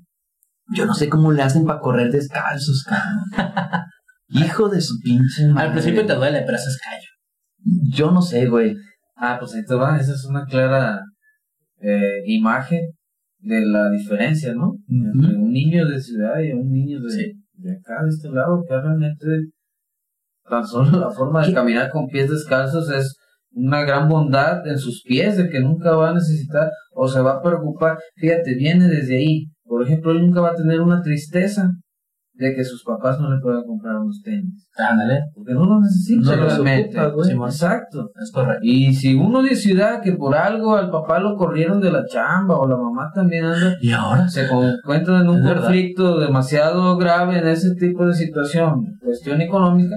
Yo 0.74 0.86
no 0.86 0.94
sé 0.94 1.10
cómo 1.10 1.32
le 1.32 1.44
hacen 1.44 1.66
para 1.66 1.80
correr 1.80 2.12
descalzos, 2.12 2.84
cabrón. 2.84 3.24
Hijo 4.30 4.68
de 4.70 4.82
su 4.82 5.00
pinche 5.02 5.48
madre. 5.48 5.68
Al 5.68 5.74
principio 5.74 6.06
te 6.06 6.16
duele, 6.16 6.44
pero 6.46 6.58
eso 6.58 6.70
es 6.70 6.78
callo. 6.78 7.08
Yo 7.90 8.12
no 8.12 8.22
sé, 8.22 8.48
güey. 8.48 8.76
Ah, 9.20 9.38
pues 9.40 9.54
ahí 9.56 9.64
te 9.66 9.76
va, 9.76 9.98
esa 10.00 10.14
es 10.14 10.26
una 10.26 10.46
clara 10.46 11.02
eh, 11.82 12.22
imagen 12.26 12.82
de 13.40 13.66
la 13.66 13.90
diferencia, 13.90 14.54
¿no? 14.54 14.76
Entre 14.88 15.36
un 15.36 15.52
niño 15.52 15.88
de 15.88 16.00
ciudad 16.00 16.40
y 16.40 16.52
un 16.52 16.70
niño 16.72 17.02
de, 17.02 17.10
Sí. 17.10 17.34
de 17.54 17.72
acá, 17.74 18.04
de 18.04 18.10
este 18.10 18.30
lado, 18.30 18.64
que 18.68 18.76
realmente 18.76 19.26
tan 20.50 20.66
solo 20.66 21.00
la 21.00 21.10
forma 21.12 21.42
de 21.42 21.48
¿Qué? 21.48 21.54
caminar 21.54 21.90
con 21.90 22.08
pies 22.08 22.30
descalzos 22.30 22.90
es 22.90 23.16
una 23.52 23.84
gran 23.84 24.08
bondad 24.08 24.66
en 24.68 24.78
sus 24.78 25.02
pies, 25.04 25.38
de 25.38 25.50
que 25.50 25.60
nunca 25.60 25.96
va 25.96 26.12
a 26.12 26.14
necesitar 26.14 26.70
o 26.94 27.08
se 27.08 27.20
va 27.22 27.34
a 27.38 27.42
preocupar. 27.42 27.98
Fíjate, 28.16 28.54
viene 28.56 28.88
desde 28.88 29.18
ahí. 29.18 29.46
Por 29.64 29.84
ejemplo, 29.84 30.12
él 30.12 30.22
nunca 30.22 30.42
va 30.42 30.52
a 30.52 30.56
tener 30.56 30.80
una 30.82 31.02
tristeza 31.02 31.72
de 32.38 32.54
que 32.56 32.64
sus 32.64 32.84
papás 32.84 33.20
no 33.20 33.34
le 33.34 33.42
puedan 33.42 33.64
comprar 33.64 33.96
unos 33.96 34.22
tenis. 34.22 34.70
Ándale, 34.78 35.22
Porque 35.34 35.54
no 35.54 35.66
lo 35.66 35.80
necesita 35.80 36.36
No 36.36 36.44
los 36.44 36.54
ocupa, 36.60 37.08
güey. 37.08 37.32
Exacto. 37.32 38.12
es 38.22 38.32
correcto. 38.32 38.60
Y 38.62 38.94
si 38.94 39.16
uno 39.16 39.42
de 39.42 39.56
ciudad 39.56 40.02
que 40.02 40.14
por 40.14 40.36
algo 40.36 40.76
al 40.76 40.92
papá 40.92 41.20
lo 41.20 41.36
corrieron 41.36 41.82
de 41.82 41.92
la 41.92 42.06
chamba 42.06 42.56
o 42.58 42.68
la 42.68 42.78
mamá 42.78 43.10
también 43.14 43.46
anda, 43.46 43.76
Y 43.82 43.92
ahora 43.92 44.28
se 44.30 44.46
encuentran 44.46 45.22
en 45.24 45.30
un 45.30 45.38
Es 45.40 45.44
verdad. 45.44 45.62
conflicto 45.64 46.20
demasiado 46.20 46.96
grave 46.98 47.40
en 47.40 47.48
ese 47.48 47.74
tipo 47.76 48.06
de 48.06 48.14
situación, 48.14 48.86
cuestión 49.02 49.42
económica, 49.42 49.96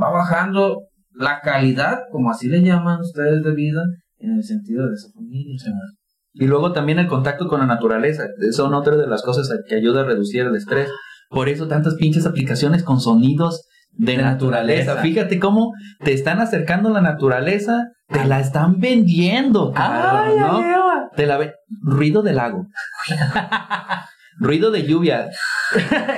va 0.00 0.10
bajando 0.10 0.82
la 1.14 1.40
calidad, 1.40 2.00
como 2.10 2.30
así 2.30 2.48
le 2.48 2.62
llaman 2.62 3.00
ustedes 3.00 3.42
de 3.42 3.54
vida, 3.54 3.82
en 4.18 4.32
el 4.32 4.42
sentido 4.42 4.88
de 4.88 4.94
esa 4.94 5.08
familia. 5.14 5.54
Y 6.34 6.46
luego 6.46 6.72
también 6.72 6.98
el 6.98 7.06
contacto 7.08 7.46
con 7.46 7.60
la 7.60 7.66
naturaleza. 7.66 8.24
Son 8.52 8.72
otras 8.74 8.96
de 8.98 9.06
las 9.06 9.22
cosas 9.22 9.48
que 9.68 9.74
ayuda 9.74 10.00
a 10.00 10.04
reducir 10.04 10.42
el 10.46 10.56
estrés. 10.56 10.88
Por 11.32 11.48
eso 11.48 11.66
tantas 11.68 11.94
pinches 11.94 12.26
aplicaciones 12.26 12.82
con 12.82 13.00
sonidos 13.00 13.66
de, 13.92 14.16
naturaleza. 14.16 14.94
naturaleza. 14.94 14.96
Fíjate 15.02 15.38
cómo 15.38 15.72
te 16.04 16.12
están 16.12 16.40
acercando 16.40 16.90
la 16.90 17.00
naturaleza, 17.00 17.88
te 18.08 18.24
la 18.24 18.40
están 18.40 18.78
vendiendo. 18.80 19.72
cabrón, 19.72 20.38
¿no? 20.38 20.62
Te 21.16 21.26
la 21.26 21.38
ve- 21.38 21.52
Ruido 21.82 22.22
del 22.22 22.36
lago. 22.36 22.66
Ruido 24.38 24.70
de 24.70 24.84
lluvia. 24.84 25.28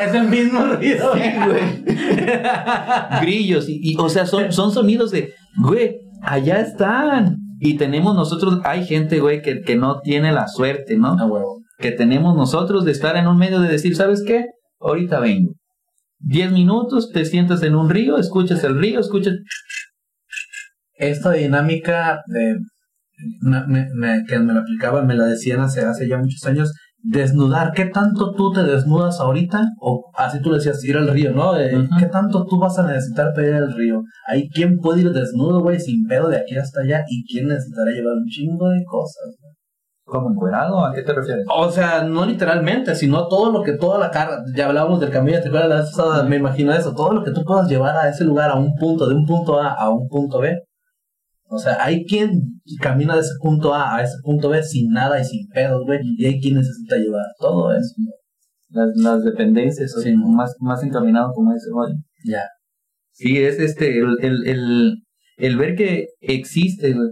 es 0.00 0.14
el 0.14 0.28
mismo 0.28 0.60
ruido. 0.64 1.14
Sí, 1.14 1.20
güey. 1.46 1.84
Grillos. 3.22 3.68
Y, 3.68 3.80
y, 3.82 3.96
o 3.98 4.08
sea, 4.08 4.24
son, 4.26 4.52
son 4.52 4.72
sonidos 4.72 5.10
de, 5.10 5.34
güey, 5.58 5.96
allá 6.22 6.60
están. 6.60 7.38
Y 7.60 7.76
tenemos 7.76 8.14
nosotros, 8.14 8.60
hay 8.64 8.84
gente, 8.86 9.20
güey, 9.20 9.42
que, 9.42 9.60
que 9.62 9.76
no 9.76 10.00
tiene 10.00 10.32
la 10.32 10.48
suerte, 10.48 10.96
¿no? 10.96 11.16
Que 11.78 11.90
tenemos 11.92 12.36
nosotros 12.36 12.84
de 12.84 12.92
estar 12.92 13.16
en 13.16 13.26
un 13.26 13.36
medio 13.36 13.60
de 13.60 13.68
decir, 13.68 13.96
¿sabes 13.96 14.22
qué? 14.26 14.46
Ahorita 14.84 15.18
vengo. 15.20 15.52
Diez 16.18 16.52
minutos, 16.52 17.10
te 17.12 17.24
sientas 17.24 17.62
en 17.62 17.74
un 17.74 17.90
río, 17.90 18.18
escuchas 18.18 18.62
el 18.64 18.78
río, 18.78 19.00
escuchas... 19.00 19.34
Esta 20.96 21.32
dinámica 21.32 22.22
de, 22.26 22.56
me, 23.40 23.88
me- 23.94 24.24
que 24.28 24.38
me 24.38 24.52
la 24.52 24.60
aplicaban, 24.60 25.06
me 25.06 25.14
la 25.16 25.24
decían 25.26 25.60
hace, 25.60 25.80
hace 25.80 26.08
ya 26.08 26.18
muchos 26.18 26.44
años, 26.46 26.72
desnudar, 27.02 27.72
¿qué 27.72 27.86
tanto 27.86 28.32
tú 28.32 28.52
te 28.52 28.62
desnudas 28.62 29.18
ahorita? 29.20 29.60
O 29.80 30.10
así 30.16 30.40
tú 30.40 30.50
le 30.50 30.58
decías, 30.58 30.82
ir 30.84 30.96
al 30.96 31.08
río, 31.08 31.32
¿no? 31.32 31.58
Eh. 31.58 31.88
¿Qué 31.98 32.06
tanto 32.06 32.46
tú 32.46 32.58
vas 32.58 32.78
a 32.78 32.86
necesitar 32.86 33.34
para 33.34 33.48
ir 33.48 33.54
al 33.54 33.74
río? 33.74 34.02
Hay 34.28 34.48
quien 34.50 34.78
puede 34.78 35.00
ir 35.02 35.10
desnudo, 35.10 35.60
güey, 35.62 35.80
sin 35.80 36.06
pedo 36.06 36.28
de 36.28 36.36
aquí 36.38 36.56
hasta 36.56 36.82
allá, 36.82 37.04
y 37.08 37.24
quién 37.24 37.48
necesitará 37.48 37.90
llevar 37.90 38.14
un 38.14 38.26
chingo 38.26 38.68
de 38.70 38.84
cosas. 38.84 39.34
¿Como 40.04 40.30
encuerado? 40.30 40.84
¿A 40.84 40.92
qué 40.92 41.02
te 41.02 41.14
refieres? 41.14 41.46
O 41.48 41.70
sea, 41.70 42.04
no 42.04 42.26
literalmente, 42.26 42.94
sino 42.94 43.26
todo 43.28 43.50
lo 43.50 43.62
que, 43.62 43.72
toda 43.72 43.98
la 43.98 44.10
carga, 44.10 44.42
ya 44.54 44.66
hablábamos 44.66 45.00
del 45.00 45.10
camino, 45.10 45.40
¿te 45.40 45.48
acuerdas? 45.48 45.68
La 45.70 45.76
vez 45.76 45.90
pasada? 45.96 46.24
Me 46.24 46.36
imagino 46.36 46.72
eso, 46.74 46.94
todo 46.94 47.12
lo 47.14 47.24
que 47.24 47.30
tú 47.30 47.42
puedas 47.42 47.68
llevar 47.68 47.96
a 47.96 48.08
ese 48.10 48.24
lugar, 48.24 48.50
a 48.50 48.54
un 48.56 48.74
punto, 48.74 49.08
de 49.08 49.14
un 49.14 49.24
punto 49.26 49.58
A 49.58 49.72
a 49.72 49.88
un 49.88 50.06
punto 50.08 50.40
B. 50.40 50.58
O 51.46 51.58
sea, 51.58 51.82
hay 51.82 52.04
quien 52.04 52.60
camina 52.80 53.14
de 53.14 53.20
ese 53.20 53.32
punto 53.40 53.72
A 53.74 53.96
a 53.96 54.02
ese 54.02 54.16
punto 54.22 54.50
B 54.50 54.62
sin 54.62 54.90
nada 54.92 55.20
y 55.20 55.24
sin 55.24 55.48
pedos, 55.48 55.82
güey, 55.86 56.00
y 56.18 56.26
hay 56.26 56.40
quien 56.40 56.56
necesita 56.56 56.96
llevar 56.96 57.24
todo 57.38 57.72
eso. 57.72 57.94
Las, 58.68 58.88
las 58.96 59.24
dependencias, 59.24 59.92
Sí. 59.92 60.00
así, 60.10 60.16
más, 60.16 60.54
más 60.60 60.82
encaminado 60.82 61.32
como 61.32 61.52
ese, 61.54 61.70
güey. 61.72 61.92
Ya. 62.26 62.42
Sí, 63.12 63.38
es 63.42 63.58
este, 63.58 63.98
el, 63.98 64.16
el, 64.20 64.46
el, 64.48 64.94
el 65.38 65.56
ver 65.56 65.76
que 65.76 66.08
existe, 66.20 66.92
güey, 66.92 67.10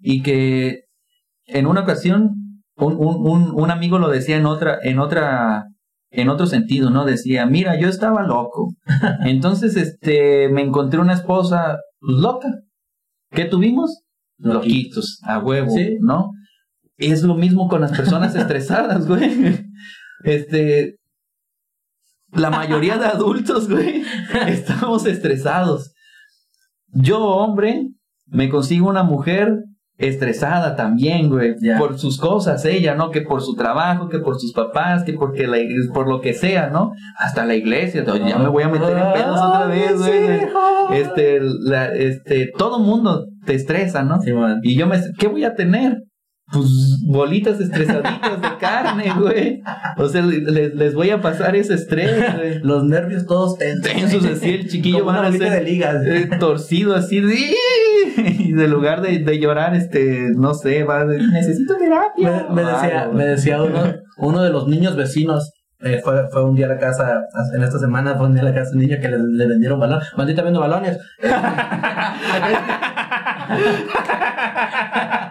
y 0.00 0.22
que 0.22 0.81
en 1.52 1.66
una 1.66 1.82
ocasión 1.82 2.42
un, 2.76 2.96
un, 2.98 3.52
un, 3.54 3.70
amigo 3.70 3.98
lo 3.98 4.08
decía 4.08 4.36
en 4.36 4.46
otra, 4.46 4.78
en 4.82 4.98
otra, 4.98 5.66
en 6.10 6.28
otro 6.28 6.46
sentido, 6.46 6.90
¿no? 6.90 7.04
Decía, 7.04 7.46
mira, 7.46 7.78
yo 7.78 7.88
estaba 7.88 8.22
loco. 8.22 8.74
Entonces, 9.24 9.76
este, 9.76 10.48
me 10.48 10.62
encontré 10.62 11.00
una 11.00 11.14
esposa 11.14 11.78
loca. 12.00 12.48
¿Qué 13.30 13.44
tuvimos? 13.44 14.02
Loquitos, 14.38 15.20
a 15.22 15.38
huevo, 15.38 15.70
Sí. 15.70 15.96
¿no? 16.00 16.30
Es 16.96 17.22
lo 17.22 17.34
mismo 17.34 17.68
con 17.68 17.80
las 17.80 17.92
personas 17.92 18.34
estresadas, 18.36 19.06
güey. 19.06 19.66
Este, 20.24 20.96
la 22.32 22.50
mayoría 22.50 22.96
de 22.98 23.06
adultos, 23.06 23.68
güey, 23.68 24.02
estamos 24.48 25.06
estresados. 25.06 25.92
Yo, 26.88 27.20
hombre, 27.20 27.88
me 28.26 28.48
consigo 28.48 28.88
una 28.88 29.02
mujer 29.02 29.64
estresada 30.06 30.76
también, 30.76 31.28
güey, 31.28 31.54
por 31.78 31.98
sus 31.98 32.18
cosas, 32.18 32.64
ella, 32.64 32.94
¿no? 32.94 33.10
Que 33.10 33.22
por 33.22 33.40
su 33.40 33.54
trabajo, 33.54 34.08
que 34.08 34.18
por 34.18 34.38
sus 34.38 34.52
papás, 34.52 35.04
que 35.04 35.12
porque 35.14 35.46
la, 35.46 35.58
por 35.94 36.08
lo 36.08 36.20
que 36.20 36.34
sea, 36.34 36.68
¿no? 36.70 36.92
Hasta 37.18 37.44
la 37.46 37.54
iglesia, 37.54 38.04
to- 38.04 38.16
ya 38.16 38.36
me 38.38 38.48
voy 38.48 38.62
a 38.64 38.68
meter 38.68 38.96
en 38.96 39.12
pedos 39.12 39.40
otra 39.40 39.66
vez, 39.66 39.98
güey. 39.98 41.00
Este, 41.00 41.40
la, 41.40 41.86
este, 41.94 42.50
todo 42.58 42.78
mundo 42.80 43.26
te 43.46 43.54
estresa, 43.54 44.02
¿no? 44.02 44.18
Y 44.62 44.76
yo 44.76 44.86
me, 44.86 45.00
¿qué 45.18 45.28
voy 45.28 45.44
a 45.44 45.54
tener? 45.54 46.02
Pues 46.52 46.98
bolitas 47.06 47.60
estresaditas 47.60 48.40
de 48.42 48.48
carne, 48.60 49.12
güey. 49.18 49.62
O 49.96 50.08
sea, 50.08 50.22
les, 50.22 50.74
les 50.74 50.94
voy 50.94 51.10
a 51.10 51.20
pasar 51.20 51.56
ese 51.56 51.74
estrés, 51.74 52.34
güey. 52.36 52.58
Los 52.62 52.84
nervios 52.84 53.26
todos 53.26 53.56
tensos. 53.58 53.90
Tensos 53.90 54.24
así, 54.26 54.50
el 54.50 54.68
chiquillo 54.68 55.04
van 55.04 55.24
a 55.24 55.32
ser 55.32 55.50
de 55.50 55.62
ligas. 55.62 56.04
eh, 56.04 56.28
torcido 56.38 56.94
así, 56.94 57.22
y 58.16 58.52
de 58.52 58.68
lugar 58.68 59.00
de, 59.00 59.18
de 59.20 59.38
llorar, 59.40 59.74
este, 59.74 60.28
no 60.36 60.52
sé, 60.54 60.84
va 60.84 61.04
necesito 61.04 61.76
terapia. 61.76 62.46
Me, 62.50 62.62
me 62.62 62.70
decía, 62.70 63.10
me 63.12 63.24
decía 63.24 63.62
uno, 63.62 63.80
uno 64.18 64.42
de 64.42 64.50
los 64.50 64.68
niños 64.68 64.96
vecinos. 64.96 65.50
eh, 65.80 66.00
fue, 66.04 66.28
fue 66.30 66.44
un 66.44 66.54
día 66.54 66.66
a 66.66 66.70
la 66.70 66.78
casa, 66.78 67.22
en 67.56 67.62
esta 67.62 67.78
semana 67.78 68.14
fue 68.16 68.26
un 68.26 68.34
día 68.34 68.42
a 68.42 68.46
la 68.46 68.54
casa 68.54 68.72
un 68.74 68.80
niño 68.80 68.98
que 69.00 69.08
le, 69.08 69.16
le 69.18 69.46
vendieron 69.48 69.80
balón. 69.80 70.00
Maldita 70.16 70.42
viendo 70.42 70.60
balones. 70.60 70.98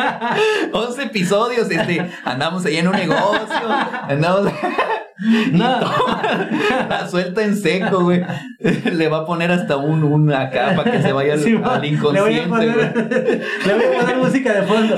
11 0.74 1.04
episodios, 1.04 1.70
este, 1.70 2.10
andamos 2.24 2.66
ahí 2.66 2.78
en 2.78 2.88
un 2.88 2.96
negocio, 2.96 3.70
andamos 4.08 4.52
No, 5.52 5.80
la 6.90 7.08
suelta 7.10 7.44
en 7.44 7.56
seco, 7.56 8.04
güey. 8.04 8.22
Le 8.60 9.10
va 9.10 9.20
a 9.20 9.26
poner 9.26 9.52
hasta 9.52 9.76
un, 9.76 10.04
un 10.04 10.32
acá 10.32 10.74
para 10.78 10.92
que 10.92 11.02
se 11.02 11.12
vaya 11.12 11.34
al, 11.34 11.44
le 11.44 11.58
voy 11.58 11.70
a 11.70 11.86
inconsciente, 11.86 12.48
güey. 12.48 12.48
poner, 12.48 13.42
le 13.66 13.74
voy 13.74 13.84
a 13.84 14.00
poner 14.00 14.18
música 14.18 14.54
de 14.54 14.64
fondo. 14.64 14.96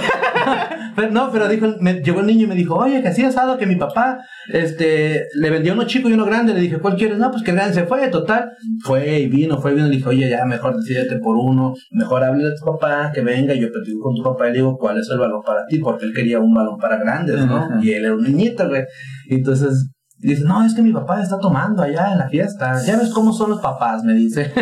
Pero, 0.95 1.12
no, 1.12 1.32
pero 1.32 1.47
dijo, 1.47 1.68
me, 1.80 2.02
llegó 2.02 2.20
el 2.20 2.28
niño 2.28 2.43
y 2.43 2.47
me 2.47 2.56
dijo, 2.56 2.76
oye, 2.76 3.02
que 3.02 3.08
así 3.08 3.24
asado 3.24 3.58
que 3.58 3.66
mi 3.66 3.78
papá 3.78 4.20
este, 4.49 5.26
le 5.34 5.49
vendió 5.49 5.74
uno 5.74 5.86
chico 5.86 6.08
y 6.08 6.14
uno 6.14 6.26
grande. 6.26 6.54
Le 6.54 6.62
dije, 6.62 6.78
¿cuál 6.78 6.95
quieres? 6.97 7.18
No, 7.18 7.32
pues 7.32 7.41
que 7.41 7.52
el 7.52 7.58
grande 7.58 7.74
se 7.74 7.86
fue, 7.86 8.08
total. 8.10 8.52
Fue 8.84 9.22
y 9.22 9.28
vino, 9.28 9.60
fue 9.60 9.72
y 9.72 9.76
vino. 9.76 9.88
Le 9.88 9.95
dije, 9.95 10.10
oye, 10.10 10.30
ya 10.30 10.45
mejor 10.45 10.76
decídete 10.76 11.18
por 11.18 11.36
uno, 11.36 11.74
mejor 11.89 12.24
hable 12.24 12.45
a 12.47 12.56
tu 12.56 12.66
papá, 12.66 13.12
que 13.12 13.22
venga. 13.22 13.56
Yo 13.56 13.72
platico 13.72 14.02
con 14.02 14.16
tu 14.16 14.24
papá 14.24 14.49
y 14.49 14.52
le 14.52 14.58
digo, 14.58 14.78
¿cuál 14.78 14.91
es 14.98 15.10
el 15.10 15.20
balón 15.20 15.42
para 15.44 15.66
ti? 15.68 15.80
Porque 15.80 16.06
él 16.06 16.14
quería 16.14 16.39
un 16.39 16.54
balón 16.54 16.78
para 16.80 16.98
grandes, 16.98 17.46
¿no? 17.46 17.58
Ajá. 17.58 17.80
Y 17.82 17.92
él 17.92 18.06
era 18.06 18.16
un 18.16 18.24
niñito, 18.24 18.68
güey. 18.70 18.84
Entonces 19.30 19.89
dice, 20.18 20.44
no, 20.46 20.64
es 20.66 20.74
que 20.76 20.82
mi 20.82 20.92
papá 20.94 21.22
está 21.22 21.38
tomando 21.39 21.84
allá 21.84 22.12
en 22.12 22.18
la 22.20 22.30
fiesta. 22.30 22.80
Ya 22.86 22.98
ves 22.98 23.12
cómo 23.14 23.34
son 23.34 23.52
los 23.52 23.62
papás, 23.62 24.04
me 24.04 24.14
dice. 24.14 24.52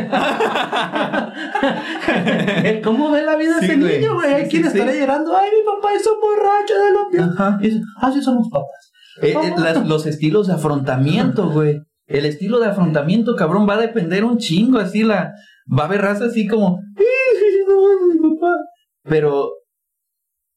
¿Cómo 2.84 3.12
ve 3.12 3.24
la 3.24 3.36
vida 3.36 3.60
Sí, 3.60 3.66
ese 3.66 3.78
güey. 3.78 4.00
niño, 4.00 4.16
güey? 4.16 4.34
Hay 4.34 4.50
Sí, 4.50 4.58
estará 4.58 4.94
llorando, 4.94 5.36
ay, 5.36 5.50
mi 5.58 5.64
papá 5.66 5.94
es 5.96 6.08
un 6.08 6.20
borracho 6.22 6.74
de 6.76 6.92
los 6.92 7.08
pies. 7.12 7.24
Ajá. 7.24 7.58
Y 7.62 7.66
dice, 7.70 7.82
así 8.02 8.22
somos 8.22 8.50
papás. 8.50 8.92
Eh, 9.22 9.34
eh, 9.44 9.54
las- 9.58 9.86
los 9.88 10.06
estilos 10.06 10.48
de 10.48 10.54
afrontamiento, 10.54 11.50
güey. 11.50 11.82
El 12.08 12.26
estilo 12.26 12.60
de 12.60 12.68
afrontamiento, 12.68 13.36
cabrón, 13.36 13.68
va 13.70 13.76
a 13.76 13.82
depender 13.82 14.24
un 14.24 14.38
chingo, 14.38 14.80
así 14.80 15.04
la... 15.04 15.34
Va 15.72 15.84
a 15.84 15.86
haber 15.86 16.02
raza 16.02 16.26
así 16.26 16.48
como... 16.48 16.80
"No, 16.96 18.20
mi 18.30 18.36
papá". 18.36 18.56
Pero... 19.04 19.52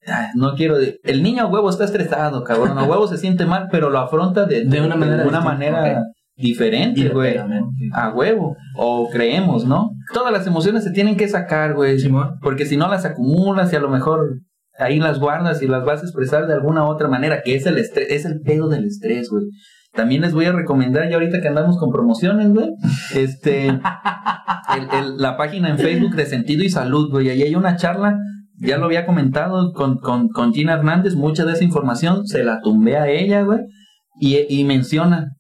ay, 0.06 0.26
no 0.34 0.54
quiero... 0.54 0.76
El 1.04 1.22
niño 1.22 1.44
a 1.44 1.46
huevo 1.46 1.70
está 1.70 1.84
estresado, 1.84 2.42
cabrón. 2.44 2.78
A 2.78 2.84
huevo 2.84 3.06
se 3.06 3.16
siente 3.18 3.46
mal, 3.46 3.68
pero 3.70 3.90
lo 3.90 3.98
afronta 3.98 4.44
de, 4.46 4.64
De 5.22 5.26
una 5.28 5.40
manera 5.40 6.02
diferente, 6.36 7.08
güey. 7.10 7.34
A 7.92 8.10
huevo. 8.12 8.56
O 8.76 9.08
creemos, 9.10 9.64
¿no? 9.64 9.90
Todas 10.12 10.32
las 10.32 10.46
emociones 10.46 10.82
se 10.84 10.90
tienen 10.90 11.16
que 11.16 11.28
sacar, 11.28 11.74
güey. 11.74 11.98
Porque 12.40 12.64
si 12.66 12.76
no 12.76 12.88
las 12.88 13.04
acumulas 13.04 13.72
y 13.72 13.76
a 13.76 13.80
lo 13.80 13.88
mejor 13.90 14.38
ahí 14.78 14.98
las 14.98 15.18
guardas 15.20 15.62
y 15.62 15.68
las 15.68 15.84
vas 15.84 16.00
a 16.00 16.04
expresar 16.04 16.46
de 16.46 16.54
alguna 16.54 16.84
otra 16.84 17.06
manera, 17.08 17.42
que 17.42 17.54
es 17.54 17.66
el 17.66 17.78
estrés, 17.78 18.10
es 18.10 18.24
el 18.24 18.40
pedo 18.40 18.68
del 18.68 18.86
estrés, 18.86 19.28
güey. 19.30 19.44
También 19.94 20.22
les 20.22 20.32
voy 20.32 20.46
a 20.46 20.52
recomendar, 20.52 21.06
ya 21.10 21.16
ahorita 21.16 21.42
que 21.42 21.48
andamos 21.48 21.76
con 21.76 21.90
promociones, 21.90 22.48
güey, 22.48 22.70
este, 23.14 23.66
el- 23.68 24.88
el- 24.98 25.16
la 25.18 25.36
página 25.36 25.68
en 25.68 25.78
Facebook 25.78 26.14
de 26.16 26.24
Sentido 26.24 26.64
y 26.64 26.70
Salud, 26.70 27.10
güey. 27.10 27.28
Ahí 27.28 27.42
hay 27.42 27.54
una 27.54 27.76
charla, 27.76 28.18
ya 28.62 28.78
lo 28.78 28.86
había 28.86 29.06
comentado 29.06 29.72
con, 29.72 29.98
con, 29.98 30.28
con 30.28 30.52
Gina 30.54 30.74
Hernández, 30.74 31.14
mucha 31.14 31.44
de 31.44 31.52
esa 31.52 31.64
información 31.64 32.26
se 32.26 32.44
la 32.44 32.60
tumbé 32.62 32.96
a 32.96 33.08
ella, 33.10 33.42
güey, 33.42 33.58
y, 34.20 34.38
y 34.48 34.64
menciona, 34.64 35.32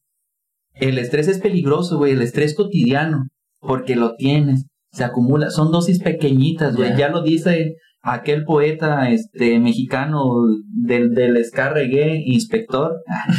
el 0.74 0.98
estrés 0.98 1.28
es 1.28 1.38
peligroso, 1.38 1.98
güey, 1.98 2.12
el 2.12 2.22
estrés 2.22 2.54
cotidiano, 2.54 3.28
porque 3.60 3.96
lo 3.96 4.14
tienes, 4.16 4.66
se 4.92 5.04
acumula, 5.04 5.50
son 5.50 5.70
dosis 5.70 6.00
pequeñitas, 6.02 6.76
güey, 6.76 6.90
Ya. 6.90 6.96
ya 6.96 7.08
lo 7.10 7.22
dice 7.22 7.74
aquel 8.04 8.44
poeta 8.44 9.08
este 9.10 9.60
mexicano 9.60 10.24
del, 10.66 11.14
del 11.14 11.42
ska 11.44 11.70
reggae, 11.70 12.20
inspector, 12.26 12.96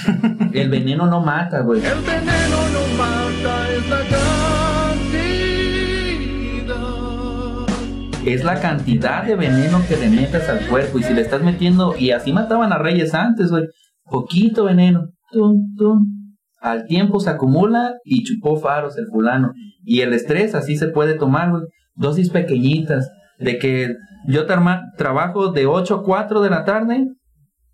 el 0.54 0.70
veneno 0.70 1.08
no 1.08 1.20
mata, 1.22 1.62
güey. 1.62 1.82
El 1.82 2.00
veneno 2.00 2.58
no 2.72 2.98
mata, 2.98 3.72
es 3.74 3.90
la 3.90 4.23
Es 8.26 8.46
la 8.46 8.62
cantidad 8.62 9.24
de 9.24 9.36
veneno 9.36 9.82
que 9.88 9.98
le 9.98 10.10
metas 10.10 10.48
al 10.48 10.66
cuerpo. 10.68 10.98
Y 10.98 11.04
si 11.04 11.14
le 11.14 11.22
estás 11.22 11.44
metiendo, 11.44 11.96
y 11.98 12.12
así 12.12 12.32
mataban 12.32 12.72
a 12.72 12.78
reyes 12.78 13.14
antes, 13.14 13.52
güey. 13.52 13.66
Poquito 14.06 14.64
veneno. 14.64 15.10
Tum, 15.32 15.76
tum. 15.78 16.06
Al 16.62 16.86
tiempo 16.86 17.20
se 17.20 17.30
acumula 17.30 17.96
y 18.06 18.24
chupó 18.24 18.56
faros 18.56 18.98
el 18.98 19.08
fulano. 19.08 19.52
Y 19.84 20.02
el 20.02 20.14
estrés 20.14 20.56
así 20.56 20.78
se 20.78 20.88
puede 20.88 21.16
tomar. 21.16 21.52
Dosis 21.96 22.30
pequeñitas. 22.30 23.12
De 23.40 23.58
que 23.58 23.94
yo 24.28 24.46
trabajo 24.46 25.52
de 25.52 25.66
8 25.66 25.96
a 25.96 26.04
4 26.04 26.42
de 26.42 26.50
la 26.50 26.64
tarde 26.64 27.08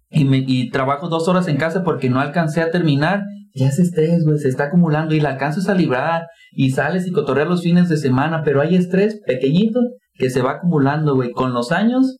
y 0.09 0.71
trabajo 0.71 1.09
dos 1.09 1.27
horas 1.27 1.47
en 1.47 1.57
casa 1.57 1.83
porque 1.83 2.09
no 2.09 2.19
alcancé 2.19 2.61
a 2.61 2.71
terminar. 2.71 3.21
Ya 3.53 3.67
ese 3.67 3.83
estrés, 3.83 4.23
güey, 4.25 4.39
se 4.39 4.49
está 4.49 4.65
acumulando 4.65 5.13
y 5.13 5.19
la 5.19 5.29
alcanzas 5.29 5.69
a 5.69 5.75
librar 5.75 6.27
y 6.51 6.71
sales 6.71 7.05
y 7.07 7.11
cotorreas 7.11 7.47
los 7.47 7.61
fines 7.61 7.89
de 7.89 7.97
semana, 7.97 8.41
pero 8.43 8.61
hay 8.61 8.75
estrés 8.75 9.19
pequeñito 9.25 9.79
que 10.19 10.29
se 10.29 10.41
va 10.41 10.51
acumulando, 10.51 11.15
güey. 11.15 11.31
Con 11.31 11.53
los 11.53 11.71
años, 11.71 12.17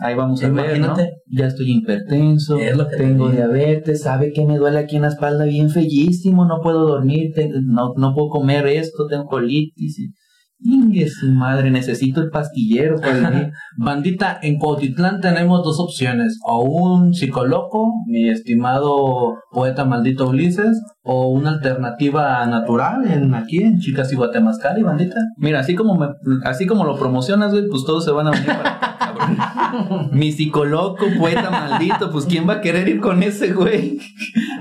ahí 0.00 0.14
vamos 0.14 0.44
a 0.44 0.50
ver, 0.50 0.78
¿no? 0.78 0.94
Ya 1.26 1.46
estoy 1.46 1.72
hipertenso, 1.72 2.58
Es 2.58 2.76
lo 2.76 2.88
que 2.88 2.96
te 2.96 3.02
tengo 3.02 3.30
diabetes, 3.30 4.02
sabe 4.02 4.32
que 4.32 4.46
me 4.46 4.58
duele 4.58 4.78
aquí 4.78 4.96
en 4.96 5.02
la 5.02 5.08
espalda 5.08 5.46
bien 5.46 5.70
fellísimo, 5.70 6.44
no 6.44 6.60
puedo 6.60 6.86
dormir, 6.86 7.32
no, 7.64 7.94
no 7.96 8.14
puedo 8.14 8.28
comer 8.28 8.66
esto, 8.66 9.06
tengo 9.08 9.26
colitis. 9.26 9.98
Y, 9.98 10.12
Ingue 10.58 11.08
su 11.08 11.30
madre, 11.30 11.70
necesito 11.70 12.22
el 12.22 12.30
pastillero 12.30 12.96
para 13.00 13.30
día. 13.30 13.50
Bandita, 13.76 14.38
en 14.42 14.58
Cuautitlán 14.58 15.20
tenemos 15.20 15.62
dos 15.62 15.78
opciones. 15.80 16.38
O 16.44 16.62
un 16.62 17.14
psicoloco, 17.14 17.92
mi 18.06 18.28
estimado 18.28 19.36
poeta 19.50 19.84
maldito 19.84 20.28
Ulises, 20.28 20.80
o 21.02 21.28
una 21.28 21.50
alternativa 21.50 22.44
natural 22.46 23.06
en 23.10 23.34
aquí 23.34 23.58
en 23.58 23.78
Chicas 23.78 24.12
y 24.12 24.16
Guatemazcali, 24.16 24.82
bandita. 24.82 25.20
Mira, 25.36 25.60
así 25.60 25.74
como 25.74 25.94
me, 25.94 26.08
así 26.44 26.66
como 26.66 26.84
lo 26.84 26.96
promocionas, 26.96 27.52
güey, 27.52 27.68
pues 27.68 27.84
todos 27.84 28.04
se 28.04 28.10
van 28.10 28.28
a 28.28 28.30
venir 28.30 28.46
para 28.46 28.76
acá, 28.76 28.96
cabrón. 28.98 30.10
Mi 30.12 30.32
psicoloco, 30.32 31.04
poeta 31.18 31.50
maldito, 31.50 32.10
pues 32.10 32.24
quién 32.24 32.48
va 32.48 32.54
a 32.54 32.60
querer 32.60 32.88
ir 32.88 33.00
con 33.00 33.22
ese 33.22 33.52
güey. 33.52 33.98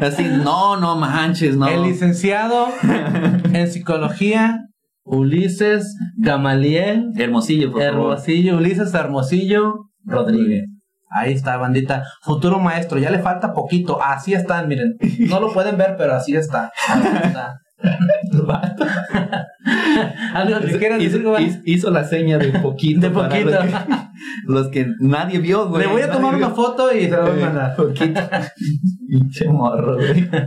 Así, 0.01 0.25
no, 0.43 0.77
no 0.77 0.95
manches, 0.97 1.55
no. 1.55 1.67
El 1.67 1.83
licenciado 1.83 2.67
en 3.53 3.71
psicología, 3.71 4.67
Ulises 5.05 5.95
Gamaliel 6.17 7.11
Hermosillo, 7.15 7.71
por 7.71 7.81
favor. 7.81 7.93
Hermosillo, 8.11 8.57
Ulises 8.57 8.93
Hermosillo 8.93 9.89
Rodríguez. 10.03 10.65
Ahí 11.09 11.31
está, 11.33 11.55
bandita. 11.57 12.03
Futuro 12.23 12.59
maestro, 12.59 12.97
ya 12.97 13.09
le 13.11 13.19
falta 13.19 13.53
poquito. 13.53 14.01
Así 14.03 14.33
están, 14.33 14.67
miren. 14.67 14.95
No 15.29 15.39
lo 15.39 15.53
pueden 15.53 15.77
ver, 15.77 15.95
pero 15.97 16.13
así 16.15 16.35
está. 16.35 16.71
Así 16.89 17.07
está. 17.23 17.59
Algo 20.33 20.59
que 20.59 20.77
quieran 20.77 20.99
hizo, 21.01 21.11
decir, 21.17 21.27
güey? 21.27 21.45
hizo- 21.45 21.59
hizo 21.65 21.91
la 21.91 22.03
seña 22.03 22.37
de 22.37 22.59
poquito. 22.59 22.99
De 23.01 23.09
poquito. 23.09 23.51
Los 23.51 23.59
que, 23.63 23.75
los 24.47 24.67
que 24.69 24.87
nadie 24.99 25.39
vio, 25.39 25.67
güey. 25.69 25.83
Le 25.85 25.91
voy 25.91 26.01
a 26.01 26.11
tomar 26.11 26.35
vio. 26.35 26.45
una 26.47 26.55
foto 26.55 26.93
y 26.93 27.01
se 27.05 27.09
la 27.11 27.21
voy 27.21 27.41
a 27.41 27.45
mandar. 27.45 27.75
Poquito. 27.77 28.21
Pinche 29.07 29.47
morro, 29.47 29.95
güey. 29.97 30.27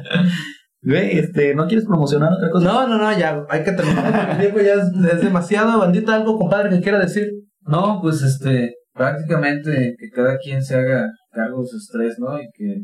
Güey, 0.82 1.18
este, 1.18 1.54
¿no 1.54 1.66
quieres 1.66 1.86
promocionar 1.86 2.32
otra 2.32 2.50
cosa? 2.50 2.64
No, 2.66 2.86
no, 2.88 2.98
no, 2.98 3.18
ya 3.18 3.44
hay 3.48 3.64
que 3.64 3.72
terminar. 3.72 4.30
El 4.32 4.38
tiempo 4.38 4.60
ya 4.60 4.74
es, 4.74 5.12
es 5.12 5.20
demasiado. 5.22 5.78
Bandita, 5.80 6.14
algo, 6.14 6.38
compadre, 6.38 6.70
que 6.70 6.80
quiera 6.80 6.98
decir. 7.00 7.28
No, 7.62 7.98
pues 8.00 8.22
este, 8.22 8.74
prácticamente 8.94 9.94
que 9.98 10.08
cada 10.10 10.38
quien 10.38 10.62
se 10.62 10.76
haga 10.76 11.06
cargo 11.32 11.62
de 11.62 11.66
su 11.68 11.76
estrés, 11.78 12.16
¿no? 12.18 12.38
Y 12.40 12.46
que, 12.54 12.82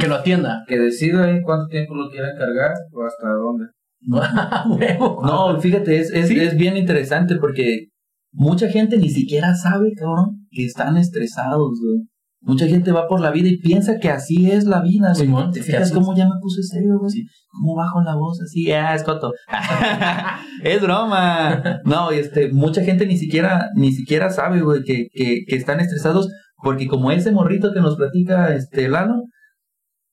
Que 0.00 0.06
lo 0.08 0.14
atienda. 0.16 0.62
que 0.68 0.78
decida 0.78 1.28
en 1.30 1.42
cuánto 1.42 1.66
tiempo 1.66 1.94
lo 1.94 2.08
quiera 2.10 2.28
cargar 2.38 2.72
o 2.92 3.04
hasta 3.04 3.28
dónde. 3.30 3.66
No, 5.24 5.60
fíjate, 5.60 5.98
es, 5.98 6.10
es, 6.12 6.28
Sí. 6.28 6.38
es 6.38 6.56
bien 6.56 6.76
interesante 6.76 7.36
porque 7.36 7.88
mucha 8.32 8.68
gente 8.68 8.96
ni 8.98 9.08
siquiera 9.10 9.54
sabe, 9.54 9.92
cabrón, 9.96 10.46
que 10.50 10.64
están 10.66 10.96
estresados, 10.96 11.80
güey. 11.82 12.02
Mucha 12.46 12.66
gente 12.66 12.92
va 12.92 13.08
por 13.08 13.20
la 13.20 13.30
vida 13.30 13.48
y 13.48 13.56
piensa 13.56 13.98
que 13.98 14.10
así 14.10 14.50
es 14.50 14.64
la 14.64 14.82
vida. 14.82 15.14
Simón, 15.14 15.50
¿Te 15.50 15.62
fijas 15.62 15.90
cómo 15.90 16.14
ya 16.14 16.26
me 16.26 16.38
puse 16.42 16.62
serio, 16.62 16.98
güey? 16.98 17.24
¿Cómo 17.48 17.74
bajo 17.74 18.02
la 18.02 18.16
voz 18.16 18.38
así? 18.42 18.70
Ah, 18.70 18.94
es 18.94 19.02
coto. 19.02 19.32
es 20.62 20.82
broma. 20.82 21.80
No, 21.86 22.10
este, 22.10 22.52
mucha 22.52 22.84
gente 22.84 23.06
ni 23.06 23.16
siquiera, 23.16 23.70
ni 23.74 23.92
siquiera 23.92 24.28
sabe, 24.28 24.60
güey, 24.60 24.82
que, 24.84 25.08
que, 25.10 25.44
que 25.48 25.56
están 25.56 25.80
estresados 25.80 26.28
porque 26.62 26.86
como 26.86 27.10
ese 27.10 27.32
morrito 27.32 27.72
que 27.72 27.80
nos 27.80 27.96
platica 27.96 28.54
este 28.54 28.88
Lalo, 28.88 29.22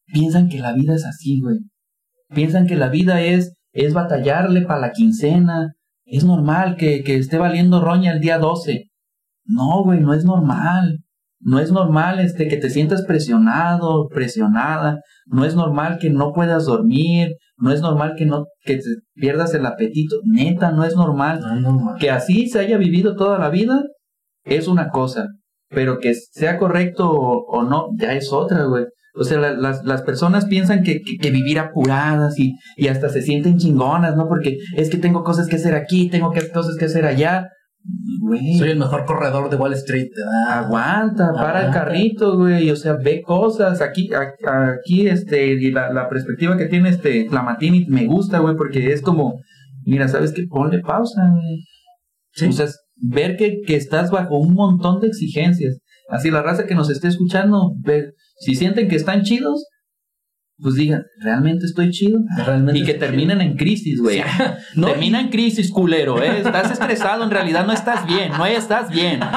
piensan 0.07 0.47
que 0.47 0.59
la 0.59 0.73
vida 0.73 0.95
es 0.95 1.05
así, 1.05 1.41
güey. 1.41 1.59
Piensan 2.33 2.65
que 2.65 2.77
la 2.77 2.87
vida 2.87 3.21
es, 3.21 3.55
es 3.73 3.93
batallarle 3.93 4.61
para 4.61 4.79
la 4.79 4.91
quincena. 4.91 5.73
Es 6.05 6.23
normal 6.23 6.77
que, 6.77 7.03
que 7.03 7.17
esté 7.17 7.37
valiendo 7.37 7.81
roña 7.81 8.13
el 8.13 8.21
día 8.21 8.37
12. 8.37 8.89
No, 9.45 9.83
güey, 9.83 9.99
no 9.99 10.13
es 10.13 10.23
normal. 10.23 10.99
No 11.43 11.59
es 11.59 11.71
normal 11.71 12.19
este 12.19 12.47
que 12.47 12.57
te 12.57 12.69
sientas 12.69 13.03
presionado, 13.03 14.07
presionada. 14.09 14.99
No 15.25 15.45
es 15.45 15.55
normal 15.55 15.97
que 15.99 16.09
no 16.09 16.33
puedas 16.33 16.65
dormir. 16.65 17.35
No 17.57 17.71
es 17.71 17.81
normal 17.81 18.13
que 18.17 18.25
no 18.25 18.45
que 18.63 18.77
te 18.77 18.83
pierdas 19.15 19.53
el 19.53 19.65
apetito. 19.65 20.17
Neta, 20.25 20.71
no 20.71 20.83
es 20.83 20.95
normal. 20.95 21.41
No. 21.61 21.95
Que 21.99 22.11
así 22.11 22.47
se 22.47 22.59
haya 22.59 22.77
vivido 22.77 23.15
toda 23.15 23.37
la 23.39 23.49
vida 23.49 23.83
es 24.43 24.67
una 24.67 24.89
cosa, 24.89 25.27
pero 25.69 25.99
que 25.99 26.13
sea 26.15 26.57
correcto 26.57 27.09
o, 27.11 27.45
o 27.47 27.63
no, 27.63 27.89
ya 27.99 28.13
es 28.13 28.33
otra, 28.33 28.63
güey. 28.63 28.85
O 29.13 29.23
sea, 29.23 29.39
la- 29.39 29.51
las, 29.53 29.83
las 29.83 30.01
personas 30.01 30.45
piensan 30.45 30.81
que, 30.83 31.01
que, 31.01 31.17
que 31.21 31.29
vivir 31.31 31.59
apuradas 31.59 32.39
y, 32.39 32.55
y 32.77 32.87
hasta 32.87 33.09
se 33.09 33.21
sienten 33.21 33.57
chingonas, 33.57 34.15
¿no? 34.15 34.27
Porque 34.27 34.57
es 34.75 34.89
que 34.89 34.97
tengo 34.97 35.23
cosas 35.23 35.47
que 35.47 35.57
hacer 35.57 35.75
aquí, 35.75 36.09
tengo 36.09 36.31
que, 36.31 36.49
cosas 36.49 36.75
que 36.79 36.85
hacer 36.85 37.05
allá. 37.05 37.49
Güey, 37.83 38.57
Soy 38.57 38.69
el 38.69 38.79
mejor 38.79 39.05
corredor 39.05 39.49
de 39.49 39.55
Wall 39.55 39.73
Street. 39.73 40.09
Ah, 40.47 40.59
aguanta, 40.59 41.33
para 41.33 41.65
el 41.65 41.73
carrito, 41.73 42.37
güey. 42.37 42.69
O 42.69 42.75
sea, 42.75 42.93
ve 42.93 43.21
cosas. 43.21 43.81
Aquí, 43.81 44.09
aquí, 44.13 45.07
este, 45.07 45.53
y 45.53 45.71
la, 45.71 45.91
la 45.91 46.07
perspectiva 46.07 46.57
que 46.57 46.67
tiene 46.67 46.89
este 46.89 47.25
Clamatini 47.25 47.85
me 47.87 48.05
gusta, 48.05 48.39
güey, 48.39 48.55
porque 48.55 48.93
es 48.93 49.01
como, 49.01 49.41
mira, 49.83 50.07
¿sabes 50.07 50.31
qué? 50.31 50.43
Ponle 50.47 50.79
pausa, 50.79 51.29
güey. 51.31 51.65
Sí. 52.33 52.47
O 52.47 52.51
sea, 52.51 52.67
ver 52.95 53.35
que, 53.35 53.61
que 53.65 53.75
estás 53.75 54.11
bajo 54.11 54.37
un 54.37 54.53
montón 54.53 54.99
de 55.01 55.07
exigencias. 55.07 55.79
Así 56.09 56.29
la 56.29 56.43
raza 56.43 56.67
que 56.67 56.75
nos 56.75 56.89
esté 56.89 57.07
escuchando, 57.07 57.73
ver, 57.83 58.13
si 58.37 58.55
sienten 58.55 58.89
que 58.89 58.95
están 58.95 59.23
chidos, 59.23 59.65
pues 60.61 60.75
digan, 60.75 61.03
¿realmente 61.19 61.65
estoy 61.65 61.89
chido? 61.91 62.19
Realmente 62.45 62.79
Y 62.79 62.83
que 62.83 62.93
terminen 62.93 63.41
en 63.41 63.55
crisis, 63.57 63.99
güey. 63.99 64.21
No, 64.75 64.87
Termina 64.87 65.19
en 65.19 65.29
crisis, 65.29 65.71
culero, 65.71 66.21
¿eh? 66.21 66.37
Estás 66.37 66.71
estresado, 66.71 67.23
en 67.23 67.31
realidad 67.31 67.65
no 67.65 67.73
estás 67.73 68.05
bien, 68.05 68.31
no 68.37 68.45
estás 68.45 68.89
bien. 68.89 69.19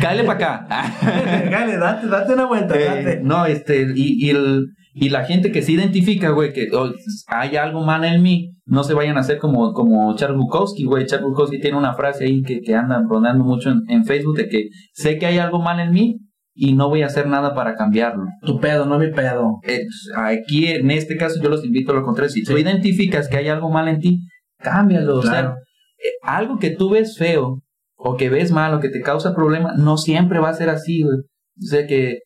Cáele 0.00 0.24
para 0.24 0.56
acá. 0.66 0.66
Dale, 1.50 1.76
date, 1.76 2.06
date 2.06 2.32
una 2.32 2.46
vuelta, 2.46 2.78
Eh, 2.78 2.84
date. 2.84 3.20
no, 3.22 3.44
este, 3.46 3.82
y, 3.94 4.26
y, 4.26 4.30
el, 4.30 4.66
y 4.94 5.08
la 5.10 5.24
gente 5.24 5.50
que 5.52 5.62
se 5.62 5.72
identifica, 5.72 6.30
güey, 6.30 6.52
que 6.52 6.68
oh, 6.72 6.90
hay 7.28 7.56
algo 7.56 7.84
mal 7.84 8.04
en 8.04 8.22
mí, 8.22 8.54
no 8.66 8.84
se 8.84 8.94
vayan 8.94 9.16
a 9.16 9.20
hacer 9.20 9.38
como, 9.38 9.72
como 9.72 10.14
Charles 10.16 10.38
Bukowski, 10.38 10.84
güey. 10.84 11.06
Charles 11.06 11.26
Bukowski 11.28 11.60
tiene 11.60 11.76
una 11.76 11.94
frase 11.94 12.24
ahí 12.24 12.42
que, 12.42 12.60
que 12.60 12.74
anda 12.74 13.02
rondando 13.08 13.44
mucho 13.44 13.70
en, 13.70 13.82
en 13.88 14.04
Facebook 14.04 14.36
de 14.36 14.48
que 14.48 14.68
sé 14.92 15.18
que 15.18 15.26
hay 15.26 15.38
algo 15.38 15.60
mal 15.60 15.80
en 15.80 15.92
mí 15.92 16.20
y 16.54 16.74
no 16.74 16.88
voy 16.88 17.02
a 17.02 17.06
hacer 17.06 17.26
nada 17.26 17.54
para 17.54 17.74
cambiarlo. 17.76 18.24
Tu 18.42 18.58
pedo, 18.60 18.86
no 18.86 18.98
mi 18.98 19.10
pedo. 19.12 19.60
Eh, 19.66 19.86
aquí, 20.16 20.66
en 20.66 20.90
este 20.90 21.16
caso, 21.16 21.40
yo 21.42 21.48
los 21.48 21.64
invito 21.64 21.92
a 21.92 21.94
lo 21.94 22.02
contrario. 22.04 22.30
Si 22.30 22.42
tú 22.44 22.54
Sí. 22.54 22.60
identificas 22.62 23.28
que 23.28 23.36
hay 23.36 23.48
algo 23.48 23.70
mal 23.70 23.88
en 23.88 24.00
ti, 24.00 24.20
cámbialo. 24.58 25.18
O 25.18 25.22
sea, 25.22 25.30
Claro. 25.30 25.54
eh, 25.98 26.10
algo 26.22 26.58
que 26.58 26.70
tú 26.70 26.90
ves 26.90 27.16
feo 27.16 27.62
o 27.96 28.16
que 28.16 28.28
ves 28.30 28.50
mal 28.52 28.74
o 28.74 28.80
que 28.80 28.88
te 28.88 29.00
causa 29.00 29.34
problema, 29.34 29.74
no 29.76 29.96
siempre 29.96 30.38
va 30.38 30.48
a 30.50 30.54
ser 30.54 30.68
así, 30.70 31.02
güey. 31.02 31.18
O 31.18 31.66
sea 31.66 31.86
que, 31.86 32.20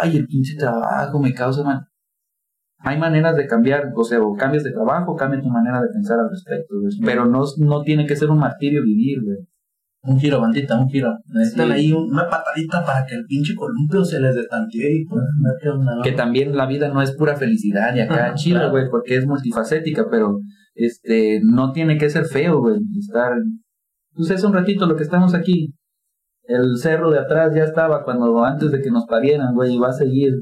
ay, 0.00 0.16
el 0.16 0.26
pinche 0.26 0.54
trabajo 0.56 1.18
me 1.20 1.32
causa 1.34 1.62
mal. 1.62 1.80
Hay 2.80 2.96
maneras 2.98 3.36
de 3.36 3.46
cambiar, 3.46 3.90
o 3.94 4.04
sea, 4.04 4.20
o 4.20 4.34
cambias 4.36 4.62
de 4.64 4.70
trabajo, 4.72 5.16
cambia 5.16 5.40
tu 5.40 5.48
manera 5.48 5.80
de 5.82 5.88
pensar 5.92 6.18
al 6.20 6.30
respecto, 6.30 6.74
güey. 6.80 6.92
Pero 7.04 7.26
no, 7.26 7.42
no 7.58 7.82
tiene 7.82 8.06
que 8.06 8.14
ser 8.16 8.30
un 8.30 8.38
martirio 8.38 8.82
vivir, 8.84 9.22
güey. 9.22 9.36
Un 10.08 10.18
giro, 10.18 10.40
bandita, 10.40 10.78
un 10.80 10.88
giro. 10.88 11.16
Necesitan 11.32 11.66
Sí. 11.68 11.72
ahí 11.72 11.92
un- 11.92 12.10
una 12.12 12.28
patadita 12.28 12.84
para 12.84 13.04
que 13.06 13.14
el 13.14 13.24
pinche 13.26 13.54
columpio 13.54 14.04
se 14.04 14.20
les 14.20 14.34
destantee 14.34 15.00
y 15.02 15.04
pues. 15.04 15.22
¿no? 15.64 16.02
que 16.02 16.12
también 16.12 16.56
la 16.56 16.66
vida 16.66 16.88
no 16.88 17.02
es 17.02 17.12
pura 17.16 17.36
felicidad 17.36 17.94
y 17.94 18.00
acá 18.00 18.34
chido, 18.34 18.58
claro. 18.58 18.70
güey, 18.72 18.88
porque 18.90 19.16
es 19.16 19.26
multifacética, 19.26 20.06
pero 20.10 20.38
este 20.74 21.40
no 21.42 21.72
tiene 21.72 21.98
que 21.98 22.08
ser 22.10 22.24
feo, 22.24 22.60
güey, 22.60 22.78
estar 22.98 23.32
pues 24.14 24.30
es 24.30 24.42
un 24.44 24.52
ratito 24.52 24.86
lo 24.86 24.96
que 24.96 25.02
estamos 25.04 25.34
aquí. 25.34 25.74
El 26.44 26.78
cerro 26.78 27.10
de 27.10 27.18
atrás 27.18 27.52
ya 27.54 27.62
estaba 27.64 28.02
cuando 28.04 28.42
antes 28.44 28.70
de 28.72 28.80
que 28.80 28.90
nos 28.90 29.04
parieran, 29.06 29.54
güey, 29.54 29.74
y 29.74 29.78
va 29.78 29.88
a 29.90 29.92
seguir 29.92 30.32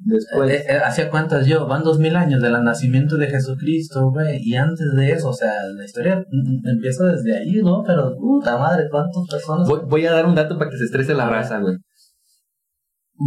después. 0.00 0.50
Eh, 0.50 0.64
eh, 0.68 0.80
¿Hacía 0.84 1.08
cuántas 1.10 1.46
yo? 1.46 1.66
Van 1.66 1.82
dos 1.82 1.98
mil 1.98 2.14
años 2.16 2.42
del 2.42 2.52
nacimiento 2.64 3.16
de 3.16 3.28
Jesucristo, 3.28 4.10
güey. 4.10 4.40
Y 4.42 4.56
antes 4.56 4.92
de 4.94 5.12
eso, 5.12 5.30
o 5.30 5.34
sea, 5.34 5.52
la 5.76 5.84
historia 5.84 6.24
empieza 6.64 7.06
desde 7.06 7.38
ahí, 7.38 7.62
¿no? 7.62 7.82
Pero, 7.86 8.14
puta 8.16 8.58
madre, 8.58 8.88
¿cuántas 8.90 9.26
personas? 9.28 9.68
Voy, 9.68 9.80
voy 9.86 10.06
a 10.06 10.12
dar 10.12 10.26
un 10.26 10.34
dato 10.34 10.58
para 10.58 10.70
que 10.70 10.78
se 10.78 10.84
estrese 10.84 11.14
la 11.14 11.28
raza, 11.28 11.58
güey. 11.58 11.76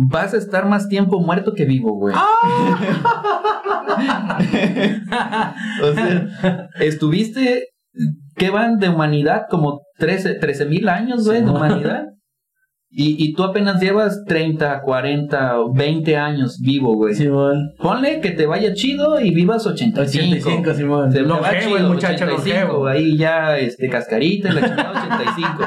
Vas 0.09 0.34
a 0.34 0.38
estar 0.38 0.67
más 0.67 0.89
tiempo 0.89 1.19
muerto 1.19 1.53
que 1.53 1.65
vivo, 1.65 1.95
güey. 1.95 2.15
o 5.84 5.93
sea, 5.93 6.69
estuviste, 6.80 7.67
¿qué 8.36 8.49
van 8.49 8.80
de 8.80 8.89
humanidad? 8.89 9.43
Como 9.49 9.84
13 9.99 10.65
mil 10.65 10.89
años, 10.89 11.28
güey, 11.28 11.43
de 11.43 11.51
humanidad. 11.51 12.12
Y, 12.95 13.15
y 13.23 13.33
tú 13.33 13.43
apenas 13.43 13.81
llevas 13.81 14.23
30, 14.27 14.81
40, 14.83 15.59
o 15.61 15.73
20 15.73 16.15
años 16.15 16.59
vivo, 16.61 16.93
güey. 16.95 17.15
Simón. 17.15 17.71
Ponle 17.79 18.19
que 18.21 18.29
te 18.31 18.45
vaya 18.45 18.73
chido 18.75 19.19
y 19.19 19.33
vivas 19.33 19.65
85. 19.65 20.25
85, 20.49 20.73
Simón. 20.75 21.11
Se 21.11 21.21
lo 21.21 21.41
va 21.41 21.51
Longevo, 21.53 21.75
el 21.75 21.81
chido, 21.81 21.93
muchacho 21.93 22.25
85, 22.25 22.55
longevo. 22.67 22.87
ahí 22.87 23.17
ya 23.17 23.57
este 23.57 23.89
cascarita 23.89 24.49
y 24.49 24.53
la 24.53 24.61
chingada 24.61 24.91
85. 25.25 25.63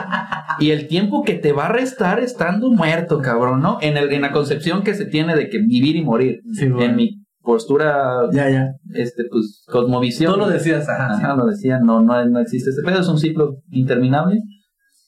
y 0.60 0.70
el 0.70 0.86
tiempo 0.86 1.24
que 1.24 1.34
te 1.34 1.52
va 1.52 1.66
a 1.66 1.72
restar 1.72 2.20
estando 2.20 2.70
muerto, 2.70 3.18
cabrón, 3.20 3.60
¿no? 3.60 3.78
En 3.80 3.96
el 3.96 4.12
en 4.12 4.22
la 4.22 4.30
concepción 4.30 4.84
que 4.84 4.94
se 4.94 5.06
tiene 5.06 5.34
de 5.34 5.48
que 5.48 5.58
vivir 5.58 5.96
y 5.96 6.02
morir. 6.04 6.42
Simón. 6.52 6.82
En 6.82 6.94
mi 6.94 7.24
postura 7.42 8.28
Ya, 8.32 8.48
ya. 8.50 8.68
este 8.94 9.24
pues 9.30 9.64
cosmovisión. 9.66 10.32
Tú 10.34 10.38
lo 10.38 10.48
decías, 10.48 10.88
ajá. 10.88 11.14
sí. 11.16 11.22
Ajá, 11.24 11.34
lo 11.34 11.46
decía, 11.46 11.80
no 11.80 12.00
no 12.02 12.24
no 12.24 12.38
existe 12.38 12.70
ese 12.70 12.82
pedo, 12.82 13.00
es 13.00 13.08
un 13.08 13.18
ciclo 13.18 13.56
interminable. 13.72 14.38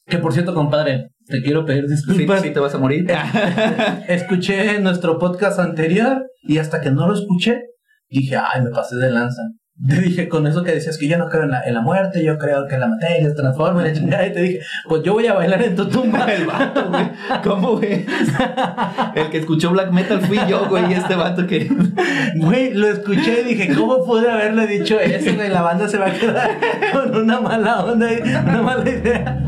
Que 0.06 0.18
por 0.18 0.32
cierto, 0.32 0.52
compadre, 0.54 1.10
te 1.28 1.42
quiero 1.42 1.64
pedir 1.64 1.84
Sí, 1.88 1.94
disculpas. 1.94 2.42
sí 2.42 2.50
te 2.50 2.60
vas 2.60 2.74
a 2.74 2.78
morir. 2.78 3.06
Escuché 4.08 4.78
nuestro 4.80 5.18
podcast 5.18 5.58
anterior 5.58 6.26
y 6.42 6.58
hasta 6.58 6.80
que 6.80 6.90
no 6.90 7.06
lo 7.06 7.14
escuché, 7.14 7.62
dije, 8.08 8.36
ay, 8.36 8.62
me 8.62 8.70
pasé 8.70 8.96
de 8.96 9.10
lanza. 9.10 9.42
Te 9.86 10.00
dije, 10.00 10.28
con 10.28 10.46
eso 10.46 10.64
que 10.64 10.72
decías 10.72 10.98
que 10.98 11.06
yo 11.06 11.18
no 11.18 11.28
creo 11.28 11.44
en 11.44 11.52
la, 11.52 11.62
en 11.62 11.72
la 11.74 11.82
muerte, 11.82 12.24
yo 12.24 12.36
creo 12.36 12.66
que 12.66 12.76
la 12.78 12.88
materia 12.88 13.28
se 13.28 13.34
transforma 13.34 13.80
en 13.82 13.86
la 13.88 13.92
chingada. 13.92 14.26
Y 14.26 14.32
te 14.32 14.40
dije, 14.40 14.60
pues 14.88 15.02
yo 15.04 15.12
voy 15.12 15.28
a 15.28 15.34
bailar 15.34 15.62
en 15.62 15.76
tu 15.76 15.88
tumba. 15.88 16.26
El 16.32 16.46
vato, 16.46 16.88
güey. 16.88 17.10
¿Cómo, 17.44 17.76
güey? 17.76 18.04
El 19.14 19.30
que 19.30 19.38
escuchó 19.38 19.70
black 19.70 19.92
metal 19.92 20.20
fui 20.22 20.38
yo, 20.48 20.68
güey, 20.68 20.90
y 20.90 20.94
este 20.94 21.14
vato 21.14 21.46
que 21.46 21.70
Güey, 22.36 22.74
lo 22.74 22.88
escuché 22.88 23.42
y 23.42 23.54
dije, 23.54 23.74
¿cómo 23.74 24.04
pude 24.04 24.28
haberle 24.30 24.66
dicho 24.66 24.98
eso, 24.98 25.34
güey? 25.34 25.48
La 25.48 25.62
banda 25.62 25.88
se 25.88 25.98
va 25.98 26.06
a 26.06 26.12
quedar 26.12 26.50
con 26.92 27.14
una 27.16 27.40
mala 27.40 27.84
onda, 27.84 28.12
y 28.12 28.20
una 28.20 28.62
mala 28.62 28.88
idea. 28.88 29.44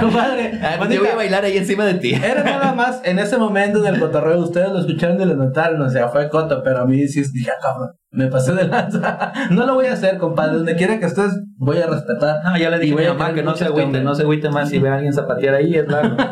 Compadre, 0.00 0.58
Ah, 0.62 0.76
pues 0.78 0.90
yo 0.90 1.00
voy 1.00 1.10
a 1.10 1.16
bailar 1.16 1.44
ahí 1.44 1.56
encima 1.58 1.84
de 1.84 1.94
ti. 1.94 2.14
Era 2.14 2.42
nada 2.42 2.72
más 2.74 3.00
en 3.04 3.18
ese 3.18 3.36
momento 3.36 3.82
del 3.82 3.98
cotorreo, 3.98 4.38
ustedes 4.38 4.70
lo 4.70 4.80
escucharon 4.80 5.20
y 5.20 5.24
lo 5.24 5.34
notaron, 5.34 5.82
o 5.82 5.90
sea, 5.90 6.08
fue 6.08 6.28
coto, 6.30 6.62
pero 6.62 6.80
a 6.80 6.86
mí 6.86 7.06
sí 7.08 7.22
dije, 7.32 7.50
ah, 7.50 7.60
cabrón, 7.60 7.90
me 8.14 8.28
pasé 8.28 8.54
de 8.54 8.66
lanza. 8.66 9.32
No 9.50 9.66
lo 9.66 9.74
voy 9.74 9.86
a 9.86 9.92
hacer, 9.92 10.18
compadre, 10.18 10.56
donde 10.56 10.76
quiera 10.76 10.98
que 10.98 11.06
estés, 11.06 11.32
voy 11.56 11.78
a 11.78 11.86
respetar. 11.86 12.42
No, 12.44 12.56
ya 12.56 12.70
le 12.70 12.76
Y 12.76 12.80
dije 12.80 12.92
a 12.92 12.94
voy 12.94 13.04
mi 13.04 13.10
a 13.10 13.12
mamá 13.12 13.26
tener 13.26 13.40
que 13.42 13.46
no 13.50 13.56
se 13.56 13.64
agüite, 13.64 14.02
no 14.02 14.14
se 14.14 14.22
agüite 14.22 14.50
más 14.50 14.70
si 14.70 14.78
ve 14.78 14.88
a 14.88 14.94
alguien 14.94 15.12
zapatear 15.12 15.54
ahí, 15.56 15.74
es 15.74 15.88
largo. 15.88 16.16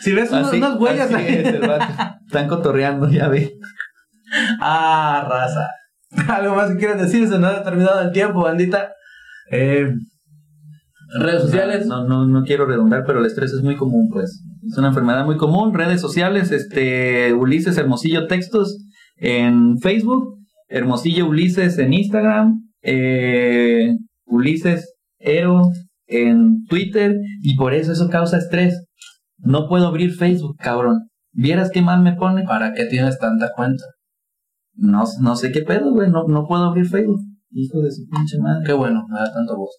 Si 0.00 0.12
ves 0.12 0.30
unos, 0.30 0.52
unas 0.52 0.78
huellas 0.78 1.12
así 1.12 1.14
ahí. 1.14 1.34
es, 1.34 1.54
el 1.54 1.68
vato. 1.68 1.84
Están 2.26 2.48
cotorreando, 2.48 3.08
ya 3.08 3.28
ve. 3.28 3.52
Ah, 4.60 5.26
raza. 5.28 5.68
Algo 6.32 6.56
más 6.56 6.70
que 6.70 6.76
quieras 6.78 7.00
decir, 7.00 7.28
se 7.28 7.38
nos 7.38 7.52
ha 7.52 7.62
terminado 7.62 8.00
el 8.00 8.12
tiempo, 8.12 8.42
bandita. 8.42 8.92
Eh, 9.50 9.86
redes 11.20 11.42
sociales. 11.42 11.86
No, 11.86 12.04
no, 12.04 12.26
no 12.26 12.42
quiero 12.42 12.66
redundar, 12.66 13.04
pero 13.06 13.20
el 13.20 13.26
estrés 13.26 13.52
es 13.52 13.62
muy 13.62 13.76
común, 13.76 14.08
pues. 14.10 14.42
Es 14.66 14.78
una 14.78 14.88
enfermedad 14.88 15.24
muy 15.24 15.36
común. 15.36 15.74
Redes 15.74 16.00
sociales, 16.00 16.50
este, 16.50 17.34
Ulises 17.34 17.76
Hermosillo 17.76 18.26
Textos 18.26 18.78
en 19.16 19.78
Facebook, 19.78 20.33
Hermosillo 20.68 21.26
Ulises 21.26 21.78
en 21.78 21.92
Instagram, 21.92 22.70
eh, 22.82 23.94
Ulises 24.24 24.94
Ero 25.18 25.62
en 26.06 26.64
Twitter, 26.66 27.16
y 27.42 27.56
por 27.56 27.74
eso 27.74 27.92
eso 27.92 28.08
causa 28.10 28.38
estrés. 28.38 28.84
No 29.38 29.68
puedo 29.68 29.86
abrir 29.86 30.12
Facebook, 30.12 30.56
cabrón. 30.58 31.08
¿Vieras 31.32 31.70
qué 31.72 31.82
mal 31.82 32.02
me 32.02 32.14
pone? 32.14 32.44
¿Para 32.44 32.72
qué 32.72 32.86
tienes 32.86 33.18
tanta 33.18 33.50
cuenta? 33.54 33.84
No, 34.76 35.04
no 35.20 35.36
sé 35.36 35.52
qué 35.52 35.60
pedo, 35.62 35.92
güey. 35.92 36.10
No, 36.10 36.26
no 36.28 36.46
puedo 36.46 36.64
abrir 36.64 36.86
Facebook. 36.86 37.20
Hijo 37.50 37.80
de 37.80 37.90
su 37.90 38.02
pinche 38.08 38.38
madre. 38.38 38.64
Qué 38.66 38.72
bueno, 38.72 39.06
me 39.08 39.18
da 39.18 39.32
tanto 39.32 39.56
gusto. 39.56 39.78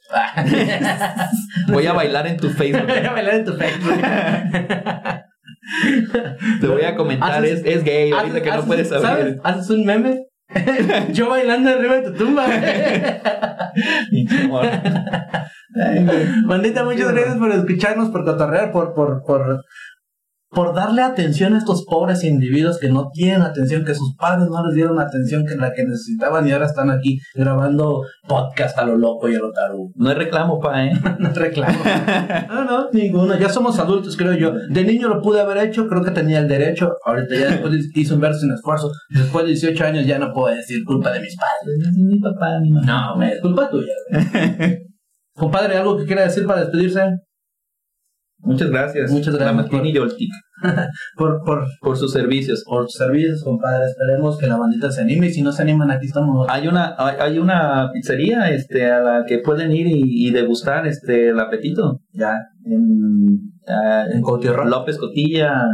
Voy 1.74 1.86
a 1.86 1.94
bailar 1.94 2.28
en 2.28 2.38
tu 2.38 2.50
Facebook. 2.50 2.88
Voy 2.88 3.06
a 3.06 3.12
bailar 3.12 3.36
en 3.36 3.46
tu 3.46 3.54
Facebook. 3.54 4.02
Te 6.62 6.68
voy 6.68 6.84
a 6.84 6.96
comentar, 6.96 7.44
es, 7.44 7.62
es 7.66 7.84
gay, 7.84 8.12
ahorita 8.12 8.42
que 8.42 8.52
no 8.52 8.64
puedes 8.64 8.88
¿sabes? 8.88 9.06
abrir. 9.06 9.42
Haces 9.44 9.70
un 9.72 9.84
meme. 9.86 10.26
Yo 11.14 11.30
bailando 11.30 11.70
arriba 11.70 11.96
de 11.96 12.12
tu 12.12 12.14
tumba. 12.14 12.46
Ay. 15.76 16.28
Bandita, 16.46 16.84
muchas 16.86 17.12
gracias 17.12 17.38
por 17.38 17.52
escucharnos, 17.52 18.10
por 18.10 18.24
cotorrear, 18.24 18.72
por, 18.72 18.94
por, 18.94 19.24
por, 19.24 19.66
por 20.56 20.74
darle 20.74 21.02
atención 21.02 21.54
a 21.54 21.58
estos 21.58 21.86
pobres 21.86 22.24
individuos 22.24 22.80
que 22.80 22.88
no 22.90 23.10
tienen 23.12 23.42
atención, 23.42 23.84
que 23.84 23.94
sus 23.94 24.16
padres 24.16 24.48
no 24.50 24.66
les 24.66 24.74
dieron 24.74 24.98
atención 25.00 25.46
que 25.46 25.56
la 25.56 25.74
que 25.74 25.84
necesitaban 25.84 26.48
y 26.48 26.52
ahora 26.54 26.66
están 26.66 26.90
aquí 26.90 27.20
grabando 27.36 28.04
podcast 28.26 28.78
a 28.80 28.86
lo 28.86 28.98
loco 28.98 29.30
y 29.30 29.36
a 29.36 29.40
lo 29.40 29.52
tarugo. 29.52 29.92
No 30.06 30.10
hay 30.10 30.16
reclamo, 30.16 30.60
pa, 30.60 30.86
¿eh? 30.86 30.94
No 31.20 31.30
reclamo. 31.30 31.80
No, 32.48 32.64
no, 32.64 32.90
ninguno. 32.92 33.38
Ya 33.38 33.50
somos 33.50 33.78
adultos, 33.80 34.16
creo 34.16 34.34
yo. 34.34 34.54
De 34.70 34.84
niño 34.84 35.10
lo 35.10 35.22
pude 35.22 35.42
haber 35.42 35.58
hecho, 35.58 35.88
creo 35.88 36.04
que 36.04 36.12
tenía 36.12 36.40
el 36.40 36.48
derecho. 36.48 36.94
Ahorita 37.04 37.36
ya 37.36 37.48
después 37.50 37.74
hice 37.94 38.14
un 38.14 38.22
verso 38.22 38.40
sin 38.40 38.52
esfuerzo. 38.52 38.90
Después 39.10 39.46
de 39.46 39.52
18 39.52 39.84
años 39.84 40.06
ya 40.06 40.20
no 40.20 40.32
puedo 40.32 40.56
decir 40.56 40.84
culpa 40.86 41.12
de 41.12 41.20
mis 41.20 41.36
padres. 41.36 41.98
Mi 41.98 42.20
papá, 42.20 42.60
mi 42.62 42.72
mamá. 42.72 43.16
No, 43.18 43.24
es 43.24 43.42
culpa 43.42 43.70
tuya. 43.70 43.94
Compadre, 45.36 45.76
¿algo 45.78 45.98
que 45.98 46.06
quiera 46.06 46.24
decir 46.24 46.46
para 46.46 46.62
despedirse? 46.62 47.02
Muchas 48.38 48.70
gracias. 48.70 49.12
Muchas 49.12 49.36
gracias 49.36 49.46
La 49.46 49.54
Martín 49.54 49.86
y 49.86 49.94
Yoltic 49.94 50.30
Por, 51.18 51.44
por, 51.44 51.66
por 51.82 51.98
sus 51.98 52.12
servicios. 52.12 52.64
por 52.66 52.86
tus 52.86 52.96
servicios, 52.96 53.44
compadre. 53.44 53.86
Esperemos 53.86 54.38
que 54.38 54.48
la 54.48 54.58
bandita 54.58 54.92
se 54.92 55.02
anime 55.02 55.28
y 55.28 55.32
si 55.32 55.42
no 55.42 55.52
se 55.52 55.64
animan, 55.64 55.92
aquí 55.92 56.08
estamos. 56.08 56.48
Hay 56.50 56.68
una, 56.68 56.96
hay, 56.98 57.16
hay 57.20 57.40
una 57.40 57.90
pizzería, 57.94 58.50
este, 58.50 58.90
a 58.90 59.02
la 59.02 59.26
que 59.26 59.40
pueden 59.40 59.72
ir 59.72 59.88
y, 59.88 60.28
y 60.28 60.32
degustar, 60.32 60.88
este, 60.88 61.30
el 61.30 61.40
apetito. 61.40 62.00
Ya, 62.14 62.38
en, 62.66 63.54
ah, 63.68 64.06
En 64.12 64.22
Cotierra. 64.22 64.66
López 64.66 64.98
Cotilla, 64.98 65.66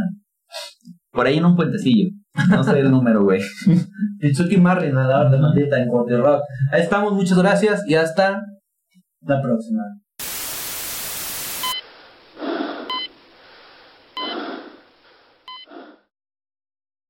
por 1.12 1.26
ahí 1.26 1.38
en 1.38 1.44
un 1.44 1.56
puentecillo. 1.56 2.10
No 2.50 2.64
sé 2.64 2.80
el 2.80 2.90
número, 2.90 3.22
güey. 3.22 3.40
Itsuki 4.20 4.56
Marlin, 4.56 4.94
nadador 4.94 5.30
de 5.30 5.40
bandita 5.40 5.78
en 5.80 5.90
Rock. 5.90 6.42
Ahí 6.72 6.82
estamos, 6.82 7.12
muchas 7.12 7.38
gracias 7.38 7.82
y 7.86 7.94
hasta 7.94 8.40
la 9.20 9.40
próxima. 9.40 9.82